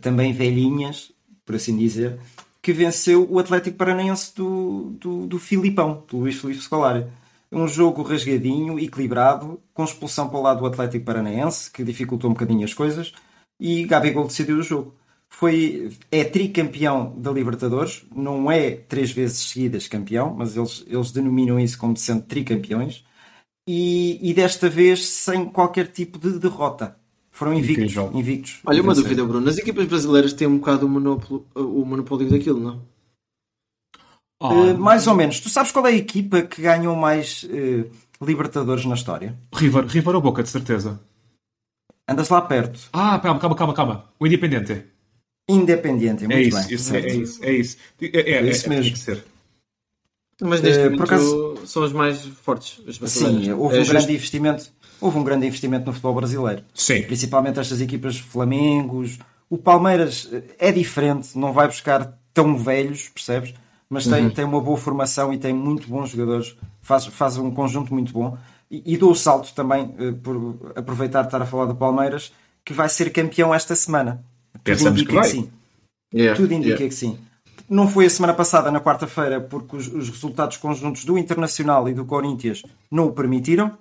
também 0.00 0.32
velhinhas, 0.32 1.12
por 1.46 1.54
assim 1.54 1.76
dizer, 1.76 2.18
que 2.62 2.72
venceu 2.72 3.26
o 3.28 3.38
Atlético 3.40 3.76
Paranaense 3.76 4.34
do, 4.36 4.90
do, 5.00 5.26
do 5.26 5.38
Filipão, 5.38 6.04
do 6.08 6.18
Luís 6.18 6.36
Filipe 6.40 6.60
Scolari. 6.60 7.06
Um 7.50 7.66
jogo 7.68 8.02
rasgadinho, 8.02 8.78
equilibrado, 8.78 9.60
com 9.74 9.84
expulsão 9.84 10.28
para 10.28 10.38
o 10.38 10.42
lado 10.42 10.60
do 10.60 10.66
Atlético 10.66 11.04
Paranaense, 11.04 11.70
que 11.70 11.84
dificultou 11.84 12.30
um 12.30 12.32
bocadinho 12.32 12.64
as 12.64 12.72
coisas, 12.72 13.12
e 13.60 13.84
Gabigol 13.84 14.26
decidiu 14.26 14.58
o 14.58 14.62
jogo. 14.62 14.94
Foi, 15.28 15.90
é 16.10 16.24
tricampeão 16.24 17.14
da 17.18 17.30
Libertadores, 17.32 18.04
não 18.14 18.50
é 18.50 18.70
três 18.70 19.10
vezes 19.10 19.50
seguidas 19.50 19.88
campeão, 19.88 20.34
mas 20.34 20.56
eles, 20.56 20.84
eles 20.86 21.10
denominam 21.10 21.58
isso 21.58 21.78
como 21.78 21.96
sendo 21.96 22.22
tricampeões, 22.22 23.04
e, 23.68 24.18
e 24.22 24.32
desta 24.34 24.68
vez 24.68 25.06
sem 25.06 25.44
qualquer 25.46 25.88
tipo 25.88 26.18
de 26.18 26.38
derrota. 26.38 26.96
Foram 27.34 27.54
invictos. 27.54 27.84
Incrível. 27.92 28.10
invictos 28.14 28.60
Olha, 28.64 28.82
uma 28.82 28.92
Venceram. 28.94 29.02
dúvida, 29.08 29.26
Bruno. 29.26 29.48
As 29.48 29.56
equipas 29.58 29.86
brasileiras 29.86 30.32
têm 30.34 30.46
um 30.46 30.58
bocado 30.58 30.86
o 30.86 30.88
monopólio, 30.88 31.46
o 31.54 31.84
monopólio 31.84 32.28
daquilo, 32.30 32.60
não? 32.60 32.82
Eh, 34.42 34.74
mais 34.74 35.06
ou 35.06 35.14
menos. 35.14 35.40
Tu 35.40 35.48
sabes 35.48 35.70
qual 35.72 35.86
é 35.86 35.90
a 35.90 35.96
equipa 35.96 36.42
que 36.42 36.60
ganhou 36.62 36.94
mais 36.96 37.46
eh, 37.50 37.86
Libertadores 38.20 38.84
na 38.84 38.94
história? 38.94 39.36
River, 39.54 39.86
River 39.86 40.14
ou 40.16 40.20
Boca, 40.20 40.42
de 40.42 40.48
certeza. 40.48 41.00
Andas 42.08 42.28
lá 42.28 42.40
perto. 42.42 42.78
Ah, 42.92 43.18
calma, 43.18 43.40
calma, 43.40 43.56
calma, 43.56 43.74
calma. 43.74 44.04
O 44.20 44.26
Independente. 44.26 44.84
Independiente, 45.48 46.24
muito 46.26 46.36
É 46.36 46.42
isso, 46.42 46.56
bem. 46.68 46.74
isso, 46.74 46.94
é, 46.94 47.00
é 47.00 47.14
isso, 47.16 47.44
é 47.44 47.52
isso. 47.52 47.76
É, 48.00 48.06
é, 48.06 48.30
É 48.32 48.50
isso 48.50 48.66
é, 48.66 48.68
mesmo. 48.68 48.84
tem 48.84 48.92
que 48.92 48.98
ser. 48.98 49.24
Mas 50.40 50.60
neste 50.60 50.80
Eh, 50.80 50.84
momento 50.84 50.98
por 50.98 51.04
acaso- 51.06 51.56
são 51.66 51.82
os 51.84 51.92
mais 51.92 52.20
fortes. 52.26 52.80
Sim, 53.08 53.52
houve 53.52 53.76
É 53.76 53.80
um 53.80 53.84
justo. 53.84 53.92
grande 53.92 54.12
investimento. 54.12 54.72
Houve 55.02 55.18
um 55.18 55.24
grande 55.24 55.46
investimento 55.46 55.84
no 55.86 55.92
futebol 55.92 56.14
brasileiro. 56.14 56.62
Sim. 56.72 57.02
Principalmente 57.02 57.58
estas 57.58 57.80
equipas 57.80 58.18
Flamengos. 58.18 59.18
O 59.50 59.58
Palmeiras 59.58 60.28
eh, 60.32 60.42
é 60.58 60.72
diferente, 60.72 61.36
não 61.36 61.52
vai 61.52 61.66
buscar 61.66 62.16
tão 62.32 62.56
velhos, 62.56 63.08
percebes? 63.08 63.52
Mas 63.90 64.06
tem, 64.06 64.30
tem 64.30 64.44
uma 64.44 64.60
boa 64.60 64.78
formação 64.78 65.34
e 65.34 65.38
tem 65.38 65.52
muito 65.52 65.88
bons 65.88 66.10
jogadores. 66.10 66.56
Faz, 66.80 67.04
faz 67.06 67.36
um 67.36 67.50
conjunto 67.50 67.92
muito 67.92 68.12
bom. 68.12 68.38
E, 68.70 68.94
e 68.94 68.96
dou 68.96 69.10
o 69.10 69.14
salto 69.14 69.52
também, 69.54 69.92
eh, 69.98 70.12
por 70.12 70.72
aproveitar 70.76 71.22
de 71.22 71.28
estar 71.28 71.42
a 71.42 71.46
falar 71.46 71.66
do 71.66 71.74
Palmeiras, 71.74 72.32
que 72.64 72.72
vai 72.72 72.88
ser 72.88 73.10
campeão 73.10 73.52
esta 73.52 73.74
semana. 73.74 74.24
Tudo 74.64 74.88
indica 74.88 75.08
que 75.08 75.14
vai. 75.14 75.28
sim. 75.28 75.50
Yeah, 76.14 76.36
Tudo 76.36 76.54
indica 76.54 76.74
yeah. 76.74 76.88
que 76.88 76.94
sim. 76.94 77.18
Não 77.68 77.88
foi 77.88 78.06
a 78.06 78.10
semana 78.10 78.34
passada, 78.34 78.70
na 78.70 78.80
quarta-feira, 78.80 79.40
porque 79.40 79.76
os, 79.76 79.86
os 79.88 80.10
resultados 80.10 80.58
conjuntos 80.58 81.04
do 81.04 81.18
Internacional 81.18 81.88
e 81.88 81.94
do 81.94 82.04
Corinthians 82.04 82.62
não 82.90 83.06
o 83.06 83.12
permitiram. 83.12 83.76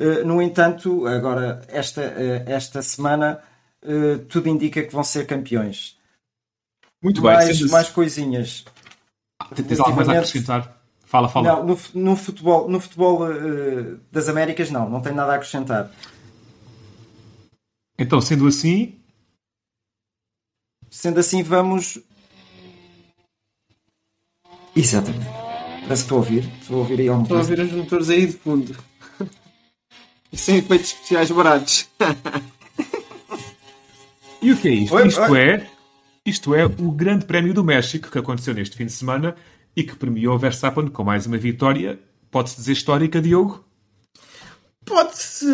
Eh, 0.00 0.24
no 0.24 0.40
entanto, 0.40 1.06
agora, 1.06 1.60
esta, 1.68 2.00
eh, 2.00 2.42
esta 2.46 2.80
semana, 2.80 3.42
eh, 3.82 4.16
tudo 4.30 4.48
indica 4.48 4.82
que 4.82 4.90
vão 4.94 5.04
ser 5.04 5.26
campeões. 5.26 5.98
Muito 7.02 7.20
bem. 7.20 7.32
mais, 7.32 7.58
sendo- 7.58 7.70
mais 7.70 7.90
coisinhas. 7.90 8.64
Tens 9.54 9.78
alguma 9.78 9.96
coisa 9.96 10.12
a 10.12 10.14
acrescentar? 10.16 10.80
Fala, 11.04 11.28
fala. 11.28 11.48
Não, 11.48 11.66
no, 11.66 11.78
no 11.94 12.16
futebol, 12.16 12.66
no 12.66 12.80
futebol 12.80 13.30
eh, 13.30 13.96
das 14.10 14.26
Américas, 14.28 14.70
não, 14.70 14.88
não 14.88 15.02
tenho 15.02 15.16
nada 15.16 15.32
a 15.32 15.36
acrescentar. 15.36 15.90
Então, 17.98 18.20
sendo 18.22 18.46
assim, 18.46 18.96
Sendo 20.90 21.20
assim, 21.20 21.42
vamos. 21.42 22.00
Exatamente. 24.74 25.26
Parece 25.26 25.86
que 25.86 25.92
estou 25.94 26.16
a 26.16 26.20
ouvir. 26.20 26.44
Estou 26.60 26.76
a 26.76 26.78
ouvir 26.80 27.00
aí 27.00 27.08
alguma 27.08 27.24
Estou 27.24 27.36
a 27.36 27.40
ouvir 27.40 27.60
os 27.60 27.72
motores 27.72 28.08
aí 28.08 28.26
de 28.26 28.32
fundo. 28.32 28.89
E 30.32 30.36
sem 30.36 30.58
efeitos 30.58 30.92
especiais 30.92 31.30
baratos. 31.30 31.88
E 34.42 34.52
o 34.52 34.56
que 34.56 34.68
é 34.68 34.70
isto? 34.72 34.94
Oi, 34.94 35.06
isto 35.06 35.20
oi. 35.20 35.38
é 35.38 35.66
isto 36.24 36.54
é 36.54 36.64
o 36.64 36.90
Grande 36.92 37.24
Prémio 37.24 37.52
do 37.52 37.64
México 37.64 38.10
que 38.10 38.18
aconteceu 38.18 38.54
neste 38.54 38.76
fim 38.76 38.86
de 38.86 38.92
semana 38.92 39.34
e 39.74 39.82
que 39.82 39.96
premiou 39.96 40.38
Verstappen 40.38 40.88
com 40.88 41.02
mais 41.02 41.26
uma 41.26 41.36
vitória, 41.36 41.98
pode-se 42.30 42.56
dizer 42.56 42.72
histórica, 42.72 43.20
Diogo? 43.20 43.64
Pode-se 44.84 45.46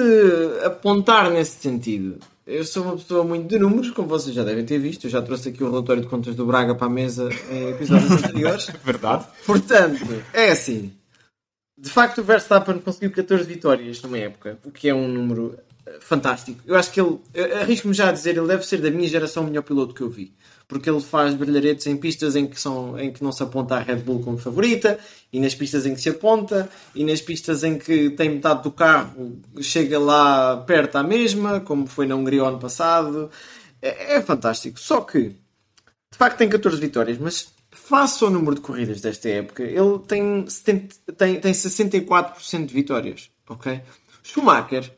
apontar 0.64 1.30
nesse 1.30 1.60
sentido. 1.60 2.18
Eu 2.46 2.64
sou 2.64 2.84
uma 2.84 2.96
pessoa 2.96 3.24
muito 3.24 3.48
de 3.48 3.58
números, 3.58 3.90
como 3.90 4.06
vocês 4.08 4.34
já 4.34 4.44
devem 4.44 4.64
ter 4.64 4.78
visto. 4.78 5.04
Eu 5.04 5.10
já 5.10 5.20
trouxe 5.20 5.48
aqui 5.48 5.64
o 5.64 5.70
relatório 5.70 6.02
de 6.02 6.08
contas 6.08 6.36
do 6.36 6.46
Braga 6.46 6.74
para 6.74 6.86
a 6.86 6.90
mesa 6.90 7.28
em 7.50 7.70
episódios 7.70 8.10
anteriores. 8.22 8.70
Verdade. 8.84 9.26
Portanto, 9.44 10.22
é 10.32 10.50
assim. 10.50 10.92
De 11.78 11.90
facto, 11.90 12.18
o 12.18 12.24
Verstappen 12.24 12.78
conseguiu 12.78 13.10
14 13.10 13.44
vitórias 13.44 14.00
numa 14.00 14.16
época, 14.16 14.58
o 14.64 14.70
que 14.70 14.88
é 14.88 14.94
um 14.94 15.06
número 15.06 15.58
eh, 15.86 15.98
fantástico. 16.00 16.60
Eu 16.66 16.74
acho 16.74 16.90
que 16.90 16.98
ele, 16.98 17.18
arrisco-me 17.60 17.92
já 17.92 18.08
a 18.08 18.12
dizer, 18.12 18.36
ele 18.36 18.46
deve 18.46 18.66
ser 18.66 18.78
da 18.80 18.90
minha 18.90 19.06
geração 19.06 19.42
o 19.42 19.46
melhor 19.46 19.62
piloto 19.62 19.94
que 19.94 20.00
eu 20.00 20.08
vi. 20.08 20.34
Porque 20.66 20.88
ele 20.88 21.00
faz 21.00 21.34
brilharetes 21.34 21.86
em 21.86 21.96
pistas 21.96 22.34
em 22.34 22.46
que, 22.46 22.58
são, 22.58 22.98
em 22.98 23.12
que 23.12 23.22
não 23.22 23.30
se 23.30 23.42
aponta 23.42 23.76
a 23.76 23.80
Red 23.80 23.96
Bull 23.96 24.22
como 24.22 24.38
favorita, 24.38 24.98
e 25.30 25.38
nas 25.38 25.54
pistas 25.54 25.84
em 25.84 25.94
que 25.94 26.00
se 26.00 26.08
aponta, 26.08 26.68
e 26.94 27.04
nas 27.04 27.20
pistas 27.20 27.62
em 27.62 27.78
que 27.78 28.10
tem 28.10 28.30
metade 28.30 28.62
do 28.62 28.70
carro 28.72 29.38
chega 29.60 29.98
lá 29.98 30.56
perto 30.56 30.96
à 30.96 31.02
mesma, 31.02 31.60
como 31.60 31.86
foi 31.86 32.06
na 32.06 32.16
Hungria 32.16 32.42
ano 32.42 32.58
passado. 32.58 33.30
É, 33.82 34.16
é 34.16 34.22
fantástico. 34.22 34.80
Só 34.80 35.02
que 35.02 35.36
de 36.10 36.18
facto 36.18 36.38
tem 36.38 36.48
14 36.48 36.80
vitórias, 36.80 37.18
mas 37.18 37.48
face 37.76 38.24
ao 38.24 38.30
número 38.30 38.54
de 38.56 38.60
corridas 38.60 39.00
desta 39.00 39.28
época, 39.28 39.62
ele 39.62 39.98
tem, 40.06 40.48
70, 40.48 40.94
tem, 41.16 41.40
tem 41.40 41.52
64% 41.52 42.66
de 42.66 42.74
vitórias. 42.74 43.30
Ok? 43.48 43.80
Schumacher, 44.22 44.92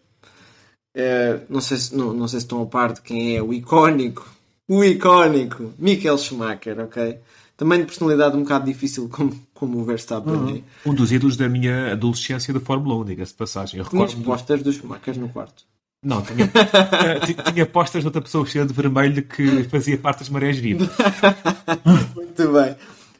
eh, 0.94 1.40
não, 1.48 1.60
sei 1.60 1.76
se, 1.76 1.94
não, 1.94 2.12
não 2.14 2.26
sei 2.28 2.40
se 2.40 2.46
estão 2.46 2.62
a 2.62 2.66
par 2.66 2.92
de 2.92 3.02
quem 3.02 3.36
é 3.36 3.42
o 3.42 3.52
icónico, 3.52 4.26
o 4.68 4.82
icónico 4.84 5.72
Michael 5.78 6.18
Schumacher, 6.18 6.78
ok? 6.80 7.18
Também 7.56 7.80
de 7.80 7.86
personalidade 7.86 8.36
um 8.36 8.42
bocado 8.42 8.64
difícil 8.66 9.08
como, 9.08 9.38
como 9.52 9.78
o 9.80 9.84
Verstappen 9.84 10.64
é. 10.84 10.88
Um 10.88 10.94
dos 10.94 11.10
ídolos 11.10 11.36
da 11.36 11.48
minha 11.48 11.92
adolescência 11.92 12.54
da 12.54 12.60
Fórmula 12.60 12.94
1, 13.02 13.04
diga-se 13.04 13.32
de 13.32 13.38
passagem. 13.38 13.80
Eu 13.80 13.86
Tinhas 13.86 14.14
posters 14.14 14.62
dos 14.62 14.76
Schumacher 14.76 15.18
no 15.18 15.28
quarto. 15.28 15.64
Não, 16.04 16.22
tinha, 16.22 16.46
ti- 17.26 17.34
tinha 17.52 17.66
postas 17.66 18.02
de 18.02 18.06
outra 18.06 18.22
pessoa 18.22 18.44
vestida 18.44 18.64
de 18.64 18.72
vermelho 18.72 19.20
que 19.24 19.64
fazia 19.64 19.98
parte 19.98 20.20
das 20.20 20.28
marés 20.28 20.56
vivas. 20.56 20.88
Muito 22.38 22.53
bem. 22.53 22.77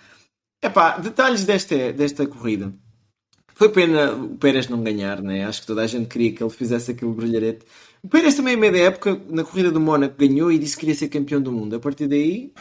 Epá, 0.62 0.98
detalhes 0.98 1.44
desta, 1.44 1.92
desta 1.92 2.24
corrida. 2.26 2.72
Foi 3.58 3.68
pena 3.68 4.12
o 4.12 4.36
Pérez 4.36 4.68
não 4.68 4.80
ganhar, 4.82 5.20
né? 5.20 5.44
Acho 5.44 5.62
que 5.62 5.66
toda 5.66 5.82
a 5.82 5.86
gente 5.86 6.06
queria 6.06 6.32
que 6.32 6.40
ele 6.42 6.50
fizesse 6.50 6.92
aquele 6.92 7.10
brilharete. 7.12 7.66
O 8.02 8.08
Pérez 8.08 8.34
também, 8.36 8.54
a 8.54 8.56
meio 8.56 8.72
da 8.72 8.78
época, 8.78 9.20
na 9.28 9.42
corrida 9.42 9.72
do 9.72 9.80
Mónaco, 9.80 10.14
ganhou 10.16 10.52
e 10.52 10.58
disse 10.58 10.74
que 10.76 10.80
queria 10.80 10.94
ser 10.94 11.08
campeão 11.08 11.40
do 11.42 11.50
mundo. 11.50 11.74
A 11.74 11.80
partir 11.80 12.06
daí, 12.06 12.52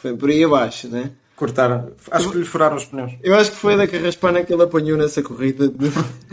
foi 0.00 0.16
por 0.16 0.30
aí 0.30 0.42
abaixo, 0.42 0.88
né? 0.88 1.12
Cortaram. 1.34 1.92
Acho 2.10 2.30
que 2.30 2.38
lhe 2.38 2.44
furaram 2.46 2.76
os 2.76 2.86
pneus. 2.86 3.12
Eu 3.22 3.34
acho 3.34 3.50
que 3.50 3.58
foi 3.58 3.76
da 3.76 3.86
carraspana 3.86 4.42
que 4.42 4.52
ele 4.54 4.62
apanhou 4.62 4.96
nessa 4.96 5.22
corrida 5.22 5.68
de- 5.68 5.90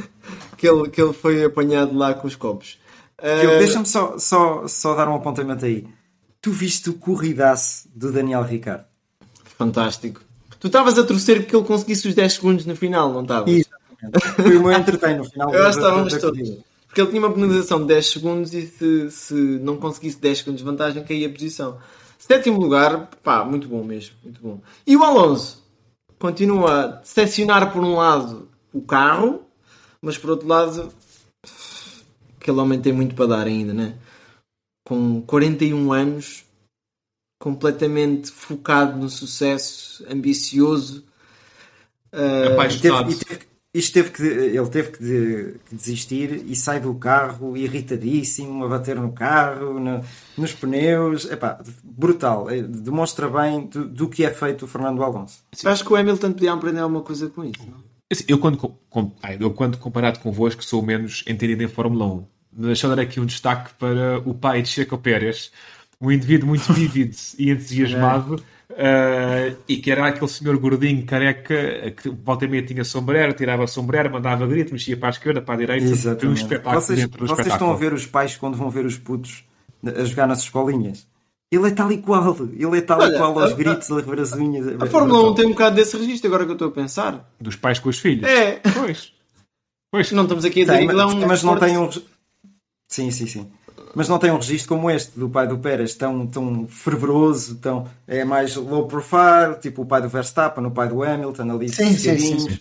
que 0.57 0.65
ele, 0.67 0.89
que 0.89 1.01
ele 1.01 1.11
foi 1.11 1.43
apanhado 1.43 1.93
lá 1.97 2.13
com 2.13 2.25
os 2.25 2.37
copos. 2.37 2.79
Ah, 3.17 3.57
Deixa-me 3.57 3.85
só, 3.85 4.17
só, 4.17 4.65
só 4.67 4.95
dar 4.95 5.09
um 5.09 5.15
apontamento 5.15 5.65
aí. 5.65 5.85
Tu 6.41 6.51
viste 6.51 6.89
o 6.89 6.93
corridaço 6.93 7.89
do 7.93 8.11
Daniel 8.13 8.43
Ricardo? 8.43 8.85
Fantástico. 9.57 10.21
Tu 10.63 10.67
estavas 10.67 10.97
a 10.97 11.03
torcer 11.03 11.45
que 11.45 11.53
ele 11.53 11.65
conseguisse 11.65 12.07
os 12.07 12.15
10 12.15 12.33
segundos 12.35 12.65
no 12.65 12.73
final, 12.73 13.11
não 13.11 13.23
estavas? 13.23 13.53
Exatamente. 13.53 14.41
Foi 14.41 14.55
o 14.55 14.63
meu 14.63 14.71
entretenho 14.71 15.17
no 15.17 15.25
final 15.25 15.51
Eu 15.53 15.63
acho 15.63 15.77
que 15.77 15.83
estávamos 15.83 16.13
todos. 16.17 16.57
Porque 16.87 17.01
ele 17.01 17.09
tinha 17.09 17.21
uma 17.21 17.33
penalização 17.33 17.81
de 17.81 17.87
10 17.87 18.05
segundos 18.09 18.53
e 18.53 18.67
se, 18.67 19.11
se 19.11 19.33
não 19.33 19.75
conseguisse 19.75 20.17
10 20.21 20.37
segundos 20.37 20.59
de 20.59 20.63
vantagem, 20.63 21.03
caía 21.03 21.27
a 21.27 21.29
posição. 21.29 21.79
Sétimo 22.17 22.61
lugar, 22.61 23.09
pá, 23.21 23.43
muito 23.43 23.67
bom 23.67 23.83
mesmo, 23.83 24.15
muito 24.23 24.41
bom. 24.41 24.61
E 24.87 24.95
o 24.95 25.03
Alonso 25.03 25.61
continua 26.17 26.81
a 26.81 26.87
decepcionar 26.87 27.73
por 27.73 27.83
um 27.83 27.95
lado 27.95 28.47
o 28.71 28.81
carro, 28.81 29.41
mas 30.01 30.17
por 30.17 30.29
outro 30.29 30.47
lado, 30.47 30.93
aquele 32.39 32.57
homem 32.57 32.79
tem 32.79 32.93
muito 32.93 33.15
para 33.15 33.27
dar 33.27 33.47
ainda, 33.47 33.73
né? 33.73 33.95
Com 34.85 35.21
41 35.23 35.91
anos, 35.91 36.42
completamente 37.47 38.31
focado 38.31 38.97
no 38.97 39.09
sucesso, 39.09 40.05
ambicioso. 40.09 41.03
Apaixonado. 42.53 43.09
Teve- 43.09 43.21
e 43.21 43.25
teve- 43.25 43.53
isto 43.73 43.93
teve 43.93 44.09
que, 44.11 44.23
ele 44.23 44.69
teve 44.69 44.91
que, 44.91 45.03
de- 45.03 45.59
que 45.65 45.75
desistir 45.75 46.43
e 46.47 46.55
sai 46.55 46.79
do 46.79 46.93
carro 46.95 47.57
irritadíssimo, 47.57 48.63
a 48.63 48.67
bater 48.69 48.95
no 48.95 49.11
carro, 49.11 49.77
no- 49.77 50.01
nos 50.37 50.53
pneus. 50.53 51.29
Epá, 51.29 51.59
brutal. 51.83 52.49
É, 52.49 52.61
Demonstra 52.61 53.27
bem 53.27 53.65
do, 53.67 53.85
do 53.89 54.07
que 54.07 54.23
é 54.23 54.29
feito 54.31 54.63
o 54.63 54.67
Fernando 54.67 55.03
Alonso. 55.03 55.39
acho 55.65 55.83
que 55.83 55.91
o 55.91 55.95
Hamilton 55.97 56.31
podia 56.31 56.53
aprender 56.53 56.79
alguma 56.79 57.01
coisa 57.01 57.27
com 57.29 57.43
isso. 57.43 57.59
não? 57.67 57.83
Assim, 58.09 58.23
Eu 58.27 58.37
quando, 58.39 58.57
com- 58.57 59.11
eu, 59.39 59.51
quando 59.51 59.77
comparado 59.77 60.19
convosco, 60.19 60.63
sou 60.63 60.81
menos 60.81 61.25
entendido 61.27 61.61
em 61.63 61.67
Fórmula 61.67 62.05
1. 62.05 62.25
Deixa 62.55 62.85
eu 62.87 62.95
dar 62.95 63.01
aqui 63.01 63.19
um 63.19 63.25
destaque 63.25 63.73
para 63.79 64.19
o 64.19 64.33
pai 64.33 64.61
de 64.61 64.69
Checo 64.69 64.97
Pérez, 64.97 65.51
um 66.07 66.11
indivíduo 66.11 66.47
muito 66.49 66.71
vívido 66.73 67.15
e 67.37 67.49
entusiasmado, 67.51 68.43
eh, 68.75 69.53
e 69.67 69.77
que 69.77 69.91
era 69.91 70.07
aquele 70.07 70.27
senhor 70.27 70.57
gordinho, 70.57 71.05
careca, 71.05 71.91
que 71.91 72.09
volta 72.09 72.45
e 72.45 72.47
meia 72.47 72.63
tinha 72.63 72.83
sombreiro, 72.83 73.33
tirava 73.33 73.65
sombreiro, 73.67 74.11
mandava 74.11 74.45
grito, 74.47 74.73
mexia 74.73 74.97
para 74.97 75.09
a 75.09 75.11
esquerda, 75.11 75.41
para 75.41 75.55
a 75.55 75.57
direita, 75.57 75.85
foi 75.85 75.89
um 75.89 75.93
Exatamente. 75.93 76.41
espetáculo 76.41 76.81
Vocês, 76.81 76.99
dentro 76.99 77.19
do 77.19 77.27
vocês 77.27 77.39
espetáculo. 77.39 77.71
estão 77.71 77.71
a 77.71 77.89
ver 77.89 77.93
os 77.95 78.05
pais 78.05 78.35
quando 78.35 78.57
vão 78.57 78.69
ver 78.69 78.85
os 78.85 78.97
putos 78.97 79.43
a 79.85 80.03
jogar 80.05 80.27
nas 80.27 80.39
escolinhas. 80.39 81.05
Ele 81.51 81.67
é 81.67 81.71
tal 81.71 81.91
e 81.91 81.99
qual. 81.99 82.35
Ele 82.51 82.77
é 82.79 82.81
tal 82.81 82.99
Olha, 82.99 83.13
e 83.13 83.17
qual 83.17 83.39
aos 83.39 83.51
a- 83.51 83.55
gritos, 83.55 83.91
a 83.91 83.95
rever 83.97 84.19
as 84.21 84.33
unhas. 84.33 84.81
A 84.81 84.87
Fórmula 84.87 85.29
1 85.29 85.35
tem 85.35 85.45
um 85.45 85.49
bocado 85.49 85.75
desse 85.75 85.95
registro, 85.95 86.27
agora 86.27 86.45
que 86.45 86.49
eu 86.49 86.53
estou 86.55 86.69
a 86.69 86.71
pensar. 86.71 87.31
Dos 87.39 87.55
pais 87.55 87.77
com 87.77 87.89
os 87.89 87.99
filhos. 87.99 88.27
É. 88.27 88.59
Pois. 88.73 89.13
Pois. 89.91 90.11
Não 90.11 90.23
estamos 90.23 90.45
aqui 90.45 90.61
a 90.61 90.63
dizer 90.65 90.77
Tem, 90.79 90.87
que 90.87 90.93
ele 90.93 90.99
é 91.01 91.05
mas, 91.05 91.13
um. 91.13 91.27
mas 91.27 91.43
não 91.43 91.55
tem 91.59 91.77
um. 91.77 91.91
Sim, 92.87 93.11
sim, 93.11 93.27
sim. 93.27 93.51
Mas 93.95 94.09
não 94.09 94.17
tem 94.17 94.31
um 94.31 94.37
registro 94.37 94.69
como 94.69 94.89
este 94.89 95.17
do 95.19 95.29
pai 95.29 95.47
do 95.47 95.57
Pérez, 95.59 95.93
tão, 95.93 96.25
tão 96.25 96.67
fervoroso, 96.67 97.55
tão, 97.57 97.87
é 98.07 98.25
mais 98.25 98.55
low 98.55 98.87
profile, 98.87 99.55
tipo 99.61 99.83
o 99.83 99.85
pai 99.85 100.01
do 100.01 100.09
Verstappen, 100.09 100.65
o 100.65 100.71
pai 100.71 100.89
do 100.89 101.03
Hamilton, 101.03 101.51
ali 101.51 101.69
Sim, 101.69 101.75
sim, 101.75 101.85
sim, 101.85 101.93
sossegadinhos, 101.93 102.59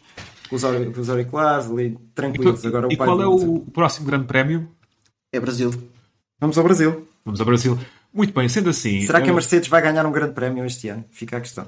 com 0.51 0.57
os, 0.57 0.65
auri- 0.65 0.93
com 0.93 1.01
os 1.01 1.09
auriculares, 1.09 1.71
ali 1.71 1.99
tranquilos. 2.15 2.65
Agora 2.67 2.87
o 2.87 2.93
e 2.93 2.97
pai 2.97 3.07
qual 3.07 3.21
é 3.21 3.25
do... 3.25 3.55
o 3.55 3.61
próximo 3.71 4.07
grande 4.07 4.27
prémio? 4.27 4.69
É 5.33 5.41
Brasil. 5.41 5.71
Vamos 6.39 6.59
ao 6.59 6.65
Brasil. 6.65 7.09
Vamos 7.25 7.41
ao 7.41 7.47
Brasil. 7.47 7.79
Muito 8.13 8.35
bem, 8.35 8.47
sendo 8.47 8.69
assim, 8.69 9.01
Será 9.07 9.23
que 9.23 9.31
a 9.31 9.33
eh, 9.33 9.35
Mercedes 9.35 9.71
vai 9.71 9.81
ganhar 9.81 10.05
um 10.05 10.13
grande 10.13 10.35
prémio 10.35 10.67
este 10.67 10.89
ano? 10.89 11.03
Fica 11.11 11.39
a 11.39 11.41
questão. 11.41 11.67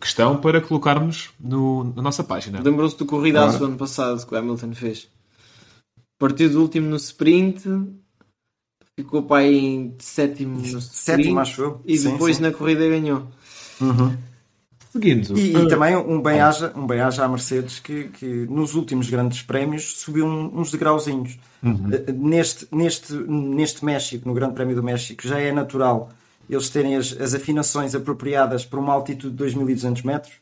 questão 0.00 0.36
para 0.38 0.60
colocarmos 0.60 1.30
no, 1.38 1.84
na 1.94 2.02
nossa 2.02 2.24
página. 2.24 2.60
Lembrou-se 2.60 2.98
do 2.98 3.06
corridaço 3.06 3.58
do 3.58 3.66
ano 3.66 3.76
passado 3.76 4.26
que 4.26 4.34
o 4.34 4.36
Hamilton 4.36 4.74
fez. 4.74 5.06
Partiu 6.18 6.50
do 6.50 6.60
último 6.60 6.88
no 6.88 6.96
sprint, 6.96 7.62
ficou 8.98 9.22
para 9.22 9.42
aí 9.42 9.56
em 9.56 9.94
sétimo 9.98 10.64
Sétimo, 10.80 11.40
acho 11.40 11.62
eu. 11.62 11.80
e 11.84 11.98
Sim, 11.98 12.12
depois 12.12 12.36
sim. 12.36 12.42
na 12.42 12.52
corrida 12.52 12.88
ganhou. 12.88 13.26
Seguindo, 14.92 15.36
E, 15.36 15.52
e 15.52 15.56
eh, 15.56 15.66
também 15.68 15.96
um 15.96 16.22
bem-aja 16.22 16.72
um 16.76 16.86
bem 16.86 17.00
à 17.00 17.28
Mercedes 17.28 17.80
que, 17.80 18.04
que 18.10 18.26
nos 18.46 18.74
últimos 18.74 19.10
grandes 19.10 19.42
prémios 19.42 19.98
subiu 19.98 20.26
uns 20.26 20.70
degrauzinhos. 20.70 21.36
Eh, 21.64 22.12
Neste, 22.12 22.68
neste, 22.70 23.12
neste 23.12 23.84
México, 23.84 24.28
no 24.28 24.34
Grande 24.34 24.54
Prémio 24.54 24.76
do 24.76 24.82
México, 24.82 25.26
já 25.26 25.38
é 25.40 25.50
natural 25.50 26.10
eles 26.48 26.68
terem 26.68 26.94
as, 26.94 27.18
as 27.18 27.34
afinações 27.34 27.94
apropriadas 27.94 28.64
para 28.66 28.78
uma 28.78 28.92
altitude 28.92 29.30
de 29.30 29.36
2200 29.38 30.02
metros 30.02 30.34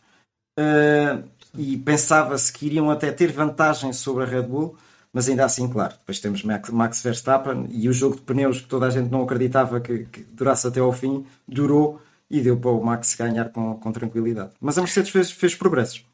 Eh, 0.58 1.22
e 1.56 1.76
pensava-se 1.78 2.52
que 2.52 2.66
iriam 2.66 2.90
até 2.90 3.10
ter 3.10 3.30
vantagem 3.32 3.92
sobre 3.92 4.24
a 4.24 4.26
Red 4.26 4.42
Bull, 4.42 4.76
mas 5.12 5.28
ainda 5.28 5.44
assim, 5.44 5.68
claro, 5.68 5.94
depois 5.98 6.20
temos 6.20 6.42
Max, 6.42 6.70
Max 6.70 7.02
Verstappen 7.02 7.66
e 7.70 7.88
o 7.88 7.92
jogo 7.92 8.16
de 8.16 8.22
pneus 8.22 8.60
que 8.60 8.68
toda 8.68 8.86
a 8.86 8.90
gente 8.90 9.10
não 9.10 9.22
acreditava 9.22 9.80
que, 9.80 10.06
que 10.06 10.22
durasse 10.22 10.66
até 10.66 10.80
ao 10.80 10.92
fim, 10.92 11.26
durou 11.46 12.00
e 12.30 12.40
deu 12.40 12.56
para 12.56 12.70
o 12.70 12.82
Max 12.82 13.14
ganhar 13.14 13.50
com, 13.50 13.74
com 13.74 13.92
tranquilidade. 13.92 14.52
Mas 14.60 14.78
a 14.78 14.80
Mercedes 14.80 15.10
fez, 15.10 15.30
fez 15.30 15.54
progressos. 15.54 16.04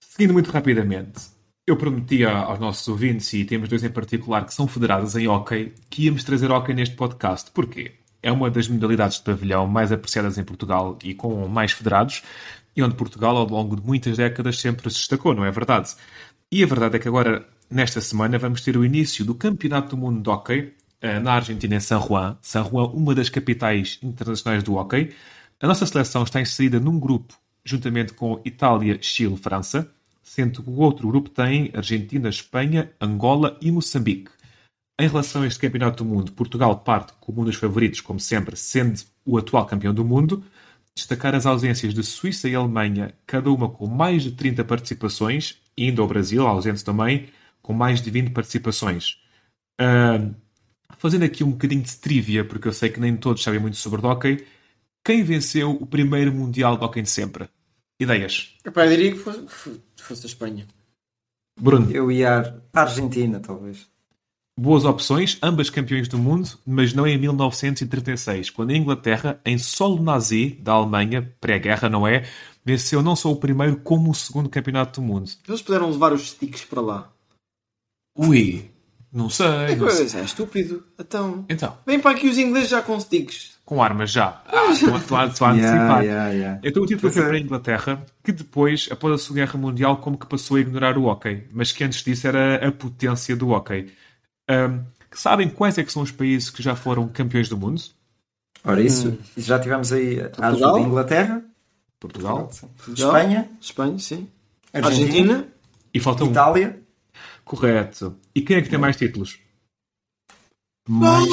Seguindo 0.00 0.32
muito 0.32 0.50
rapidamente, 0.50 1.30
eu 1.70 1.76
prometi 1.76 2.24
aos 2.24 2.58
nossos 2.58 2.86
ouvintes, 2.88 3.32
e 3.32 3.44
temos 3.44 3.68
dois 3.68 3.84
em 3.84 3.90
particular 3.90 4.44
que 4.44 4.52
são 4.52 4.66
federados 4.66 5.14
em 5.14 5.28
hockey, 5.28 5.72
que 5.88 6.06
íamos 6.06 6.24
trazer 6.24 6.50
hockey 6.50 6.74
neste 6.74 6.96
podcast. 6.96 7.52
Porquê? 7.52 7.92
É 8.20 8.32
uma 8.32 8.50
das 8.50 8.68
modalidades 8.68 9.18
de 9.18 9.24
pavilhão 9.24 9.68
mais 9.68 9.92
apreciadas 9.92 10.36
em 10.36 10.42
Portugal 10.42 10.98
e 11.04 11.14
com 11.14 11.46
mais 11.46 11.70
federados, 11.70 12.22
e 12.76 12.82
onde 12.82 12.96
Portugal, 12.96 13.36
ao 13.36 13.46
longo 13.46 13.76
de 13.76 13.86
muitas 13.86 14.16
décadas, 14.16 14.58
sempre 14.58 14.90
se 14.90 14.96
destacou, 14.96 15.32
não 15.32 15.44
é 15.44 15.50
verdade? 15.52 15.94
E 16.50 16.62
a 16.64 16.66
verdade 16.66 16.96
é 16.96 16.98
que 16.98 17.06
agora, 17.06 17.46
nesta 17.70 18.00
semana, 18.00 18.38
vamos 18.38 18.62
ter 18.62 18.76
o 18.76 18.84
início 18.84 19.24
do 19.24 19.34
Campeonato 19.34 19.90
do 19.90 19.96
Mundo 19.96 20.20
de 20.20 20.28
Hockey, 20.28 20.72
eh, 21.00 21.20
na 21.20 21.34
Argentina, 21.34 21.76
em 21.76 21.80
San 21.80 22.00
Juan. 22.00 22.36
San 22.42 22.64
Juan, 22.64 22.88
uma 22.88 23.14
das 23.14 23.28
capitais 23.28 23.98
internacionais 24.02 24.62
do 24.62 24.74
hockey. 24.74 25.14
A 25.60 25.66
nossa 25.66 25.86
seleção 25.86 26.24
está 26.24 26.40
inserida 26.40 26.80
num 26.80 26.98
grupo, 26.98 27.34
juntamente 27.64 28.12
com 28.12 28.40
Itália, 28.44 28.98
Chile, 29.00 29.36
França, 29.36 29.90
sendo 30.22 30.62
que 30.62 30.70
o 30.70 30.78
outro 30.80 31.08
grupo 31.08 31.30
tem 31.30 31.70
Argentina, 31.72 32.28
Espanha, 32.28 32.90
Angola 33.00 33.56
e 33.60 33.70
Moçambique. 33.70 34.30
Em 34.98 35.08
relação 35.08 35.42
a 35.42 35.46
este 35.46 35.58
Campeonato 35.58 36.04
do 36.04 36.10
Mundo, 36.10 36.32
Portugal 36.32 36.76
parte 36.80 37.14
como 37.20 37.40
um 37.40 37.44
dos 37.44 37.56
favoritos, 37.56 38.00
como 38.00 38.20
sempre, 38.20 38.56
sendo 38.56 39.00
o 39.24 39.38
atual 39.38 39.64
campeão 39.64 39.94
do 39.94 40.04
mundo. 40.04 40.44
Destacar 40.94 41.34
as 41.34 41.46
ausências 41.46 41.94
de 41.94 42.02
Suíça 42.02 42.48
e 42.48 42.54
Alemanha, 42.54 43.14
cada 43.26 43.50
uma 43.50 43.68
com 43.68 43.86
mais 43.86 44.22
de 44.22 44.32
30 44.32 44.64
participações, 44.64 45.56
e 45.76 45.86
ainda 45.86 46.02
o 46.02 46.06
Brasil, 46.06 46.46
ausente 46.46 46.84
também, 46.84 47.28
com 47.70 47.74
mais 47.74 48.02
de 48.02 48.10
20 48.10 48.30
participações. 48.30 49.16
Ahm, 49.80 50.34
fazendo 50.98 51.24
aqui 51.24 51.44
um 51.44 51.52
bocadinho 51.52 51.82
de 51.82 51.96
trivia, 51.96 52.44
porque 52.44 52.66
eu 52.66 52.72
sei 52.72 52.88
que 52.90 52.98
nem 52.98 53.16
todos 53.16 53.44
sabem 53.44 53.60
muito 53.60 53.76
sobre 53.76 54.04
hockey, 54.04 54.44
quem 55.04 55.22
venceu 55.22 55.70
o 55.70 55.86
primeiro 55.86 56.32
Mundial 56.32 56.76
de 56.76 56.84
Hockey 56.84 57.02
de 57.02 57.08
sempre? 57.08 57.48
Ideias? 58.00 58.56
Epá, 58.64 58.84
eu 58.86 58.90
diria 58.90 59.12
que 59.12 59.18
fosse, 59.18 59.80
fosse 59.96 60.26
a 60.26 60.26
Espanha. 60.26 60.66
Bruno, 61.60 61.90
Eu 61.92 62.10
ia 62.10 62.60
à 62.72 62.80
Argentina, 62.80 63.38
talvez. 63.38 63.86
boas 64.58 64.84
opções, 64.84 65.38
ambas 65.40 65.70
campeões 65.70 66.08
do 66.08 66.18
mundo, 66.18 66.48
mas 66.66 66.92
não 66.92 67.06
em 67.06 67.16
1936, 67.18 68.50
quando 68.50 68.70
a 68.70 68.76
Inglaterra, 68.76 69.40
em 69.44 69.58
solo 69.58 70.02
nazi 70.02 70.58
da 70.60 70.72
Alemanha, 70.72 71.32
pré-guerra, 71.40 71.88
não 71.88 72.04
é? 72.06 72.24
Venceu 72.64 73.00
não 73.00 73.14
só 73.14 73.30
o 73.30 73.36
primeiro, 73.36 73.76
como 73.76 74.10
o 74.10 74.14
segundo 74.14 74.48
campeonato 74.48 75.00
do 75.00 75.06
mundo. 75.06 75.30
Eles 75.46 75.62
puderam 75.62 75.88
levar 75.90 76.12
os 76.12 76.30
sticks 76.30 76.64
para 76.64 76.80
lá. 76.80 77.12
Ui, 78.28 78.70
não 79.12 79.28
sei. 79.30 79.46
É, 79.46 79.76
não 79.76 79.90
sei. 79.90 80.20
é 80.20 80.24
estúpido. 80.24 80.84
Então, 80.98 81.44
Então, 81.48 81.76
vem 81.86 81.98
para 82.00 82.10
aqui 82.12 82.28
os 82.28 82.36
ingleses 82.38 82.68
já 82.70 82.82
com 82.82 82.98
sticks. 83.00 83.52
com 83.64 83.82
armas 83.82 84.10
já. 84.10 84.42
Ah, 84.46 84.70
estou 84.72 84.94
a- 84.94 84.98
estou 84.98 85.16
a 85.16 85.26
estou 85.26 85.46
a 85.46 85.52
Yeah, 85.52 85.76
antecipar. 85.76 86.04
yeah, 86.04 86.30
yeah. 86.30 86.60
Então 86.62 86.82
o 86.82 86.86
título 86.86 87.12
foi 87.12 87.22
é. 87.22 87.26
para 87.26 87.36
a 87.36 87.40
Inglaterra, 87.40 88.04
que 88.24 88.32
depois, 88.32 88.88
após 88.90 89.14
a 89.14 89.18
Segunda 89.18 89.46
Guerra 89.46 89.58
Mundial, 89.58 89.96
como 89.98 90.18
que 90.18 90.26
passou 90.26 90.56
a 90.56 90.60
ignorar 90.60 90.98
o 90.98 91.04
hockey, 91.04 91.44
mas 91.52 91.70
que 91.72 91.82
antes 91.84 92.02
disso 92.02 92.26
era 92.26 92.66
a 92.66 92.72
potência 92.72 93.34
do 93.36 93.50
hockey. 93.50 93.92
Ahm, 94.48 94.80
sabem 95.12 95.48
quais 95.48 95.78
é 95.78 95.84
que 95.84 95.92
são 95.92 96.02
os 96.02 96.10
países 96.10 96.50
que 96.50 96.62
já 96.62 96.74
foram 96.76 97.06
campeões 97.08 97.48
do 97.48 97.56
mundo? 97.56 97.80
Ora, 98.64 98.82
isso, 98.82 99.16
já 99.36 99.58
tivemos 99.58 99.92
aí 99.92 100.18
a 100.20 100.24
Portugal? 100.24 100.50
ajuda 100.52 100.72
da 100.72 100.80
Inglaterra, 100.80 101.42
Portugal. 101.98 102.48
sim. 102.52 102.66
Portugal? 102.76 103.06
Espanha, 103.16 103.48
Espanha, 103.60 103.98
sim. 103.98 104.28
Argentina, 104.74 105.06
Argentina. 105.06 105.48
E 105.94 106.00
falta 106.00 106.24
um. 106.24 106.32
Correto. 107.50 108.16
E 108.32 108.42
quem 108.42 108.58
é 108.58 108.62
que 108.62 108.68
tem 108.68 108.78
mais 108.78 108.96
títulos? 108.96 109.40
Mais... 110.88 111.26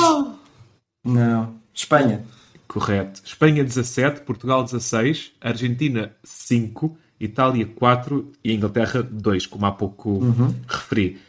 Não. 1.05 1.59
Espanha. 1.71 2.25
Correto. 2.67 3.21
Espanha 3.23 3.63
17, 3.63 4.21
Portugal 4.21 4.63
16, 4.63 5.33
Argentina 5.39 6.15
5, 6.23 6.97
Itália 7.19 7.67
4 7.67 8.31
e 8.43 8.51
Inglaterra 8.51 9.03
2, 9.03 9.45
como 9.45 9.67
há 9.67 9.71
pouco 9.71 10.19
referi. 10.67 11.21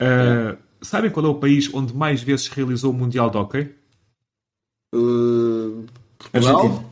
Ah, 0.00 0.58
sabem 0.80 1.12
qual 1.12 1.26
é 1.26 1.28
o 1.28 1.36
país 1.36 1.72
onde 1.72 1.94
mais 1.94 2.20
vezes 2.20 2.46
se 2.46 2.50
realizou 2.52 2.90
o 2.90 2.94
Mundial 2.94 3.30
de 3.30 3.36
Hockey? 3.36 3.72
Uh, 4.92 5.86
Portugal. 6.18 6.56
Argentina. 6.56 6.84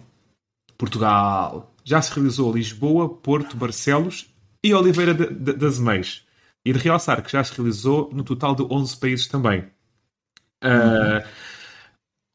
Portugal. 0.78 1.74
Já 1.82 2.00
se 2.00 2.14
realizou 2.14 2.54
Lisboa, 2.54 3.08
Porto, 3.08 3.56
Barcelos 3.56 4.32
e 4.62 4.72
Oliveira 4.72 5.12
das 5.12 5.80
Meias. 5.80 6.29
E 6.64 6.72
de 6.72 6.78
realçar 6.78 7.22
que 7.22 7.32
já 7.32 7.42
se 7.42 7.54
realizou 7.54 8.10
no 8.12 8.22
total 8.22 8.54
de 8.54 8.62
11 8.62 8.96
países 8.98 9.26
também. 9.26 9.64
Uh, 10.62 11.26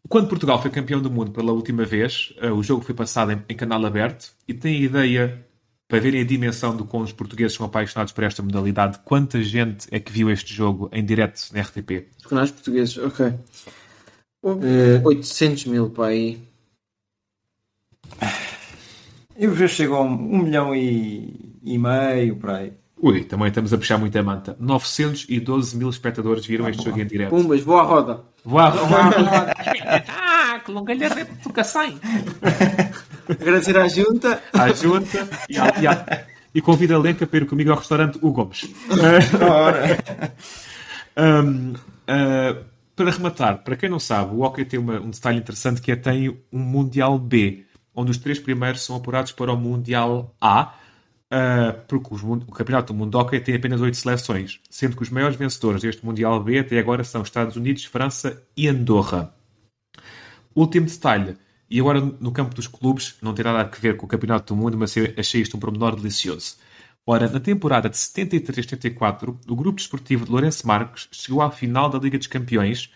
quando 0.10 0.28
Portugal 0.28 0.62
foi 0.62 0.72
campeão 0.72 1.02
do 1.02 1.12
mundo 1.12 1.32
pela 1.32 1.52
última 1.52 1.86
vez, 1.86 2.34
uh, 2.42 2.54
o 2.54 2.64
jogo 2.64 2.84
foi 2.84 2.96
passado 2.96 3.32
em, 3.32 3.44
em, 3.48 3.56
canal 3.56 3.84
aberto 3.86 4.34
e 4.48 4.54
tem 4.54 4.78
a 4.78 4.80
ideia, 4.80 5.46
para 5.88 6.00
verem 6.00 6.22
a 6.22 6.26
dimensão 6.26 6.76
do 6.76 6.86
quão 6.86 7.04
os 7.04 7.12
portugueses 7.12 7.56
são 7.56 7.66
apaixonados 7.66 8.14
por 8.14 8.24
esta 8.24 8.42
modalidade, 8.42 9.00
quanta 9.06 9.42
gente 9.44 9.88
é 9.92 10.00
que 10.00 10.12
viu 10.12 10.30
este 10.32 10.54
jogo 10.54 10.90
em 10.92 11.06
direto 11.06 11.50
na 11.54 11.62
RTP? 11.62 12.08
Os 12.20 12.26
canais 12.26 12.52
portugueses, 12.52 12.98
ok. 12.98 13.28
Uh, 14.44 15.02
800 15.04 15.66
mil 15.66 15.90
para 15.90 16.08
aí. 16.08 16.40
Eu 19.36 19.52
vejo 19.52 19.74
chegou 19.74 19.98
a 19.98 20.02
um, 20.02 20.14
um 20.14 20.44
milhão 20.44 20.76
e, 20.76 21.58
e 21.64 21.78
meio 21.78 22.38
para 22.38 22.58
aí. 22.58 22.74
Ui, 23.06 23.24
também 23.24 23.50
estamos 23.50 23.72
a 23.72 23.78
puxar 23.78 24.00
muita 24.00 24.24
manta. 24.24 24.58
912 24.60 25.78
mil 25.78 25.92
espectadores 25.92 26.44
viram 26.44 26.66
ah, 26.66 26.72
este 26.72 26.84
jogo 26.84 27.00
em 27.00 27.06
direto. 27.06 27.30
Pumbas, 27.30 27.62
boa 27.62 27.84
roda. 27.84 28.24
Boa, 28.44 28.72
boa 28.72 29.02
roda. 29.04 29.54
ah, 30.10 30.60
que 30.66 30.72
longa 30.72 30.92
lhe 30.92 31.06
porque 31.44 31.64
sai. 31.64 31.96
Agradecer 33.30 33.78
à 33.78 33.88
junta. 33.88 34.42
À 34.52 34.74
junta 34.74 35.30
e, 35.48 35.56
à, 35.56 35.74
e, 35.80 35.86
à, 35.86 36.26
e 36.56 36.60
convida 36.64 36.96
a 36.96 36.98
Lenca 36.98 37.28
para 37.28 37.38
ir 37.38 37.46
comigo 37.46 37.70
ao 37.70 37.78
restaurante 37.78 38.18
O 38.24 38.32
Gomes. 38.32 38.68
um, 41.16 41.74
uh, 42.10 42.66
para 42.96 43.12
rematar, 43.12 43.64
para 43.64 43.76
quem 43.76 43.88
não 43.88 44.00
sabe, 44.00 44.34
o 44.34 44.42
hockey 44.42 44.66
tem 44.66 44.80
uma, 44.80 45.00
um 45.00 45.12
detalhe 45.12 45.38
interessante 45.38 45.80
que 45.80 45.92
é 45.92 45.96
tem 45.96 46.36
um 46.52 46.58
Mundial 46.58 47.20
B, 47.20 47.68
onde 47.94 48.10
os 48.10 48.18
três 48.18 48.40
primeiros 48.40 48.84
são 48.84 48.96
apurados 48.96 49.32
para 49.32 49.54
o 49.54 49.56
Mundial 49.56 50.36
A 50.42 50.74
Uh, 51.34 51.82
porque 51.88 52.14
os, 52.14 52.22
o 52.24 52.52
Campeonato 52.52 52.94
do 52.94 52.98
Mundo 52.98 53.12
de 53.12 53.18
Hockey 53.18 53.40
tem 53.40 53.56
apenas 53.56 53.82
oito 53.82 53.98
seleções, 53.98 54.60
sendo 54.70 54.96
que 54.96 55.02
os 55.02 55.10
maiores 55.10 55.36
vencedores 55.36 55.82
deste 55.82 56.06
Mundial 56.06 56.42
B 56.44 56.60
até 56.60 56.78
agora 56.78 57.04
são 57.04 57.24
Estados 57.24 57.56
Unidos, 57.56 57.86
França 57.86 58.44
e 58.56 58.68
Andorra. 58.68 59.34
Último 60.56 60.86
detalhe, 60.86 61.36
e 61.70 61.80
agora 61.80 62.00
no 62.00 62.32
campo 62.32 62.54
dos 62.54 62.68
clubes, 62.68 63.18
não 63.22 63.34
tem 63.34 63.44
nada 63.44 63.62
a 63.62 63.80
ver 63.80 63.98
com 63.98 64.06
o 64.06 64.10
Campeonato 64.10 64.54
do 64.54 64.62
Mundo, 64.62 64.78
mas 64.78 64.94
achei 65.18 65.42
isto 65.42 65.58
um 65.58 65.60
pormenor 65.60 65.96
delicioso. 65.96 66.58
Ora, 67.08 67.30
na 67.30 67.40
temporada 67.40 67.90
de 67.90 67.98
73-74, 67.98 69.38
o 69.48 69.56
grupo 69.56 69.78
desportivo 69.78 70.26
de 70.26 70.32
Lourenço 70.32 70.66
Marques 70.66 71.08
chegou 71.12 71.42
à 71.42 71.52
final 71.52 71.90
da 71.90 72.00
Liga 72.00 72.18
dos 72.18 72.28
Campeões, 72.28 72.92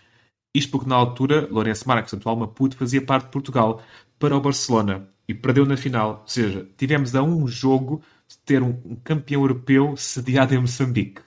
isto 0.54 0.70
porque 0.70 0.88
na 0.88 0.96
altura 0.96 1.48
Lourenço 1.50 1.86
Marques, 1.86 2.12
atual 2.14 2.36
Maputo, 2.36 2.76
fazia 2.76 3.00
parte 3.02 3.26
de 3.26 3.30
Portugal, 3.30 3.82
para 4.18 4.36
o 4.36 4.40
Barcelona, 4.40 5.08
e 5.28 5.34
perdeu 5.34 5.64
na 5.64 5.76
final. 5.76 6.20
Ou 6.22 6.28
seja, 6.28 6.68
tivemos 6.76 7.14
a 7.14 7.22
um 7.22 7.46
jogo 7.46 8.02
ter 8.44 8.62
um, 8.62 8.78
um 8.84 8.96
campeão 8.96 9.42
europeu 9.42 9.96
sediado 9.96 10.54
em 10.54 10.58
Moçambique. 10.58 11.22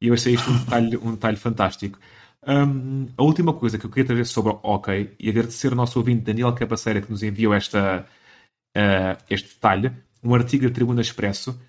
E 0.00 0.08
eu 0.08 0.14
achei 0.14 0.34
isto 0.34 0.50
um 0.50 0.58
detalhe, 0.64 0.96
um 0.96 1.10
detalhe 1.12 1.36
fantástico. 1.36 1.98
Um, 2.46 3.06
a 3.16 3.22
última 3.22 3.52
coisa 3.52 3.78
que 3.78 3.86
eu 3.86 3.90
queria 3.90 4.06
trazer 4.06 4.24
sobre 4.24 4.52
o 4.52 4.60
hockey 4.62 5.10
e 5.18 5.28
agradecer 5.28 5.68
ao 5.68 5.76
nosso 5.76 5.98
ouvinte 5.98 6.22
Daniel 6.22 6.52
Capaceira 6.52 7.00
que 7.00 7.10
nos 7.10 7.22
enviou 7.22 7.54
esta, 7.54 8.04
uh, 8.76 9.24
este 9.30 9.48
detalhe, 9.48 9.92
um 10.22 10.34
artigo 10.34 10.66
da 10.66 10.74
Tribuna 10.74 11.00
Expresso, 11.00 11.60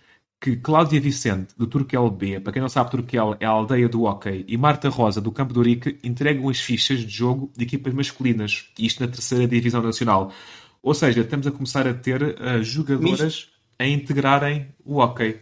que 0.41 0.57
Cláudia 0.57 0.99
Vicente, 0.99 1.53
do 1.57 1.67
Turquel 1.67 2.09
B, 2.09 2.39
para 2.39 2.51
quem 2.51 2.61
não 2.61 2.67
sabe, 2.67 2.91
Turquel 2.91 3.37
é 3.39 3.45
a 3.45 3.49
aldeia 3.49 3.87
do 3.87 4.03
hockey, 4.03 4.43
e 4.45 4.57
Marta 4.57 4.89
Rosa, 4.89 5.21
do 5.21 5.31
Campo 5.31 5.53
do 5.53 5.61
Urique, 5.61 5.97
entregam 6.03 6.49
as 6.49 6.59
fichas 6.59 6.99
de 6.99 7.07
jogo 7.07 7.49
de 7.55 7.63
equipas 7.63 7.93
masculinas, 7.93 8.69
isto 8.77 8.99
na 8.99 9.07
terceira 9.07 9.47
divisão 9.47 9.81
nacional. 9.81 10.33
Ou 10.81 10.93
seja, 10.93 11.21
estamos 11.21 11.47
a 11.47 11.51
começar 11.51 11.87
a 11.87 11.93
ter 11.93 12.21
uh, 12.21 12.61
jogadoras. 12.61 13.52
A 13.83 13.87
integrarem 13.87 14.73
o 14.85 14.99
hockey. 14.99 15.41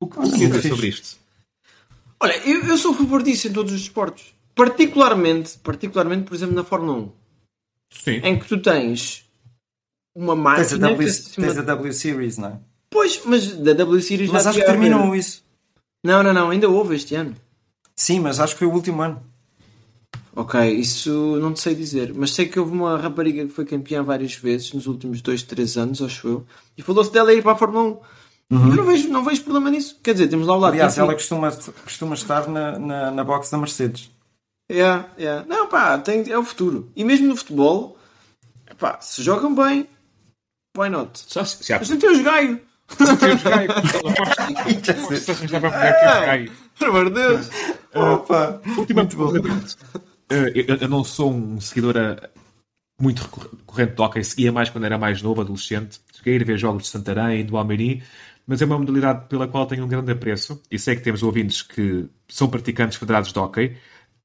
O 0.00 0.06
que 0.06 0.16
você 0.16 0.46
dizer 0.46 0.68
sobre 0.68 0.86
isto? 0.86 1.18
Olha, 2.20 2.36
eu, 2.48 2.64
eu, 2.64 2.78
sou 2.78 2.92
a 2.92 2.96
favor 2.96 3.22
disso 3.22 3.48
em 3.48 3.52
todos 3.52 3.72
os 3.72 3.80
esportes. 3.80 4.32
Particularmente, 4.54 5.58
particularmente, 5.58 6.22
por 6.22 6.34
exemplo, 6.34 6.54
na 6.54 6.62
Fórmula 6.62 6.98
1. 6.98 7.12
Sim. 7.90 8.20
Em 8.22 8.38
que 8.38 8.46
tu 8.46 8.62
tens 8.62 9.28
uma 10.14 10.36
máquina... 10.36 10.68
Tens 10.68 10.72
a 10.74 10.88
W, 10.88 11.08
tens 11.34 11.58
a 11.58 11.62
w 11.62 11.92
Series, 11.92 12.38
não 12.38 12.48
é? 12.50 12.60
Pois, 12.88 13.20
mas 13.24 13.56
da 13.56 13.72
W 13.72 14.00
Series 14.00 14.30
Mas 14.30 14.46
acho 14.46 14.60
que 14.60 14.64
terminou 14.64 15.16
isso. 15.16 15.42
Não, 16.04 16.22
não, 16.22 16.32
não. 16.32 16.50
Ainda 16.50 16.68
houve 16.68 16.94
este 16.94 17.16
ano. 17.16 17.34
Sim, 17.96 18.20
mas 18.20 18.38
acho 18.38 18.52
que 18.52 18.60
foi 18.60 18.68
o 18.68 18.72
último 18.72 19.02
ano. 19.02 19.20
Ok, 20.34 20.58
isso 20.72 21.10
não 21.40 21.52
te 21.52 21.60
sei 21.60 21.74
dizer, 21.74 22.14
mas 22.14 22.32
sei 22.32 22.46
que 22.46 22.58
houve 22.58 22.72
uma 22.72 22.96
rapariga 22.96 23.44
que 23.44 23.52
foi 23.52 23.66
campeã 23.66 24.02
várias 24.02 24.34
vezes 24.34 24.72
nos 24.72 24.86
últimos 24.86 25.20
2, 25.20 25.42
3 25.42 25.76
anos, 25.76 26.00
acho 26.00 26.26
eu, 26.26 26.46
e 26.76 26.80
falou-se 26.80 27.12
dela 27.12 27.34
ir 27.34 27.42
para 27.42 27.52
a 27.52 27.56
Fórmula 27.56 28.00
1. 28.50 28.52
Uhum. 28.52 28.70
Eu 28.70 28.76
não 28.76 28.84
vejo, 28.84 29.08
não 29.08 29.24
vejo 29.24 29.44
problema 29.44 29.70
nisso. 29.70 29.98
Quer 30.02 30.12
dizer, 30.12 30.28
temos 30.28 30.46
lá 30.46 30.56
o 30.56 30.60
lado. 30.60 30.72
Aliás, 30.72 30.96
ela 30.98 31.14
costuma, 31.14 31.50
costuma 31.84 32.14
estar 32.14 32.48
na, 32.48 32.78
na, 32.78 33.10
na 33.10 33.24
box 33.24 33.50
da 33.50 33.58
Mercedes. 33.58 34.10
Yeah, 34.70 35.08
yeah. 35.18 35.44
Não, 35.46 35.68
pá, 35.68 35.98
tem, 35.98 36.30
é 36.30 36.38
o 36.38 36.44
futuro. 36.44 36.90
E 36.96 37.04
mesmo 37.04 37.28
no 37.28 37.36
futebol, 37.36 37.96
pá, 38.78 38.98
se 39.00 39.22
jogam 39.22 39.54
bem, 39.54 39.86
why 40.76 40.88
not? 40.88 41.10
Só 41.26 41.44
se, 41.44 41.62
já... 41.66 41.78
Mas 41.78 41.90
não 41.90 41.98
tem 41.98 42.10
os 42.10 42.22
gaio. 42.22 42.60
Não 43.00 43.16
tem 43.16 43.34
os 43.34 43.42
gaio. 43.42 43.68
Pelo 46.78 46.90
amor 46.90 47.10
de 47.10 47.14
Deus. 47.14 47.50
Opa, 47.94 48.60
última 48.76 49.06
pergunta. 49.06 49.76
Eh, 50.32 50.64
eu, 50.66 50.76
eu, 50.76 50.88
não 50.88 51.04
sou 51.04 51.30
um 51.30 51.60
seguidor 51.60 51.94
eh, 51.98 52.30
muito 52.98 53.22
recorrente 53.22 53.94
de 53.94 54.00
hockey, 54.00 54.24
seguia 54.24 54.50
mais 54.50 54.70
quando 54.70 54.84
era 54.84 54.96
mais 54.96 55.20
novo, 55.20 55.42
adolescente. 55.42 56.00
Cheguei 56.14 56.40
a 56.40 56.44
ver 56.44 56.56
jogos 56.56 56.84
de 56.84 56.88
Santarém, 56.88 57.44
do 57.44 57.58
Almeri, 57.58 58.02
mas 58.46 58.62
é 58.62 58.64
uma 58.64 58.78
modalidade 58.78 59.26
pela 59.28 59.46
qual 59.46 59.66
tenho 59.66 59.84
um 59.84 59.88
grande 59.88 60.10
apreço 60.10 60.62
e 60.70 60.78
sei 60.78 60.96
que 60.96 61.02
temos 61.02 61.22
ouvintes 61.22 61.60
que 61.60 62.08
são 62.28 62.48
praticantes 62.48 62.96
federados 62.96 63.30
de 63.30 63.38
hockey 63.38 63.76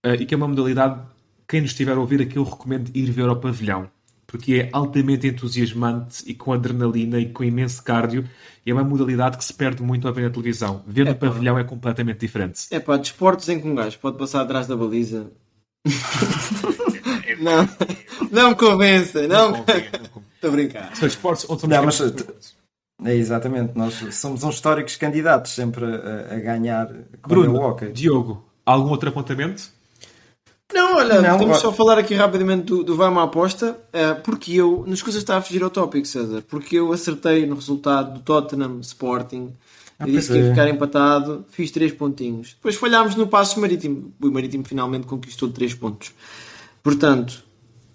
eh, 0.04 0.16
e 0.16 0.26
que 0.26 0.34
é 0.34 0.38
uma 0.38 0.48
modalidade, 0.48 1.02
quem 1.46 1.60
nos 1.60 1.72
estiver 1.72 1.98
a 1.98 2.00
ouvir 2.00 2.22
aqui, 2.22 2.38
eu 2.38 2.44
recomendo 2.44 2.90
ir 2.96 3.12
ver 3.12 3.28
ao 3.28 3.36
pavilhão 3.40 3.90
porque 4.26 4.56
é 4.56 4.70
altamente 4.74 5.26
entusiasmante 5.26 6.22
e 6.28 6.36
com 6.36 6.52
adrenalina 6.52 7.18
e 7.18 7.30
com 7.30 7.46
imenso 7.46 7.82
cardio. 7.82 8.30
E 8.66 8.70
é 8.70 8.74
uma 8.74 8.84
modalidade 8.84 9.38
que 9.38 9.46
se 9.46 9.54
perde 9.54 9.82
muito 9.82 10.06
a 10.06 10.12
ver 10.12 10.24
na 10.24 10.30
televisão. 10.30 10.84
Ver 10.86 11.08
é 11.08 11.12
no 11.12 11.16
pá. 11.16 11.28
pavilhão 11.28 11.58
é 11.58 11.64
completamente 11.64 12.20
diferente. 12.20 12.68
É 12.70 12.78
pá, 12.78 12.98
desportos 12.98 13.48
em 13.48 13.58
que 13.58 13.66
um 13.66 13.74
gajo 13.74 13.98
pode 14.00 14.18
passar 14.18 14.42
atrás 14.42 14.68
da 14.68 14.76
baliza 14.76 15.32
não, 17.40 17.70
não 18.32 18.50
me 18.50 18.56
convença, 18.56 19.28
não. 19.28 19.66
Estou 20.36 20.50
a 20.50 20.52
brincar. 20.52 20.96
São 20.96 21.08
esportes 21.08 21.46
somos 21.46 21.64
não, 21.64 21.84
mas, 21.84 22.02
é, 22.02 23.16
Exatamente, 23.16 23.74
nós 23.76 23.94
somos 24.16 24.44
uns 24.44 24.56
históricos 24.56 24.96
candidatos 24.96 25.52
sempre 25.52 25.86
a, 25.86 26.36
a 26.36 26.40
ganhar 26.40 26.90
Bruno, 27.28 27.60
o 27.60 27.92
Diogo, 27.92 28.46
algum 28.66 28.90
outro 28.90 29.10
apontamento? 29.10 29.70
Não, 30.74 30.98
olha, 30.98 31.22
não, 31.22 31.38
podemos 31.38 31.60
só 31.60 31.72
falar 31.72 31.98
aqui 31.98 32.14
rapidamente 32.14 32.66
do, 32.66 32.84
do 32.84 32.96
Vai-me 32.96 33.20
aposta, 33.20 33.80
é, 33.94 34.14
porque 34.14 34.54
eu, 34.54 34.84
nas 34.86 35.02
coisas 35.02 35.22
está 35.22 35.38
a 35.38 35.42
fugir 35.42 35.64
ao 35.64 35.70
tópico, 35.70 36.06
César, 36.06 36.44
porque 36.48 36.78
eu 36.78 36.92
acertei 36.92 37.46
no 37.46 37.56
resultado 37.56 38.16
do 38.16 38.20
Tottenham 38.20 38.80
Sporting 38.82 39.56
ah, 40.00 40.08
eu 40.08 40.14
disse 40.14 40.32
que 40.32 40.38
ia 40.38 40.50
ficar 40.50 40.68
empatado, 40.70 41.46
fiz 41.50 41.72
3 41.72 41.94
pontinhos. 41.94 42.54
Depois 42.54 42.76
falhámos 42.76 43.16
no 43.16 43.28
passo 43.28 43.60
marítimo. 43.60 44.14
O 44.22 44.30
marítimo 44.30 44.64
finalmente 44.64 45.08
conquistou 45.08 45.50
3 45.50 45.74
pontos. 45.74 46.14
Portanto, 46.84 47.44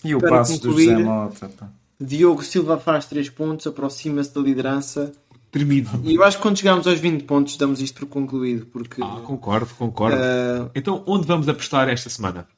e 0.05 0.15
o 0.15 0.21
passo 0.21 0.55
concluir, 0.55 0.87
do 0.87 0.93
José 0.93 1.05
Mota? 1.05 1.73
Diogo 2.01 2.43
Silva 2.43 2.79
faz 2.79 3.07
3 3.07 3.31
pontos, 3.31 3.67
aproxima-se 3.67 4.35
da 4.35 4.41
liderança. 4.41 5.13
Tremido. 5.53 5.91
E 6.03 6.15
eu 6.15 6.25
acho 6.25 6.39
que 6.39 6.43
quando 6.43 6.59
chegarmos 6.59 6.87
aos 6.87 6.99
20 6.99 7.25
pontos 7.25 7.57
damos 7.57 7.81
isto 7.81 8.01
por 8.01 8.09
concluído. 8.09 8.67
Porque, 8.67 9.01
ah, 9.03 9.21
concordo, 9.23 9.73
concordo. 9.75 10.17
Uh, 10.17 10.71
então, 10.75 11.05
onde 11.07 11.27
vamos 11.27 11.49
apostar 11.49 11.89
esta 11.89 12.11
semana? 12.11 12.49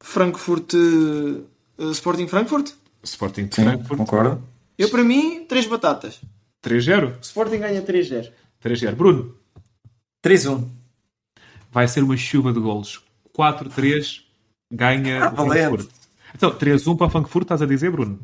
Frankfurt. 0.00 0.74
Uh, 0.74 1.90
Sporting 1.90 2.28
Frankfurt? 2.28 2.72
Sporting 3.02 3.48
Frankfurt. 3.50 3.98
Concordo. 3.98 4.42
Eu, 4.78 4.88
para 4.88 5.02
mim, 5.02 5.44
3 5.46 5.66
batatas. 5.66 6.20
3-0? 6.62 7.14
Sporting 7.20 7.58
ganha 7.58 7.82
3-0. 7.82 8.30
3-0. 8.64 8.94
Bruno? 8.94 9.34
3-1. 10.24 10.68
Vai 11.70 11.88
ser 11.88 12.02
uma 12.02 12.16
chuva 12.16 12.52
de 12.52 12.60
golos. 12.60 13.02
4-3 13.36 14.22
ganha 14.70 15.24
ah, 15.24 15.32
o 15.32 15.46
Frankfurt. 15.46 15.88
Então, 16.34 16.50
3-1 16.50 16.96
para 16.96 17.06
o 17.06 17.10
Frankfurt, 17.10 17.44
estás 17.44 17.62
a 17.62 17.66
dizer, 17.66 17.90
Bruno? 17.90 18.18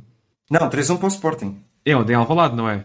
Não, 0.51 0.71
3-1 0.71 0.99
para 0.99 1.07
o 1.07 1.09
Sporting. 1.09 1.61
É 1.85 1.97
onde? 1.97 2.13
É 2.13 2.17
Alvalade, 2.17 2.57
não 2.57 2.69
é? 2.69 2.85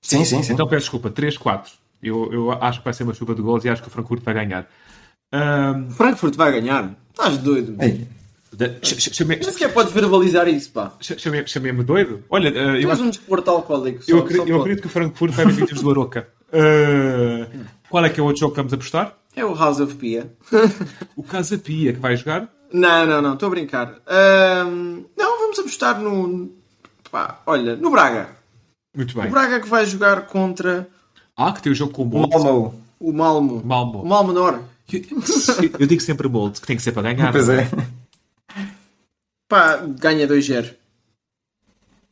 Sim, 0.00 0.24
sim, 0.24 0.42
sim. 0.42 0.52
Então 0.52 0.68
peço 0.68 0.82
desculpa, 0.82 1.10
3-4. 1.10 1.72
Eu, 2.02 2.32
eu 2.32 2.52
acho 2.52 2.80
que 2.80 2.84
vai 2.84 2.92
ser 2.92 3.04
uma 3.04 3.14
chuva 3.14 3.34
de 3.34 3.40
golos 3.42 3.64
e 3.64 3.68
acho 3.68 3.82
que 3.82 3.88
o 3.88 3.90
Frankfurt 3.90 4.22
vai 4.22 4.34
ganhar. 4.34 4.68
Um... 5.32 5.90
Frankfurt 5.90 6.36
vai 6.36 6.52
ganhar? 6.52 6.94
Estás 7.10 7.38
doido? 7.38 7.76
Ei. 7.82 8.06
Chamei... 8.82 9.38
Nem 9.38 9.50
sequer 9.50 9.72
podes 9.72 9.92
verbalizar 9.92 10.48
isso, 10.48 10.70
pá. 10.70 10.92
Chamei-me 11.00 11.82
doido? 11.82 12.24
Olha, 12.28 12.50
uh, 12.50 12.76
eu 12.76 12.90
acho... 12.90 13.02
um 13.02 13.10
desporto 13.10 13.50
alcoólico. 13.50 14.02
Só, 14.02 14.12
eu, 14.12 14.18
acredito, 14.18 14.48
eu 14.48 14.60
acredito 14.60 14.80
que 14.82 14.86
o 14.86 14.90
Frankfurt 14.90 15.32
vai 15.32 15.46
vídeos 15.46 15.82
do 15.82 15.90
Aroca. 15.90 16.28
Uh, 16.48 17.64
qual 17.88 18.04
é 18.04 18.10
que 18.10 18.20
é 18.20 18.22
o 18.22 18.26
outro 18.26 18.40
jogo 18.40 18.52
que 18.52 18.58
vamos 18.58 18.72
apostar? 18.72 19.16
É 19.36 19.44
o 19.44 19.54
House 19.54 19.80
of 19.80 19.94
Pia. 19.96 20.32
o 21.16 21.22
Casa 21.22 21.58
Pia 21.58 21.92
que 21.92 21.98
vai 21.98 22.16
jogar? 22.16 22.48
Não, 22.72 23.06
não, 23.06 23.22
não, 23.22 23.34
estou 23.34 23.48
a 23.48 23.50
brincar. 23.50 23.90
Uh, 23.90 25.04
não, 25.16 25.38
vamos 25.40 25.58
apostar 25.58 26.00
no. 26.00 26.50
Pá, 27.10 27.40
olha, 27.46 27.76
no 27.76 27.90
Braga. 27.90 28.30
Muito 28.94 29.14
bem. 29.14 29.26
O 29.26 29.30
Braga 29.30 29.60
que 29.60 29.68
vai 29.68 29.86
jogar 29.86 30.26
contra. 30.26 30.88
Ah, 31.36 31.52
que 31.52 31.62
tem 31.62 31.72
o 31.72 31.74
jogo 31.74 31.92
com 31.92 32.02
o 32.02 32.06
Bolsa. 32.06 32.38
O 33.00 33.12
Malmo. 33.12 33.62
Malmo. 33.64 34.02
O 34.02 34.06
Malmo 34.06 34.32
Menor. 34.32 34.60
Eu 35.78 35.86
digo 35.86 36.02
sempre 36.02 36.28
Bolt, 36.28 36.60
que 36.60 36.66
tem 36.66 36.76
que 36.76 36.82
ser 36.82 36.92
para 36.92 37.14
ganhar. 37.14 37.32
Pois 37.32 37.48
é. 37.48 37.68
Pá, 39.48 39.76
ganha 39.98 40.26
2-0. 40.26 40.74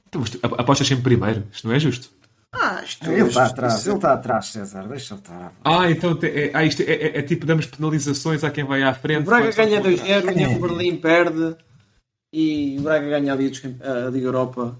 Então, 0.08 0.20
mas 0.20 0.30
tu 0.30 0.38
Apostas 0.42 0.86
sempre 0.86 1.04
primeiro. 1.04 1.44
Isto 1.52 1.66
não 1.68 1.74
é 1.74 1.78
justo. 1.80 2.10
Ah, 2.54 2.82
isto 2.84 3.10
Ele 3.10 3.22
está 3.28 3.46
atrás, 3.46 3.86
ele 3.86 3.96
está 3.96 4.12
atrás, 4.12 4.46
César. 4.48 4.86
Deixa 4.86 5.14
ele 5.14 5.20
estar. 5.22 5.52
Ah, 5.64 5.90
então 5.90 6.14
te- 6.14 6.26
é, 6.26 6.50
ah, 6.52 6.62
isto 6.64 6.82
é, 6.82 6.92
é- 6.92 7.18
é 7.18 7.22
tipo, 7.22 7.46
damos 7.46 7.64
penalizações 7.64 8.44
a 8.44 8.50
quem 8.50 8.62
vai 8.64 8.82
à 8.82 8.92
frente. 8.92 9.22
O 9.22 9.24
Braga 9.30 9.50
ganha 9.52 9.80
contra. 9.80 9.90
2-0, 9.90 10.24
o 10.26 10.30
União 10.30 10.60
Berlim 10.60 10.96
perde 10.98 11.56
e 12.34 12.76
o 12.78 12.82
Braga 12.82 13.08
ganha 13.08 13.32
a 13.32 13.36
Liga, 13.36 13.56
a 14.06 14.10
Liga 14.10 14.26
Europa. 14.26 14.78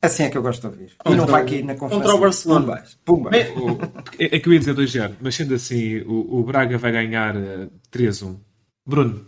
Assim 0.00 0.22
é 0.22 0.30
que 0.30 0.38
eu 0.38 0.42
gosto 0.42 0.60
de 0.62 0.66
ouvir. 0.68 0.92
E 1.04 1.14
não 1.14 1.26
vai 1.26 1.44
cair 1.44 1.62
na 1.64 1.74
conferência. 1.74 2.08
contra 2.08 2.14
o 2.14 2.20
Barcelona. 2.20 2.60
Pumbas. 2.64 2.98
Pumbas. 3.04 3.32
Bem, 3.32 3.58
O- 3.58 3.78
É, 4.18 4.36
é 4.36 4.40
que 4.40 4.48
eu 4.48 4.52
ia 4.54 4.58
dizer 4.60 4.74
2-0, 4.74 5.16
mas 5.20 5.34
sendo 5.34 5.54
assim, 5.54 5.98
o, 6.06 6.38
o 6.38 6.42
Braga 6.44 6.78
vai 6.78 6.90
ganhar 6.92 7.36
eh, 7.36 7.68
3-1. 7.90 8.38
Bruno, 8.86 9.26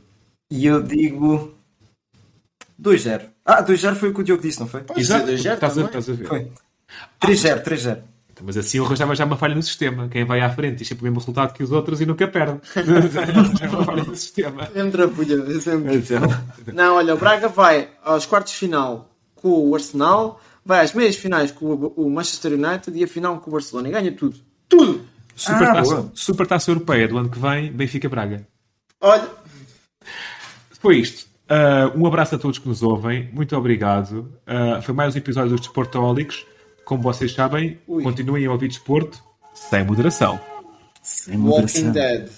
E 0.51 0.65
eu 0.65 0.83
digo 0.83 1.55
2-0. 2.81 3.23
Ah, 3.45 3.63
2-0 3.63 3.95
foi 3.95 4.09
o 4.11 4.15
que 4.15 4.21
o 4.21 4.25
Diogo 4.25 4.43
disse, 4.43 4.61
não 4.61 4.67
foi? 4.67 4.83
Pode 4.83 5.01
exato, 5.01 5.27
ser 5.27 5.33
2-0 5.37 5.55
estás, 5.55 5.79
a, 5.79 5.83
estás 5.85 6.09
a 6.09 6.13
ver. 6.13 6.27
Foi. 6.27 6.51
3-0, 7.23 7.63
3-0. 7.65 7.99
Mas 8.43 8.57
assim 8.57 8.79
eu 8.79 8.87
arranjava 8.87 9.15
já 9.15 9.27
uma 9.27 9.37
falha 9.37 9.55
no 9.55 9.63
sistema. 9.63 10.09
Quem 10.09 10.25
vai 10.25 10.41
à 10.41 10.49
frente 10.51 10.83
e 10.83 10.87
sempre 10.87 11.03
o 11.03 11.05
mesmo 11.05 11.19
resultado 11.19 11.53
que 11.53 11.63
os 11.63 11.71
outros 11.73 12.01
e 12.01 12.07
nunca 12.07 12.27
perde. 12.27 12.59
é 12.75 13.69
uma 13.69 13.85
falha 13.85 14.03
no 14.03 14.17
sistema. 14.17 14.67
Sempre 14.67 14.91
trapulha, 14.93 15.61
sempre. 15.61 15.97
Então, 15.97 16.21
Não, 16.73 16.95
olha, 16.97 17.15
o 17.15 17.19
Braga 17.19 17.49
vai 17.49 17.91
aos 18.03 18.25
quartos 18.25 18.53
de 18.55 18.59
final 18.59 19.11
com 19.35 19.69
o 19.69 19.75
Arsenal, 19.75 20.41
vai 20.65 20.83
às 20.83 20.95
meias 20.95 21.17
finais 21.17 21.51
com 21.53 21.67
o 21.67 21.93
o 21.97 22.11
Manchester 22.11 22.53
United 22.53 22.97
e 22.99 23.05
a 23.05 23.09
final 23.09 23.39
com 23.41 23.51
o 23.51 23.53
Barcelona 23.53 23.89
e 23.89 23.93
ganha 23.93 24.13
tudo. 24.13 24.39
Tudo! 24.69 25.05
super, 25.37 25.69
Ah, 25.69 25.75
taça, 25.75 26.11
super 26.15 26.47
taça 26.47 26.71
europeia 26.71 27.09
do 27.09 27.19
ano 27.19 27.29
que 27.29 27.39
vem, 27.39 27.71
Benfica-Braga. 27.73 28.47
Olha, 29.03 29.29
Foi 30.81 30.99
isto. 30.99 31.27
Uh, 31.51 31.99
um 32.01 32.07
abraço 32.07 32.37
a 32.37 32.39
todos 32.39 32.59
que 32.59 32.69
nos 32.69 32.81
ouvem. 32.81 33.29
Muito 33.33 33.57
obrigado. 33.57 34.33
Uh, 34.47 34.81
foi 34.83 34.95
mais 34.95 35.17
um 35.17 35.19
episódio 35.19 35.51
dos 35.51 35.61
Desportólicos. 35.61 36.47
Como 36.85 37.03
vocês 37.03 37.33
sabem, 37.33 37.79
Ui. 37.89 38.05
continuem 38.05 38.47
a 38.47 38.53
ouvir 38.53 38.69
desporto 38.69 39.21
sem 39.53 39.85
moderação. 39.85 40.39
Sem 41.03 41.37
Walking 41.37 41.87
moderação. 41.87 41.93
Dead. 41.93 42.31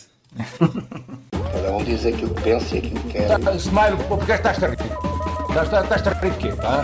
Cada 1.52 1.72
um 1.72 1.84
diz 1.84 2.06
aquilo 2.06 2.34
que 2.34 2.42
pensa 2.42 2.74
e 2.74 2.78
aquilo 2.78 3.00
que 3.00 3.08
quer. 3.12 3.56
Smile, 3.56 3.96
porque 4.08 4.32
estás 4.32 4.64
a 4.64 4.68
rir? 4.68 4.78
Estás, 5.50 5.84
estás 5.84 6.06
a 6.06 6.10
rir 6.12 6.34
quê? 6.38 6.48
Ah? 6.60 6.82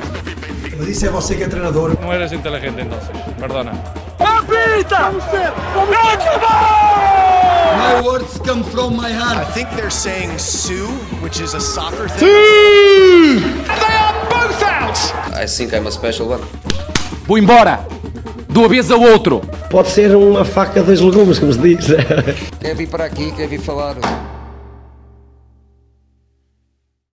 Mas 0.77 0.89
isso 0.89 1.07
é 1.07 1.09
você 1.09 1.35
que 1.35 1.45
é 1.45 1.49
treinador. 1.49 1.99
No 1.99 2.13
eres 2.13 2.33
inteligente 2.33 2.83
entonces. 2.83 3.09
Perdona. 3.39 3.73
My 7.77 8.01
words 8.03 8.39
come 8.41 8.65
from 8.65 8.97
my 8.97 9.09
I 9.09 9.13
heart. 9.13 9.53
think 9.55 9.69
they're 9.77 9.91
saying 9.91 10.39
Sue, 10.39 10.87
which 11.23 11.41
is 11.41 11.55
a 11.55 11.61
soccer 11.61 12.09
thing. 12.09 12.29
They 13.39 13.97
are 13.97 14.15
both 14.31 14.63
out! 14.63 14.99
I 15.35 15.47
think 15.47 15.73
I'm 15.75 15.87
a 15.87 15.91
special 15.93 16.29
one. 16.29 16.41
Vou 17.27 17.39
embora! 17.39 17.87
De 18.49 18.59
uma 18.59 18.69
vez 18.69 18.91
ao 18.91 19.01
outro! 19.01 19.41
Pode 19.71 19.89
ser 19.91 20.15
uma 20.17 20.45
faca 20.45 20.83
dos 20.83 21.01
legumes, 21.01 21.39
como 21.39 21.53
se 21.53 21.59
diz. 21.59 21.87
Quer 22.59 22.75
vir 22.75 22.89
para 22.89 23.05
aqui, 23.05 23.31
quer 23.33 23.47
vir 23.49 23.61
falar 23.61 23.97